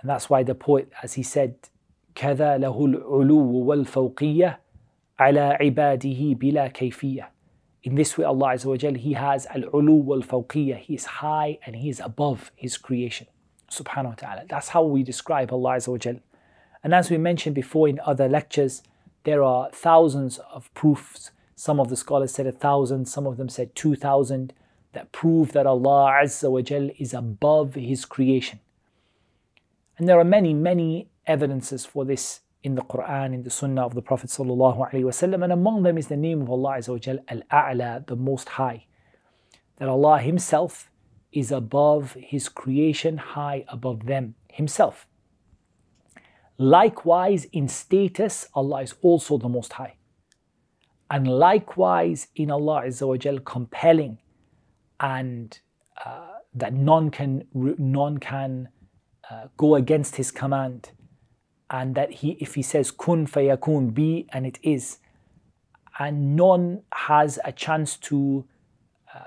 And 0.00 0.08
that's 0.08 0.30
why 0.30 0.42
the 0.42 0.54
poet, 0.54 0.90
as 1.02 1.12
he 1.14 1.22
said, 1.22 1.54
كذا 2.14 2.58
له 2.58 2.86
العلو 2.86 3.66
والفوقية 3.66 4.58
على 5.18 5.58
عباده 5.60 6.34
بلا 6.34 6.68
كيفية. 6.68 7.28
In 7.84 7.94
this 7.96 8.16
way, 8.16 8.24
Allah 8.24 8.54
Azza 8.54 8.66
wa 8.66 8.76
Jal, 8.76 8.94
He 8.94 9.12
has 9.12 9.46
al-ulu 9.46 9.92
wal-fawqiyah. 9.92 10.78
He 10.78 10.94
is 10.94 11.04
high 11.04 11.58
and 11.66 11.76
He 11.76 11.90
is 11.90 12.00
above 12.00 12.50
His 12.56 12.78
creation. 12.78 13.26
Subhanahu 13.70 14.04
wa 14.04 14.14
ta'ala. 14.14 14.44
That's 14.48 14.68
how 14.68 14.84
we 14.84 15.02
describe 15.02 15.52
Allah 15.52 15.76
Azza 15.76 15.88
wa 15.88 15.98
Jal. 15.98 16.20
And 16.82 16.94
as 16.94 17.10
we 17.10 17.18
mentioned 17.18 17.54
before 17.54 17.88
in 17.88 18.00
other 18.06 18.28
lectures, 18.28 18.82
there 19.24 19.42
are 19.42 19.70
thousands 19.70 20.38
of 20.52 20.72
proofs. 20.74 21.30
Some 21.56 21.78
of 21.78 21.88
the 21.88 21.96
scholars 21.96 22.32
said 22.32 22.46
a 22.46 22.52
thousand, 22.52 23.06
some 23.06 23.26
of 23.26 23.36
them 23.36 23.48
said 23.48 23.74
two 23.74 23.94
thousand 23.96 24.52
that 24.92 25.12
prove 25.12 25.52
that 25.52 25.66
Allah 25.66 26.20
Azza 26.22 26.50
wa 26.50 26.60
Jal 26.60 26.90
is 26.98 27.12
above 27.12 27.74
His 27.74 28.04
creation. 28.04 28.60
And 29.98 30.08
there 30.08 30.18
are 30.18 30.24
many, 30.24 30.54
many 30.54 31.08
evidences 31.26 31.84
for 31.84 32.04
this 32.04 32.40
in 32.63 32.75
the 32.75 32.81
Quran, 32.81 33.33
in 33.33 33.43
the 33.43 33.49
Sunnah 33.49 33.85
of 33.85 33.95
the 33.95 34.01
Prophet 34.01 34.29
wasallam, 34.29 35.43
and 35.43 35.53
among 35.53 35.83
them 35.83 35.97
is 35.97 36.07
the 36.07 36.17
name 36.17 36.41
of 36.41 36.49
Allah 36.49 36.75
Al-A'la, 36.77 38.05
the 38.05 38.15
Most 38.15 38.49
High. 38.49 38.85
That 39.77 39.87
Allah 39.87 40.19
Himself 40.19 40.91
is 41.31 41.51
above 41.51 42.13
His 42.19 42.49
creation, 42.49 43.17
high 43.17 43.63
above 43.67 44.05
them 44.05 44.35
Himself. 44.51 45.07
Likewise, 46.57 47.45
in 47.53 47.69
status, 47.69 48.47
Allah 48.53 48.81
is 48.81 48.93
also 49.01 49.37
the 49.37 49.47
Most 49.47 49.73
High. 49.73 49.95
And 51.09 51.27
likewise, 51.27 52.27
in 52.35 52.51
Allah 52.51 52.83
Azza 52.85 53.45
compelling 53.45 54.19
and 54.99 55.59
uh, 56.05 56.27
that 56.53 56.73
none 56.73 57.09
can 57.09 57.45
none 57.53 58.17
can 58.17 58.69
uh, 59.29 59.45
go 59.57 59.75
against 59.75 60.17
his 60.17 60.31
command 60.31 60.91
and 61.69 61.95
that 61.95 62.11
he 62.11 62.31
if 62.39 62.55
he 62.55 62.61
says 62.61 62.91
kun 62.91 63.27
fayakun 63.27 63.93
be 63.93 64.27
and 64.33 64.45
it 64.45 64.59
is 64.63 64.97
and 65.99 66.35
none 66.35 66.81
has 66.93 67.39
a 67.43 67.51
chance 67.51 67.97
to 67.97 68.45
uh, 69.13 69.19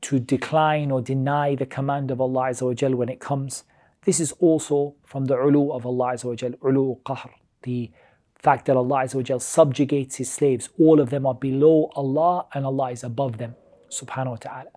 to 0.00 0.18
decline 0.18 0.90
or 0.90 1.00
deny 1.00 1.54
the 1.54 1.66
command 1.66 2.10
of 2.10 2.20
Allah 2.20 2.50
Azza 2.50 2.94
when 2.94 3.08
it 3.08 3.20
comes 3.20 3.64
this 4.04 4.20
is 4.20 4.32
also 4.32 4.94
from 5.04 5.26
the 5.26 5.34
ulu 5.34 5.70
of 5.72 5.86
Allah 5.86 6.12
Azza 6.14 6.54
ulu 6.64 6.96
qahr 7.04 7.30
the 7.62 7.90
fact 8.36 8.66
that 8.66 8.76
Allah 8.76 9.04
Azza 9.04 9.40
subjugates 9.40 10.16
his 10.16 10.30
slaves 10.30 10.68
all 10.78 11.00
of 11.00 11.10
them 11.10 11.26
are 11.26 11.34
below 11.34 11.90
Allah 11.94 12.46
and 12.54 12.64
Allah 12.64 12.92
is 12.92 13.02
above 13.02 13.38
them 13.38 13.56
subhanahu 13.90 14.30
wa 14.30 14.36
ta'ala 14.36 14.70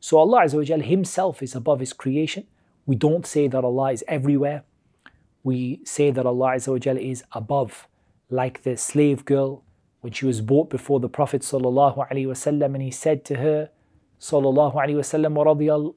so 0.00 0.18
Allah 0.18 0.42
Azza 0.44 0.82
Himself 0.82 1.42
is 1.42 1.54
above 1.54 1.80
His 1.80 1.92
creation. 1.92 2.46
We 2.86 2.96
don't 2.96 3.26
say 3.26 3.48
that 3.48 3.64
Allah 3.64 3.92
is 3.92 4.04
everywhere 4.06 4.64
We 5.47 5.81
say 5.83 6.11
that 6.11 6.25
Allah 6.25 6.51
Azza 6.55 7.11
is 7.11 7.23
above, 7.31 7.87
like 8.29 8.63
the 8.63 8.77
slave 8.77 9.25
girl 9.25 9.63
when 10.01 10.13
she 10.13 10.25
was 10.25 10.41
brought 10.41 10.69
before 10.69 10.99
the 10.99 11.09
Prophet 11.09 11.41
وسلم, 11.41 12.73
and 12.73 12.81
he 12.81 12.91
said 12.91 13.23
to 13.25 13.35
her, 13.35 13.69
Sallallahu 14.19 14.75
Alaihi 14.75 14.95
Wasallam 14.95 15.35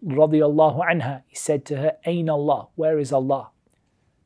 radiyallahu 0.04 0.80
anha, 0.90 1.22
he 1.26 1.36
said 1.36 1.64
to 1.66 1.76
her, 1.76 1.96
Ain 2.04 2.28
Allah, 2.28 2.68
where 2.74 2.98
is 2.98 3.12
Allah? 3.12 3.50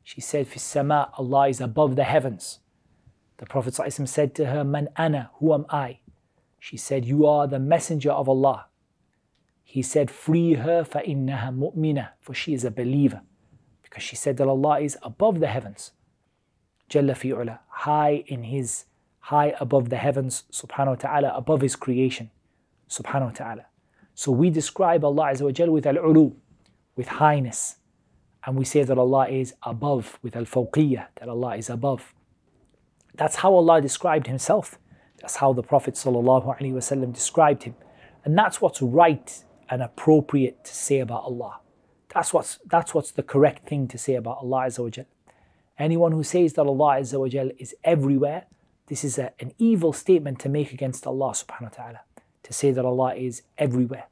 She 0.03 0.21
said, 0.21 0.47
Fi 0.47 0.57
sama, 0.57 1.11
Allah 1.17 1.49
is 1.49 1.61
above 1.61 1.95
the 1.95 2.03
heavens. 2.03 2.59
The 3.37 3.45
Prophet 3.45 3.75
said 3.75 4.35
to 4.35 4.45
her, 4.47 4.63
Man 4.63 4.89
ana, 4.95 5.31
who 5.35 5.53
am 5.53 5.65
I? 5.69 5.99
She 6.59 6.77
said, 6.77 7.05
You 7.05 7.25
are 7.27 7.47
the 7.47 7.59
messenger 7.59 8.11
of 8.11 8.27
Allah 8.27 8.67
he 9.71 9.81
said, 9.81 10.11
Free 10.11 10.55
her 10.55 10.83
فَإِنَّهَا 10.83 11.57
مُؤْمِنَةٌ 11.57 12.09
For 12.19 12.33
she 12.33 12.53
is 12.53 12.65
a 12.65 12.71
believer. 12.71 13.21
Because 13.96 14.08
she 14.08 14.16
said 14.16 14.36
that 14.36 14.46
Allah 14.46 14.80
is 14.80 14.98
above 15.02 15.40
the 15.40 15.46
heavens. 15.46 15.92
Jalla 16.90 17.12
fi'ula, 17.12 17.60
high 17.68 18.24
in 18.26 18.42
His, 18.42 18.84
high 19.20 19.54
above 19.58 19.88
the 19.88 19.96
heavens, 19.96 20.44
subhanahu 20.52 20.88
wa 20.88 20.94
ta'ala, 20.96 21.32
above 21.34 21.62
His 21.62 21.76
creation, 21.76 22.30
subhanahu 22.90 23.28
wa 23.28 23.30
ta'ala. 23.30 23.66
So 24.12 24.32
we 24.32 24.50
describe 24.50 25.02
Allah 25.02 25.32
Azza 25.32 25.44
wa 25.50 25.72
with 25.72 25.86
al-ulu, 25.86 26.32
with 26.94 27.08
highness. 27.08 27.76
And 28.44 28.58
we 28.58 28.66
say 28.66 28.82
that 28.82 28.98
Allah 28.98 29.30
is 29.30 29.54
above, 29.62 30.18
with 30.20 30.36
al-fawqiyah, 30.36 31.06
that 31.14 31.30
Allah 31.30 31.56
is 31.56 31.70
above. 31.70 32.12
That's 33.14 33.36
how 33.36 33.54
Allah 33.54 33.80
described 33.80 34.26
Himself. 34.26 34.78
That's 35.22 35.36
how 35.36 35.54
the 35.54 35.62
Prophet 35.62 35.94
described 35.94 37.62
Him. 37.62 37.74
And 38.26 38.36
that's 38.36 38.60
what's 38.60 38.82
right 38.82 39.42
and 39.70 39.82
appropriate 39.82 40.66
to 40.66 40.74
say 40.74 40.98
about 41.00 41.22
Allah. 41.22 41.60
That's 42.16 42.32
what's, 42.32 42.58
that's 42.64 42.94
what's 42.94 43.10
the 43.10 43.22
correct 43.22 43.68
thing 43.68 43.88
to 43.88 43.98
say 43.98 44.14
about 44.14 44.38
Allah 44.38 44.68
Azza 44.68 44.78
wa 44.82 45.04
Anyone 45.78 46.12
who 46.12 46.22
says 46.22 46.54
that 46.54 46.62
Allah 46.62 46.96
Azza 46.98 47.54
is 47.58 47.74
everywhere, 47.84 48.46
this 48.86 49.04
is 49.04 49.18
a, 49.18 49.32
an 49.38 49.52
evil 49.58 49.92
statement 49.92 50.38
to 50.40 50.48
make 50.48 50.72
against 50.72 51.06
Allah 51.06 51.32
subhanahu 51.32 51.62
wa 51.64 51.68
ta'ala. 51.68 52.00
To 52.44 52.52
say 52.54 52.70
that 52.70 52.86
Allah 52.86 53.14
is 53.14 53.42
everywhere. 53.58 54.06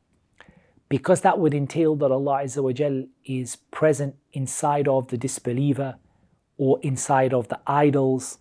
Because 0.91 1.23
that 1.23 1.39
would 1.39 1.55
entail 1.55 1.97
that 1.97 2.11
Allah 2.11 2.43
Azza 2.45 3.09
is 3.25 3.57
present 3.71 4.17
inside 4.35 4.87
of 4.87 5.09
the 5.09 5.17
disbeliever 5.17 5.95
or 6.59 6.79
inside 6.83 7.33
of 7.33 7.49
the 7.49 7.61
idols 7.67 8.37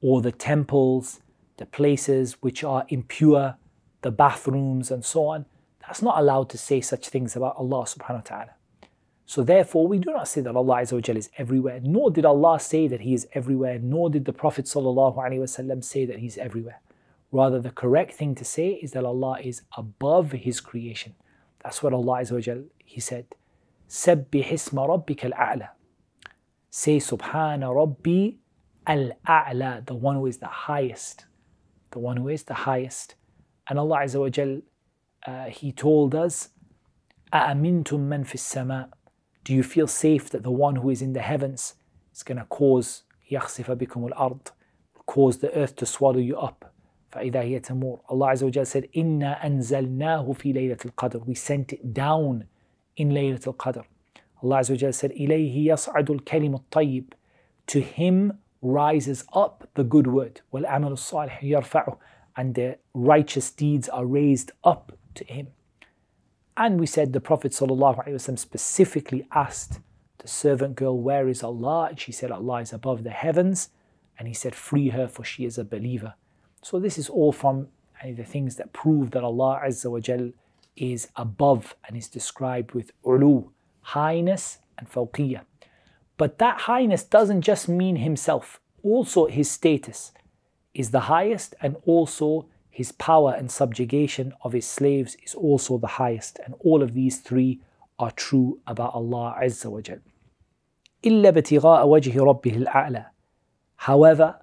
or 0.00 0.22
the 0.22 0.30
temples, 0.30 1.18
the 1.56 1.66
places 1.66 2.34
which 2.40 2.62
are 2.62 2.86
impure, 2.88 3.56
the 4.02 4.12
bathrooms 4.12 4.92
and 4.92 5.04
so 5.04 5.26
on. 5.26 5.46
That's 5.80 6.02
not 6.02 6.18
allowed 6.20 6.50
to 6.50 6.58
say 6.58 6.80
such 6.80 7.08
things 7.08 7.34
about 7.34 7.56
Allah 7.56 7.82
subhanahu 7.82 8.14
wa 8.14 8.20
ta'ala. 8.20 8.50
So 9.27 9.41
therefore, 9.43 9.87
we 9.87 9.99
do 9.99 10.11
not 10.11 10.27
say 10.27 10.41
that 10.41 10.55
Allah 10.55 10.81
is 10.81 11.29
everywhere, 11.37 11.79
nor 11.81 12.11
did 12.11 12.25
Allah 12.25 12.59
say 12.59 12.87
that 12.87 13.01
He 13.01 13.13
is 13.13 13.27
everywhere, 13.33 13.79
nor 13.79 14.09
did 14.09 14.25
the 14.25 14.33
Prophet 14.33 14.65
ﷺ 14.65 15.83
say 15.83 16.05
that 16.05 16.19
He's 16.19 16.37
everywhere. 16.37 16.81
Rather, 17.31 17.59
the 17.59 17.71
correct 17.71 18.13
thing 18.13 18.35
to 18.35 18.45
say 18.45 18.69
is 18.73 18.91
that 18.91 19.05
Allah 19.05 19.37
is 19.41 19.63
above 19.77 20.33
His 20.33 20.59
creation. 20.59 21.15
That's 21.63 21.81
what 21.81 21.93
Allah 21.93 22.23
He 22.83 22.99
said. 22.99 23.25
سبح 23.89 24.51
اسم 24.53 24.79
ربك 24.79 25.31
الأعلى. 25.33 25.69
Say 26.69 26.97
Subhana 26.97 27.73
Rabbi 27.73 28.31
al-A'la, 28.87 29.85
the 29.85 29.93
one 29.95 30.15
who 30.17 30.25
is 30.25 30.37
the 30.37 30.47
highest. 30.47 31.25
The 31.91 31.99
one 31.99 32.17
who 32.17 32.27
is 32.29 32.43
the 32.43 32.53
highest. 32.53 33.15
And 33.69 33.79
Allah 33.79 33.99
Azza 33.99 34.61
uh, 35.25 35.45
He 35.45 35.71
told 35.71 36.15
us, 36.15 36.49
أأمنتم 37.33 37.99
من 37.99 38.23
في 38.25 38.35
السماء 38.35 38.89
do 39.47 39.53
you 39.53 39.63
feel 39.63 39.87
safe 39.87 40.29
that 40.29 40.43
the 40.43 40.51
one 40.51 40.77
who 40.77 40.89
is 40.89 41.01
in 41.01 41.13
the 41.13 41.21
heavens 41.21 41.75
is 42.13 42.23
going 42.23 42.37
to 42.37 42.45
cause 42.45 43.03
يخسف 43.31 43.71
بكم 43.71 44.07
الأرض 44.07 44.47
cause 45.05 45.37
the 45.37 45.51
earth 45.55 45.75
to 45.75 45.85
swallow 45.85 46.19
you 46.19 46.37
up 46.37 46.65
فإذا 47.11 47.41
هي 47.41 47.59
تمور 47.59 47.99
Allah 48.09 48.33
Azza 48.33 48.45
wa 48.45 48.63
said 48.63 48.89
إنا 48.97 49.45
أنزلناه 49.45 50.31
في 50.31 50.51
ليلة 50.53 50.77
القدر 50.85 51.19
we 51.25 51.35
sent 51.35 51.73
it 51.73 51.93
down 51.93 52.45
in 52.97 53.11
ليلة 53.11 53.41
القدر 53.47 53.85
Allah 54.43 54.59
Azza 54.59 54.71
wa 54.71 54.91
said 54.91 55.11
إليه 55.11 55.71
يصعد 55.71 56.11
الكلم 56.11 56.55
الطيب 56.55 57.13
to 57.67 57.79
him 57.81 58.33
rises 58.61 59.25
up 59.33 59.67
the 59.75 59.83
good 59.83 60.07
word 60.07 60.41
والعمل 60.51 60.91
الصالح 60.91 61.43
يرفعه 61.43 61.97
and 62.35 62.55
the 62.55 62.77
righteous 62.93 63.51
deeds 63.51 63.89
are 63.89 64.05
raised 64.05 64.51
up 64.63 64.91
to 65.15 65.23
him 65.25 65.47
and 66.58 66.80
we 66.80 66.86
said 66.86 67.12
the 67.12 67.20
Prophet 67.20 67.52
ﷺ 67.52 68.36
specifically 68.36 69.26
asked 69.32 69.78
the 70.18 70.26
servant 70.26 70.74
girl, 70.74 70.98
Where 70.98 71.28
is 71.28 71.44
Allah? 71.44 71.86
And 71.90 72.00
she 72.00 72.10
said, 72.10 72.32
Allah 72.32 72.60
is 72.60 72.72
above 72.72 73.04
the 73.04 73.10
heavens. 73.10 73.70
And 74.18 74.26
he 74.26 74.34
said, 74.34 74.56
Free 74.56 74.88
her, 74.88 75.06
for 75.06 75.24
she 75.24 75.44
is 75.44 75.56
a 75.56 75.64
believer. 75.64 76.14
So, 76.62 76.80
this 76.80 76.98
is 76.98 77.08
all 77.08 77.30
from 77.30 77.68
the 78.04 78.24
things 78.24 78.56
that 78.56 78.72
prove 78.72 79.12
that 79.12 79.22
Allah 79.22 79.60
Azza 79.64 79.88
wa 79.88 80.00
Jal 80.00 80.32
is 80.76 81.08
above 81.14 81.76
and 81.86 81.96
is 81.96 82.08
described 82.08 82.72
with 82.72 82.90
ulu, 83.06 83.50
highness 83.80 84.58
and 84.76 84.90
fawqiyah. 84.90 85.42
But 86.16 86.38
that 86.38 86.62
highness 86.62 87.04
doesn't 87.04 87.42
just 87.42 87.68
mean 87.68 87.96
himself, 87.96 88.60
also 88.82 89.26
his 89.26 89.48
status 89.48 90.12
is 90.74 90.90
the 90.90 91.00
highest 91.00 91.54
and 91.60 91.76
also 91.86 92.46
his 92.77 92.91
power 92.91 93.35
and 93.37 93.51
subjugation 93.51 94.33
of 94.41 94.53
his 94.53 94.65
slaves 94.65 95.15
is 95.23 95.35
also 95.35 95.77
the 95.77 96.01
highest. 96.01 96.39
And 96.43 96.55
all 96.59 96.81
of 96.81 96.95
these 96.95 97.19
three 97.19 97.61
are 97.99 98.09
true 98.09 98.59
about 98.65 98.95
Allah 98.95 99.37
Azza 99.39 99.67
wa 99.67 99.81
Jal. 99.81 99.99
إلا 101.03 101.29
ابتغاء 101.29 101.85
وجه 101.85 102.15
ربه 102.17 102.65
الأعلى. 102.65 103.05
However, 103.75 104.39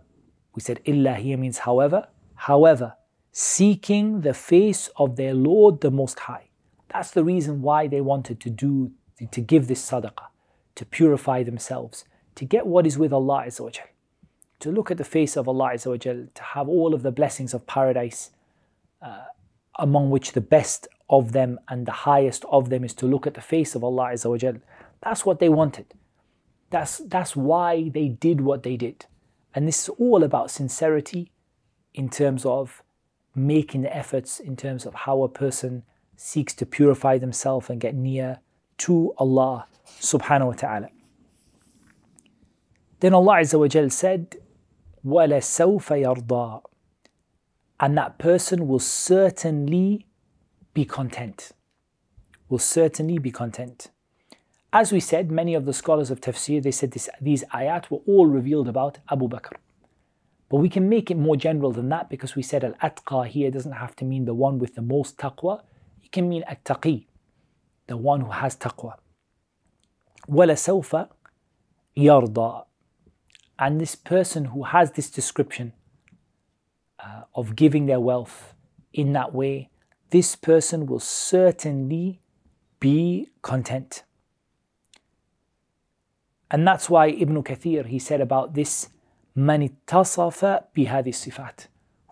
we 0.54 0.60
said 0.60 0.80
illa 0.84 1.14
here 1.14 1.36
means 1.36 1.58
however, 1.58 2.06
however, 2.34 2.94
seeking 3.32 4.20
the 4.20 4.34
face 4.34 4.90
of 4.96 5.16
their 5.16 5.34
Lord 5.34 5.80
the 5.80 5.90
Most 5.90 6.20
High. 6.20 6.50
That's 6.88 7.10
the 7.10 7.24
reason 7.24 7.62
why 7.62 7.88
they 7.88 8.00
wanted 8.00 8.40
to 8.40 8.50
do, 8.50 8.92
to 9.30 9.40
give 9.40 9.66
this 9.66 9.88
sadaqah, 9.90 10.28
to 10.76 10.84
purify 10.84 11.42
themselves, 11.42 12.04
to 12.36 12.44
get 12.44 12.66
what 12.66 12.86
is 12.86 12.96
with 12.98 13.12
Allah 13.12 13.44
Azza 13.46 13.60
wa 13.62 13.70
Jal 13.70 13.86
to 14.59 14.71
look 14.71 14.91
at 14.91 14.97
the 14.97 15.03
face 15.03 15.35
of 15.35 15.47
Allah 15.47 15.71
Azza 15.73 15.99
to 16.33 16.43
have 16.43 16.67
all 16.67 16.93
of 16.93 17.03
the 17.03 17.11
blessings 17.11 17.53
of 17.53 17.67
paradise, 17.67 18.31
uh, 19.01 19.25
among 19.77 20.09
which 20.09 20.31
the 20.31 20.41
best 20.41 20.87
of 21.09 21.33
them 21.33 21.59
and 21.67 21.85
the 21.85 21.91
highest 21.91 22.45
of 22.49 22.69
them 22.69 22.83
is 22.83 22.93
to 22.95 23.05
look 23.05 23.27
at 23.27 23.33
the 23.33 23.41
face 23.41 23.75
of 23.75 23.83
Allah 23.83 24.11
Azza 24.13 24.61
That's 25.01 25.25
what 25.25 25.39
they 25.39 25.49
wanted. 25.49 25.85
That's, 26.69 26.97
that's 26.97 27.35
why 27.35 27.89
they 27.89 28.09
did 28.09 28.41
what 28.41 28.63
they 28.63 28.75
did. 28.77 29.05
And 29.53 29.67
this 29.67 29.83
is 29.83 29.89
all 29.89 30.23
about 30.23 30.51
sincerity 30.51 31.31
in 31.93 32.09
terms 32.09 32.45
of 32.45 32.81
making 33.35 33.81
the 33.81 33.95
efforts, 33.95 34.39
in 34.39 34.55
terms 34.55 34.85
of 34.85 34.93
how 34.93 35.23
a 35.23 35.29
person 35.29 35.83
seeks 36.17 36.53
to 36.55 36.65
purify 36.65 37.17
themselves 37.17 37.69
and 37.69 37.79
get 37.79 37.93
near 37.93 38.39
to 38.77 39.13
Allah 39.17 39.67
subhanahu 39.99 40.47
wa 40.47 40.53
ta'ala. 40.53 40.89
Then 42.99 43.13
Allah 43.13 43.35
Azza 43.35 43.91
said, 43.91 44.37
وَلَسَوْفَ 45.04 45.86
يَرْضَى 46.26 46.62
And 47.78 47.96
that 47.96 48.18
person 48.18 48.68
will 48.68 48.78
certainly 48.78 50.06
be 50.74 50.84
content. 50.84 51.52
Will 52.48 52.58
certainly 52.58 53.18
be 53.18 53.30
content. 53.30 53.90
As 54.72 54.92
we 54.92 55.00
said, 55.00 55.30
many 55.30 55.54
of 55.54 55.66
the 55.66 55.72
scholars 55.72 56.10
of 56.10 56.20
tafsir, 56.20 56.62
they 56.62 56.70
said 56.70 56.92
this, 56.92 57.08
these 57.20 57.42
ayat 57.52 57.90
were 57.90 57.98
all 58.06 58.26
revealed 58.26 58.68
about 58.68 58.98
Abu 59.10 59.28
Bakr. 59.28 59.54
But 60.48 60.56
we 60.58 60.68
can 60.68 60.88
make 60.88 61.10
it 61.10 61.16
more 61.16 61.36
general 61.36 61.72
than 61.72 61.88
that 61.88 62.08
because 62.08 62.36
we 62.36 62.42
said 62.42 62.64
al-atqa 62.64 63.26
here 63.26 63.50
doesn't 63.50 63.72
have 63.72 63.96
to 63.96 64.04
mean 64.04 64.24
the 64.26 64.34
one 64.34 64.58
with 64.58 64.74
the 64.74 64.82
most 64.82 65.16
taqwa. 65.16 65.62
It 66.04 66.12
can 66.12 66.28
mean 66.28 66.44
at-taqi, 66.46 67.06
the 67.86 67.96
one 67.96 68.20
who 68.20 68.30
has 68.30 68.56
taqwa. 68.56 68.94
وَلَسَوْفَ 70.28 71.08
يَرْضَى 71.96 72.64
and 73.58 73.80
this 73.80 73.94
person 73.94 74.46
who 74.46 74.64
has 74.64 74.92
this 74.92 75.10
description 75.10 75.72
uh, 76.98 77.22
of 77.34 77.56
giving 77.56 77.86
their 77.86 78.00
wealth 78.00 78.54
in 78.92 79.12
that 79.12 79.34
way, 79.34 79.68
this 80.10 80.34
person 80.34 80.86
will 80.86 81.00
certainly 81.00 82.20
be 82.80 83.28
content. 83.42 84.02
And 86.50 86.66
that's 86.66 86.90
why 86.90 87.08
Ibn 87.08 87.42
Kathir 87.42 87.86
he 87.86 87.98
said 87.98 88.20
about 88.20 88.54
this 88.54 88.88
من 89.36 89.62
اتصف 89.62 90.44
بهذه 90.76 91.08
الصفات 91.08 91.68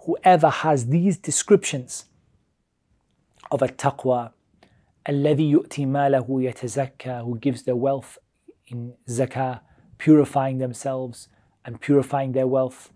whoever 0.07 0.49
has 0.49 0.87
these 0.87 1.17
descriptions 1.19 2.05
of 3.51 3.63
a 3.63 3.69
taqwa 3.69 4.31
الذي 5.09 5.51
يؤتي 5.51 5.87
ماله 5.87 6.27
يتزكى 6.29 7.25
who 7.25 7.39
gives 7.39 7.63
their 7.65 7.75
wealth 7.77 8.19
in 8.69 8.95
zakah 9.09 9.61
purifying 9.99 10.59
themselves 10.59 11.29
and 11.65 11.81
purifying 11.81 12.33
their 12.33 12.47
wealth. 12.47 12.91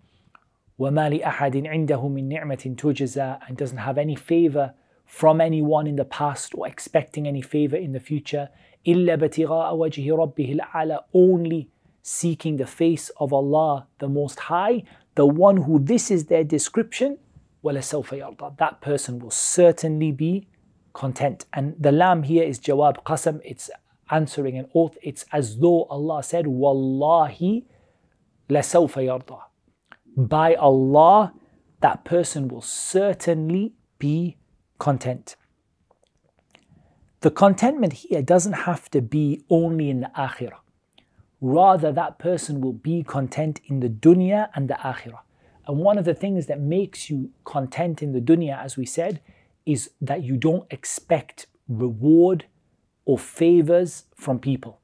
وَمَا 0.78 1.20
لِأَحَدٍ 1.20 1.66
عِنْدَهُ 1.66 2.02
مِن 2.10 2.28
نِعْمَةٍ 2.32 2.76
تُجْزَى 2.76 3.38
and 3.46 3.56
doesn't 3.56 3.78
have 3.78 3.98
any 3.98 4.16
favor 4.16 4.74
from 5.04 5.40
anyone 5.40 5.86
in 5.86 5.96
the 5.96 6.04
past 6.04 6.54
or 6.56 6.66
expecting 6.66 7.28
any 7.28 7.42
favor 7.42 7.76
in 7.76 7.92
the 7.92 8.00
future. 8.00 8.48
إِلَّا 8.86 9.16
بَتِغَاءَ 9.18 9.72
وَجْهِ 9.74 10.06
رَبِّهِ 10.08 10.58
الْأَعْلَى 10.58 10.98
Only 11.12 11.70
seeking 12.02 12.56
the 12.56 12.66
face 12.66 13.10
of 13.18 13.32
Allah 13.32 13.86
the 13.98 14.08
Most 14.08 14.40
High, 14.40 14.82
the 15.14 15.26
one 15.26 15.58
who 15.58 15.78
this 15.78 16.10
is 16.10 16.26
their 16.26 16.44
description, 16.44 17.18
وَلَسَوْفَ 17.62 18.06
يَرْضَى 18.06 18.56
That 18.58 18.80
person 18.80 19.18
will 19.18 19.30
certainly 19.30 20.10
be 20.10 20.48
content. 20.94 21.44
And 21.52 21.74
the 21.78 21.92
lam 21.92 22.22
here 22.22 22.42
is 22.44 22.58
jawab 22.58 23.04
qasam, 23.04 23.40
it's 23.44 23.70
answering 24.10 24.56
an 24.58 24.68
oath. 24.74 24.96
It's 25.02 25.24
as 25.32 25.58
though 25.58 25.84
Allah 25.84 26.22
said, 26.22 26.46
Wallahi, 26.46 27.66
لَسَوْفَ 28.52 28.92
يَرْضَى 28.92 29.40
By 30.16 30.54
Allah, 30.54 31.32
that 31.80 32.04
person 32.04 32.48
will 32.48 32.62
certainly 32.62 33.74
be 33.98 34.36
content. 34.78 35.36
The 37.20 37.30
contentment 37.30 37.92
here 37.92 38.22
doesn't 38.22 38.52
have 38.52 38.90
to 38.90 39.00
be 39.00 39.42
only 39.48 39.90
in 39.90 40.00
the 40.00 40.10
akhirah. 40.16 40.58
Rather, 41.40 41.92
that 41.92 42.18
person 42.18 42.60
will 42.60 42.72
be 42.72 43.02
content 43.02 43.60
in 43.66 43.80
the 43.80 43.88
dunya 43.88 44.48
and 44.54 44.68
the 44.68 44.74
akhirah. 44.74 45.20
And 45.66 45.78
one 45.78 45.98
of 45.98 46.04
the 46.04 46.14
things 46.14 46.46
that 46.46 46.60
makes 46.60 47.08
you 47.08 47.30
content 47.44 48.02
in 48.02 48.12
the 48.12 48.20
dunya, 48.20 48.62
as 48.62 48.76
we 48.76 48.84
said, 48.84 49.20
is 49.64 49.90
that 50.00 50.24
you 50.24 50.36
don't 50.36 50.70
expect 50.72 51.46
reward 51.68 52.46
or 53.04 53.18
favors 53.18 54.04
from 54.16 54.38
people. 54.40 54.80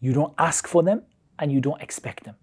You 0.00 0.12
don't 0.12 0.34
ask 0.38 0.68
for 0.68 0.82
them 0.82 1.02
and 1.38 1.50
you 1.50 1.60
don't 1.60 1.80
expect 1.80 2.24
them 2.24 2.36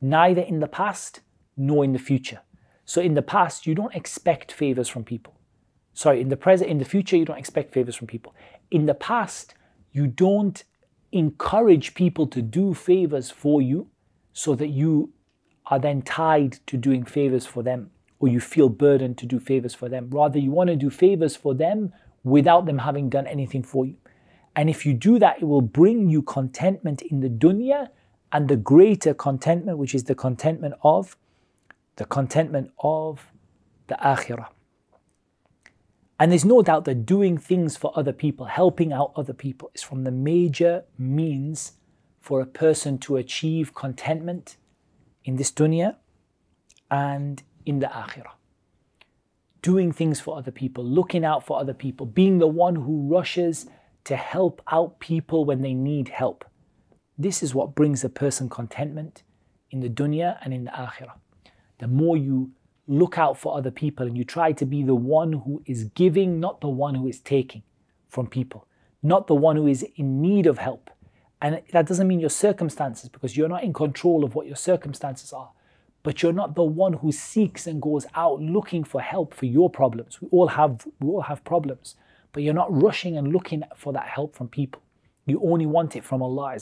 neither 0.00 0.40
in 0.40 0.60
the 0.60 0.68
past 0.68 1.20
nor 1.56 1.84
in 1.84 1.92
the 1.92 1.98
future. 1.98 2.40
So 2.84 3.00
in 3.00 3.14
the 3.14 3.22
past, 3.22 3.66
you 3.66 3.74
don't 3.74 3.94
expect 3.94 4.52
favors 4.52 4.88
from 4.88 5.04
people. 5.04 5.34
Sorry, 5.92 6.20
in 6.20 6.28
the 6.28 6.36
present, 6.36 6.70
in 6.70 6.78
the 6.78 6.84
future, 6.84 7.16
you 7.16 7.24
don't 7.24 7.38
expect 7.38 7.72
favors 7.72 7.96
from 7.96 8.06
people. 8.06 8.34
In 8.70 8.86
the 8.86 8.94
past, 8.94 9.54
you 9.92 10.06
don't 10.06 10.62
encourage 11.12 11.94
people 11.94 12.26
to 12.28 12.40
do 12.40 12.74
favors 12.74 13.30
for 13.30 13.60
you. 13.60 13.88
so 14.38 14.54
that 14.54 14.68
you 14.68 15.10
are 15.66 15.80
then 15.80 16.00
tied 16.00 16.52
to 16.64 16.76
doing 16.76 17.04
favors 17.04 17.44
for 17.44 17.64
them 17.64 17.90
or 18.20 18.28
you 18.28 18.38
feel 18.38 18.68
burdened 18.68 19.18
to 19.18 19.26
do 19.26 19.40
favors 19.40 19.74
for 19.74 19.88
them. 19.88 20.08
Rather, 20.10 20.38
you 20.38 20.52
want 20.52 20.70
to 20.70 20.76
do 20.76 20.90
favors 20.90 21.34
for 21.34 21.54
them 21.54 21.92
without 22.22 22.64
them 22.64 22.78
having 22.78 23.08
done 23.08 23.26
anything 23.26 23.64
for 23.64 23.84
you. 23.84 23.96
And 24.54 24.70
if 24.70 24.86
you 24.86 24.94
do 24.94 25.18
that, 25.18 25.42
it 25.42 25.44
will 25.44 25.60
bring 25.60 26.08
you 26.08 26.22
contentment 26.22 27.02
in 27.02 27.18
the 27.18 27.28
dunya 27.28 27.88
and 28.32 28.48
the 28.48 28.56
greater 28.56 29.14
contentment, 29.14 29.78
which 29.78 29.94
is 29.94 30.04
the 30.04 30.14
contentment 30.14 30.74
of 30.82 31.16
the 31.96 32.04
contentment 32.04 32.70
of 32.78 33.32
the 33.88 33.96
akhirah. 33.96 34.48
And 36.20 36.32
there's 36.32 36.44
no 36.44 36.62
doubt 36.62 36.84
that 36.86 37.06
doing 37.06 37.38
things 37.38 37.76
for 37.76 37.92
other 37.94 38.12
people, 38.12 38.46
helping 38.46 38.92
out 38.92 39.12
other 39.16 39.32
people, 39.32 39.70
is 39.74 39.82
from 39.82 40.04
the 40.04 40.10
major 40.10 40.84
means 40.96 41.72
for 42.20 42.40
a 42.40 42.46
person 42.46 42.98
to 42.98 43.16
achieve 43.16 43.74
contentment 43.74 44.56
in 45.24 45.36
this 45.36 45.52
dunya 45.52 45.96
and 46.90 47.42
in 47.64 47.78
the 47.80 47.86
akhirah. 47.86 48.34
Doing 49.62 49.92
things 49.92 50.20
for 50.20 50.38
other 50.38 50.50
people, 50.50 50.84
looking 50.84 51.24
out 51.24 51.44
for 51.44 51.58
other 51.58 51.74
people, 51.74 52.06
being 52.06 52.38
the 52.38 52.46
one 52.46 52.76
who 52.76 53.08
rushes 53.08 53.66
to 54.04 54.16
help 54.16 54.62
out 54.70 55.00
people 55.00 55.44
when 55.44 55.62
they 55.62 55.74
need 55.74 56.08
help. 56.08 56.44
This 57.18 57.42
is 57.42 57.54
what 57.54 57.74
brings 57.74 58.04
a 58.04 58.08
person 58.08 58.48
contentment 58.48 59.24
in 59.72 59.80
the 59.80 59.88
dunya 59.88 60.38
and 60.42 60.54
in 60.54 60.64
the 60.64 60.70
akhirah. 60.70 61.18
The 61.78 61.88
more 61.88 62.16
you 62.16 62.52
look 62.86 63.18
out 63.18 63.36
for 63.36 63.56
other 63.56 63.72
people 63.72 64.06
and 64.06 64.16
you 64.16 64.24
try 64.24 64.52
to 64.52 64.64
be 64.64 64.82
the 64.84 64.94
one 64.94 65.32
who 65.32 65.62
is 65.66 65.84
giving, 65.84 66.38
not 66.38 66.60
the 66.60 66.68
one 66.68 66.94
who 66.94 67.08
is 67.08 67.20
taking 67.20 67.62
from 68.08 68.28
people, 68.28 68.66
not 69.02 69.26
the 69.26 69.34
one 69.34 69.56
who 69.56 69.66
is 69.66 69.84
in 69.96 70.22
need 70.22 70.46
of 70.46 70.58
help. 70.58 70.90
And 71.42 71.60
that 71.72 71.86
doesn't 71.86 72.08
mean 72.08 72.20
your 72.20 72.30
circumstances, 72.30 73.08
because 73.08 73.36
you're 73.36 73.48
not 73.48 73.62
in 73.62 73.72
control 73.72 74.24
of 74.24 74.34
what 74.34 74.46
your 74.46 74.56
circumstances 74.56 75.32
are. 75.32 75.50
But 76.02 76.22
you're 76.22 76.32
not 76.32 76.54
the 76.54 76.62
one 76.62 76.94
who 76.94 77.12
seeks 77.12 77.66
and 77.66 77.82
goes 77.82 78.06
out 78.14 78.40
looking 78.40 78.84
for 78.84 79.00
help 79.00 79.34
for 79.34 79.46
your 79.46 79.68
problems. 79.68 80.22
We 80.22 80.28
all 80.30 80.48
have 80.48 80.86
we 81.00 81.08
all 81.08 81.22
have 81.22 81.44
problems, 81.44 81.96
but 82.32 82.42
you're 82.42 82.54
not 82.54 82.72
rushing 82.82 83.16
and 83.16 83.32
looking 83.32 83.62
for 83.76 83.92
that 83.92 84.06
help 84.06 84.34
from 84.34 84.48
people. 84.48 84.82
You 85.26 85.40
only 85.44 85.66
want 85.66 85.96
it 85.96 86.04
from 86.04 86.22
Allah 86.22 86.54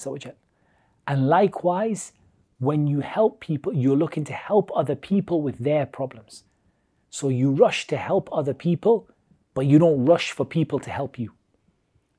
And 1.08 1.28
likewise, 1.28 2.14
when 2.60 2.88
you 2.88 3.00
help 3.00 3.40
people, 3.40 3.74
you're 3.74 3.98
looking 3.98 4.24
to 4.26 4.34
help 4.34 4.72
other 4.76 4.96
people 4.96 5.42
with 5.42 5.58
their 5.60 5.86
problems. 5.86 6.44
So 7.10 7.28
you 7.30 7.52
rush 7.52 7.88
to 7.88 7.98
help 7.98 8.30
other 8.32 8.54
people, 8.54 9.10
but 9.54 9.66
you 9.66 9.80
don't 9.80 10.06
rush 10.06 10.32
for 10.32 10.46
people 10.46 10.80
to 10.80 10.90
help 10.90 11.20
you. 11.20 11.34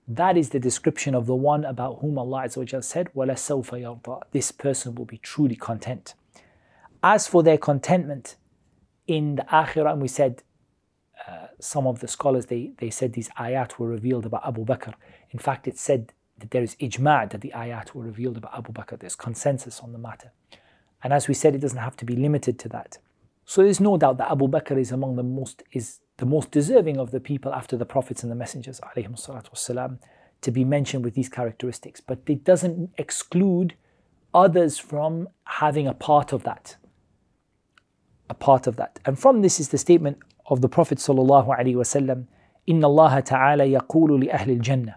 That 0.09 0.37
is 0.37 0.51
the 0.51 0.59
description 0.59 1.15
of 1.15 1.27
the 1.27 1.35
one 1.35 1.65
about 1.65 2.01
whom 2.01 2.19
Allah 2.19 2.43
Azza 2.45 2.85
said, 2.85 3.09
وَلَسَوْفَ 3.15 3.71
يَرْضَى 3.71 4.23
This 4.33 4.51
person 4.51 4.95
will 4.95 5.05
be 5.05 5.19
truly 5.19 5.57
content. 5.57 6.15
As 7.03 7.27
for 7.27 7.43
their 7.43 7.57
contentment 7.59 8.37
in 9.07 9.37
the 9.37 9.43
Akhirah, 9.45 9.93
and 9.93 10.03
we 10.03 10.09
said 10.09 10.43
uh, 11.27 11.47
some 11.61 11.87
of 11.87 12.01
the 12.01 12.09
scholars 12.09 12.47
they, 12.47 12.73
they 12.79 12.91
said 12.91 13.13
these 13.13 13.29
ayat 13.39 13.79
were 13.79 13.89
revealed 13.89 14.27
about 14.27 14.47
Abu 14.47 14.65
Bakr. 14.65 14.95
In 15.31 15.39
fact, 15.39 15.69
it 15.69 15.79
said 15.79 16.13
that 16.39 16.51
there 16.51 16.63
is 16.63 16.77
ijma' 16.77 17.31
that 17.31 17.41
the 17.41 17.53
ayat 17.55 17.95
were 17.95 18.05
revealed 18.05 18.37
about 18.37 18.57
Abu 18.57 18.73
Bakr. 18.73 18.99
There's 18.99 19.17
consensus 19.17 19.81
on 19.81 19.93
the 19.93 19.99
matter. 19.99 20.33
And 21.03 21.13
as 21.13 21.29
we 21.29 21.35
said, 21.35 21.55
it 21.55 21.61
doesn't 21.61 21.79
have 21.79 21.97
to 21.97 22.05
be 22.05 22.17
limited 22.17 22.59
to 22.61 22.69
that. 22.71 22.99
So 23.45 23.63
there's 23.63 23.81
no 23.81 23.97
doubt 23.97 24.19
that 24.19 24.31
Abu 24.31 24.49
Bakr 24.49 24.79
is 24.79 24.93
among 24.93 25.17
the 25.17 25.23
most 25.23 25.63
is 25.73 26.01
the 26.19 26.27
most 26.27 26.51
deserving 26.51 26.99
of 26.99 27.11
the 27.11 27.21
people 27.21 27.53
after 27.53 27.77
the 27.77 27.85
prophets 27.85 28.23
and 28.23 28.31
the 28.31 28.37
messengers 28.37 28.81
والسلام, 28.81 29.99
to 30.41 30.51
be 30.51 30.65
mentioned 30.65 31.05
with 31.05 31.15
these 31.15 31.29
characteristics. 31.29 32.01
But 32.01 32.21
it 32.27 32.45
doesn't 32.45 32.91
exclude 32.99 33.75
others 34.35 34.79
from 34.79 35.29
having 35.45 35.87
a 35.87 35.95
part 35.95 36.33
of 36.33 36.45
that. 36.45 36.77
A 38.31 38.35
part 38.35 38.67
of 38.67 38.77
that. 38.77 39.01
And 39.05 39.19
from 39.19 39.43
this 39.43 39.59
is 39.61 39.69
the 39.71 39.79
statement 39.79 40.19
of 40.47 40.61
the 40.61 40.69
Prophet 40.69 40.99
sallallahu 40.99 41.49
alaihi 41.49 41.75
wasallam, 41.75 42.27
"Inna 42.67 42.87
Allah 42.87 43.23
ta'ala 43.23 43.65
yaqulu 43.65 44.21
li 44.21 44.29
ahli 44.29 44.57
al-jannah." 44.57 44.97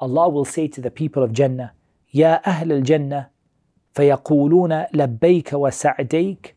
Allah 0.00 0.28
will 0.28 0.44
say 0.44 0.68
to 0.68 0.80
the 0.80 0.90
people 0.90 1.22
of 1.22 1.32
Jannah, 1.32 1.72
"Ya 2.10 2.40
ahl 2.44 2.72
al-jannah, 2.72 3.30
فيقولون 3.94 4.86
لبيك 4.94 5.52
وسعديك 5.52 6.54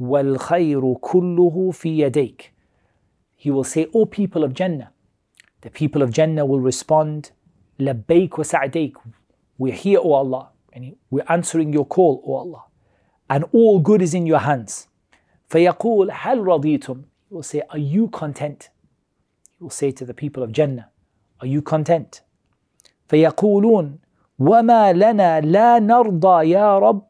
والخير 0.00 0.94
كله 0.94 1.70
في 1.72 1.98
يديك." 1.98 2.52
He 3.36 3.50
will 3.50 3.64
say, 3.64 3.86
"O 3.94 4.06
people 4.06 4.44
of 4.44 4.54
Jannah." 4.54 4.92
The 5.62 5.70
people 5.70 6.02
of 6.02 6.10
Jannah 6.10 6.44
will 6.44 6.60
respond, 6.60 7.30
"لبيك 7.78 8.38
وسعديك." 8.38 8.96
We're 9.58 9.72
here, 9.74 10.00
O 10.02 10.12
Allah, 10.12 10.50
and 10.72 10.96
we're 11.10 11.24
answering 11.28 11.72
your 11.72 11.84
call, 11.86 12.22
O 12.26 12.34
Allah, 12.34 12.64
and 13.28 13.44
all 13.52 13.78
good 13.80 14.02
is 14.02 14.14
in 14.14 14.26
your 14.26 14.40
hands. 14.40 14.88
فيقول 15.48 16.10
هل 16.10 16.38
رضيتم 16.38 17.04
he 17.30 17.34
will 17.34 17.42
say, 17.44 17.62
Are 17.70 17.78
you 17.78 18.08
content? 18.08 18.70
He 19.56 19.62
will 19.62 19.70
say 19.70 19.92
to 19.92 20.04
the 20.04 20.14
people 20.14 20.42
of 20.42 20.50
Jannah, 20.50 20.90
Are 21.40 21.46
you 21.46 21.62
content? 21.62 22.22
فيقولون 23.07 23.99
وما 24.39 24.93
لنا 24.93 25.41
لا 25.41 25.79
نرضى 25.79 26.49
يا 26.49 26.79
رب 26.79 27.03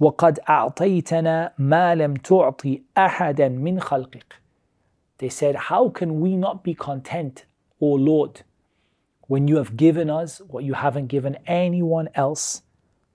وقد 0.00 0.40
أعطيتنا 0.48 1.52
ما 1.58 1.94
لم 1.94 2.14
تعطي 2.14 2.82
أحدا 2.98 3.48
من 3.48 3.80
خلقك. 3.80 4.40
They 5.18 5.28
said, 5.28 5.54
How 5.54 5.88
can 5.88 6.20
we 6.20 6.36
not 6.36 6.64
be 6.64 6.74
content, 6.74 7.44
O 7.80 7.86
Lord, 7.86 8.42
when 9.28 9.48
you 9.48 9.56
have 9.56 9.76
given 9.76 10.10
us 10.10 10.42
what 10.48 10.64
you 10.64 10.74
haven't 10.74 11.06
given 11.06 11.36
anyone 11.46 12.08
else 12.14 12.62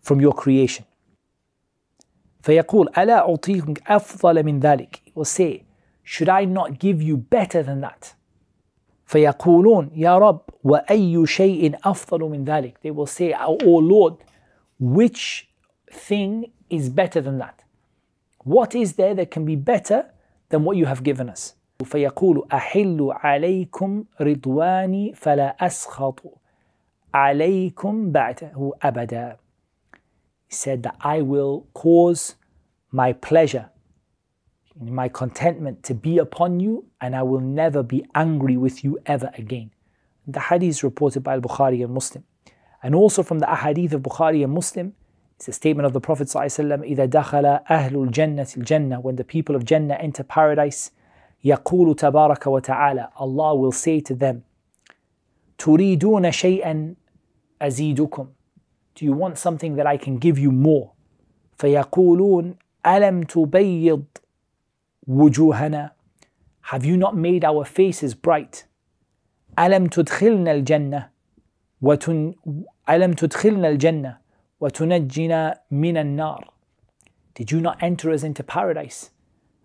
from 0.01 0.21
your 0.21 0.33
creation? 0.33 0.85
فيقول 2.41 2.89
ألا 2.97 3.17
أعطيكم 3.17 3.73
أفضل 3.87 4.43
من 4.43 4.59
ذلك 4.59 5.01
He 5.05 5.11
will 5.13 5.25
say, 5.25 5.65
should 6.03 6.29
I 6.29 6.45
not 6.45 6.79
give 6.79 7.01
you 7.01 7.17
better 7.17 7.61
than 7.61 7.81
that? 7.81 8.15
فيقولون 9.09 9.89
يا 9.95 10.17
رب 10.17 10.41
وأي 10.63 11.25
شيء 11.25 11.75
أفضل 11.83 12.19
من 12.21 12.43
ذلك 12.45 12.77
They 12.83 12.91
will 12.91 13.07
say, 13.07 13.33
Oh 13.33 13.77
Lord, 13.79 14.17
which 14.79 15.49
thing 15.91 16.51
is 16.69 16.89
better 16.89 17.19
than 17.19 17.39
that? 17.39 17.63
What 18.43 18.75
is 18.75 18.93
there 18.93 19.15
that 19.15 19.31
can 19.31 19.45
be 19.45 19.55
better 19.55 20.05
than 20.49 20.63
what 20.63 20.77
you 20.77 20.85
have 20.85 21.01
given 21.03 21.27
us? 21.27 21.55
فيقول 21.83 22.47
أحل 22.53 23.09
عليكم 23.11 24.03
رضواني 24.21 25.13
فلا 25.13 25.65
أسخط 25.65 26.21
عليكم 27.13 28.11
بعده 28.11 28.71
أبدا 28.83 29.37
He 30.47 30.55
said 30.55 30.83
that 30.83 30.95
I 31.01 31.21
will 31.21 31.65
cause 31.73 32.35
my 32.91 33.13
pleasure 33.13 33.69
my 34.80 35.08
contentment 35.08 35.82
to 35.84 35.94
be 35.94 36.18
upon 36.18 36.60
you, 36.60 36.86
and 37.00 37.14
I 37.14 37.22
will 37.22 37.40
never 37.40 37.82
be 37.82 38.04
angry 38.14 38.56
with 38.56 38.82
you 38.84 38.98
ever 39.06 39.30
again. 39.38 39.70
The 40.26 40.40
hadith 40.40 40.68
is 40.68 40.84
reported 40.84 41.22
by 41.22 41.34
Al-Bukhari 41.34 41.84
and 41.84 41.92
Muslim. 41.92 42.24
And 42.82 42.94
also 42.94 43.22
from 43.22 43.38
the 43.38 43.46
ahadith 43.46 43.92
of 43.92 44.02
Bukhari 44.02 44.42
and 44.42 44.52
Muslim, 44.52 44.94
it's 45.36 45.48
a 45.48 45.52
statement 45.52 45.86
of 45.86 45.92
the 45.92 46.00
Prophet 46.00 46.28
ﷺ, 46.28 46.96
إِذَا 46.96 47.08
دَخَلَ 47.08 47.66
أَهْلُ 47.66 47.90
الْجَنَّةِ 47.90 48.56
الْجَنَّةِ 48.56 49.02
When 49.02 49.16
the 49.16 49.24
people 49.24 49.56
of 49.56 49.64
Jannah 49.64 49.94
enter 49.94 50.22
paradise, 50.22 50.90
يَقُولُ 51.44 51.96
تَبَارَكَ 51.96 52.38
وَتَعَالَى 52.38 53.10
Allah 53.16 53.54
will 53.54 53.72
say 53.72 54.00
to 54.00 54.14
them, 54.14 54.44
تُرِيدُونَ 55.58 56.30
شَيْئًا 56.30 56.94
أَزِيدُكُمْ 57.60 58.28
Do 58.94 59.04
you 59.04 59.12
want 59.12 59.38
something 59.38 59.76
that 59.76 59.86
I 59.86 59.96
can 59.96 60.18
give 60.18 60.38
you 60.38 60.50
more? 60.50 60.92
فَيَقُولُونَ 61.58 62.56
أَلَمْ 62.84 63.24
تُبَيِّضْ 63.26 64.04
وجوهنا 65.08 65.90
Have 66.72 66.84
you 66.84 66.96
not 66.96 67.16
made 67.16 67.44
our 67.44 67.64
faces 67.64 68.14
bright? 68.14 68.66
ألم 69.58 69.86
تدخلنا 69.88 70.52
الجنة 70.52 71.10
وتن 71.82 72.34
ألم 72.88 73.12
تدخلنا 73.12 73.68
الجنة 73.68 74.18
وتنجنا 74.60 75.60
من 75.70 75.96
النار 75.96 76.48
Did 77.34 77.50
you 77.50 77.60
not 77.60 77.82
enter 77.82 78.10
us 78.10 78.22
into 78.22 78.42
paradise? 78.42 79.10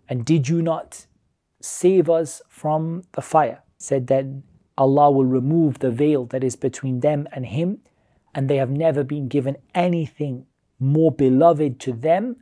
And 0.08 0.24
did 0.24 0.48
you 0.48 0.60
not 0.60 1.06
save 1.60 2.10
us 2.10 2.42
from 2.48 3.04
the 3.12 3.22
fire? 3.22 3.62
Said 3.78 4.08
then 4.08 4.42
Allah 4.76 5.10
will 5.10 5.24
remove 5.24 5.78
the 5.78 5.90
veil 5.90 6.24
that 6.26 6.42
is 6.42 6.56
between 6.56 7.00
them 7.00 7.28
and 7.32 7.46
Him, 7.46 7.78
and 8.34 8.48
they 8.48 8.56
have 8.56 8.70
never 8.70 9.04
been 9.04 9.28
given 9.28 9.56
anything 9.74 10.46
more 10.80 11.12
beloved 11.12 11.78
to 11.80 11.92
them 11.92 12.36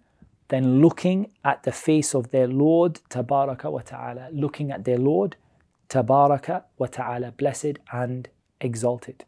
then 0.49 0.81
looking 0.81 1.31
at 1.43 1.63
the 1.63 1.71
face 1.71 2.13
of 2.13 2.31
their 2.31 2.47
Lord, 2.47 2.99
Tabaraka 3.09 3.71
wa 3.71 3.79
Ta'ala, 3.79 4.29
looking 4.31 4.71
at 4.71 4.83
their 4.83 4.97
Lord, 4.97 5.35
Tabaraka 5.89 6.63
wa 6.77 6.87
Ta'ala, 6.87 7.31
blessed 7.31 7.79
and 7.91 8.29
exalted. 8.59 9.25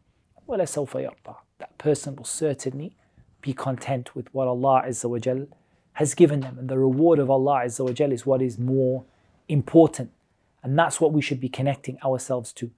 That 0.48 1.78
person 1.78 2.16
will 2.16 2.24
certainly 2.24 2.96
be 3.40 3.52
content 3.52 4.14
with 4.14 4.32
what 4.34 4.48
Allah 4.48 4.84
Azza 4.86 5.08
wa 5.08 5.46
has 5.94 6.14
given 6.14 6.40
them. 6.40 6.58
And 6.58 6.68
the 6.68 6.78
reward 6.78 7.18
of 7.18 7.30
Allah 7.30 7.62
Azza 7.64 7.84
wa 7.84 8.06
is 8.12 8.26
what 8.26 8.42
is 8.42 8.58
more 8.58 9.04
important. 9.48 10.10
And 10.62 10.78
that's 10.78 11.00
what 11.00 11.12
we 11.12 11.22
should 11.22 11.40
be 11.40 11.48
connecting 11.48 11.98
ourselves 12.04 12.52
to. 12.54 12.70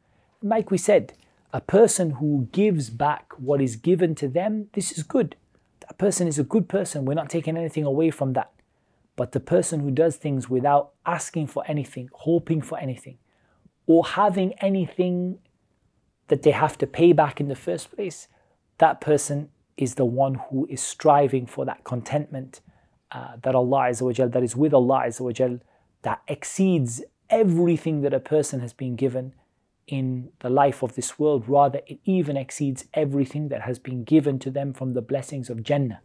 Like 0.43 0.71
we 0.71 0.79
said, 0.79 1.15
a 1.53 1.61
person 1.61 2.13
who 2.13 2.49
gives 2.53 2.91
back 2.91 3.33
what 3.39 3.61
is 3.61 3.77
given 3.77 4.15
to 4.17 4.29
them, 4.29 4.69
this 4.75 4.93
is 4.97 5.03
good. 5.03 5.37
That 5.89 5.99
person 5.99 6.29
is 6.29 6.39
a 6.39 6.45
good 6.45 6.69
person. 6.69 7.05
We're 7.05 7.15
not 7.15 7.31
taking 7.31 7.57
anything 7.57 7.85
away 7.85 8.11
from 8.11 8.35
that. 8.35 8.53
But 9.17 9.33
the 9.33 9.41
person 9.41 9.81
who 9.81 9.91
does 9.91 10.17
things 10.17 10.49
without 10.49 10.91
asking 11.05 11.49
for 11.49 11.65
anything, 11.67 12.09
hoping 12.13 12.63
for 12.63 12.79
anything, 12.79 13.19
or 13.87 14.07
having 14.07 14.53
anything 14.61 15.39
that 16.29 16.43
they 16.43 16.53
have 16.53 16.79
to 16.79 16.87
pay 16.87 17.13
back 17.13 17.41
in 17.41 17.49
the 17.49 17.57
first 17.57 17.91
place, 17.91 18.29
that 18.77 19.01
person 19.01 19.49
is 19.77 19.95
the 19.95 20.05
one 20.05 20.35
who 20.35 20.67
is 20.71 20.81
striving 20.81 21.47
for 21.47 21.65
that 21.65 21.85
contentment 21.85 22.61
uh, 23.11 23.37
that 23.43 23.55
Allah 23.55 23.89
Azza 23.91 24.33
that 24.33 24.43
is 24.43 24.55
with 24.55 24.75
Allah 24.75 25.05
Azza 25.07 25.61
that 26.03 26.23
exceeds 26.29 27.03
everything 27.31 28.03
that 28.03 28.13
a 28.13 28.21
person 28.21 28.61
has 28.61 28.73
been 28.73 28.95
given 28.95 29.33
in 29.89 30.29
the 30.41 30.51
life 30.51 30.83
of 30.83 30.95
this 30.95 31.19
world. 31.19 31.49
Rather, 31.49 31.81
it 31.87 31.99
even 32.05 32.37
exceeds 32.37 32.85
everything 32.95 33.49
that 33.49 33.63
has 33.63 33.79
been 33.79 34.05
given 34.05 34.39
to 34.39 34.51
them 34.51 34.73
from 34.73 34.93
the 34.93 35.03
blessings 35.03 35.51
of 35.51 35.63
Jannah, 35.63 36.01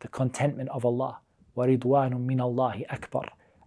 the 0.00 0.08
contentment 0.08 0.68
of 0.68 0.84
Allah, 0.84 1.18
waridwanum 1.56 2.26
min 2.26 2.40
Allahi 2.40 2.86
akbar, 2.88 3.24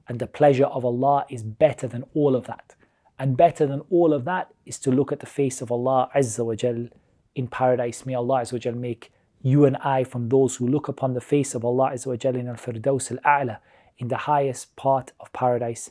and 0.07 0.19
the 0.19 0.27
pleasure 0.27 0.65
of 0.65 0.85
Allah 0.85 1.25
is 1.29 1.43
better 1.43 1.87
than 1.87 2.05
all 2.13 2.35
of 2.35 2.45
that. 2.45 2.75
And 3.19 3.35
better 3.35 3.65
than 3.65 3.81
all 3.89 4.13
of 4.13 4.25
that 4.25 4.53
is 4.65 4.77
to 4.79 4.91
look 4.91 5.11
at 5.11 5.19
the 5.19 5.25
face 5.25 5.59
of 5.59 5.71
Allah 5.71 6.09
Azza 6.15 6.45
wa 6.45 6.53
Jal 6.53 6.87
in 7.35 7.47
paradise. 7.47 8.05
May 8.05 8.13
Allah 8.13 8.41
Azza 8.41 8.53
wa 8.53 8.59
Jal 8.59 8.75
make 8.75 9.11
you 9.41 9.65
and 9.65 9.75
I 9.77 10.03
from 10.03 10.29
those 10.29 10.57
who 10.57 10.67
look 10.67 10.87
upon 10.87 11.15
the 11.15 11.21
face 11.21 11.55
of 11.55 11.65
Allah 11.65 11.91
Azza 11.93 12.07
wa 12.07 12.15
Jal 12.15 12.35
in 12.35 12.47
al-Firdaus 12.47 13.11
al-A'la, 13.11 13.57
in 13.97 14.09
the 14.09 14.17
highest 14.17 14.75
part 14.75 15.13
of 15.19 15.33
paradise. 15.33 15.89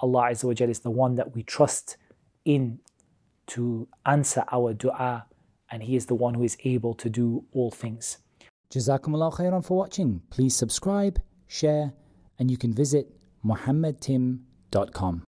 Allah 0.00 0.28
Azza 0.30 0.44
wa 0.44 0.52
Jal 0.52 0.68
is 0.68 0.80
the 0.80 0.90
one 0.90 1.14
that 1.14 1.34
we 1.34 1.42
trust 1.42 1.96
in 2.44 2.78
to 3.48 3.88
answer 4.04 4.44
our 4.50 4.74
dua 4.74 5.26
and 5.70 5.82
He 5.82 5.96
is 5.96 6.06
the 6.06 6.14
one 6.14 6.34
who 6.34 6.42
is 6.42 6.56
able 6.64 6.94
to 6.94 7.10
do 7.10 7.44
all 7.52 7.70
things. 7.70 8.18
Jazakumullah 8.70 9.34
khairan 9.34 9.64
for 9.64 9.76
watching. 9.76 10.22
Please 10.30 10.54
subscribe, 10.56 11.20
share, 11.46 11.92
and 12.38 12.50
you 12.50 12.56
can 12.56 12.72
visit 12.72 13.16
muhammadtim.com. 13.44 15.24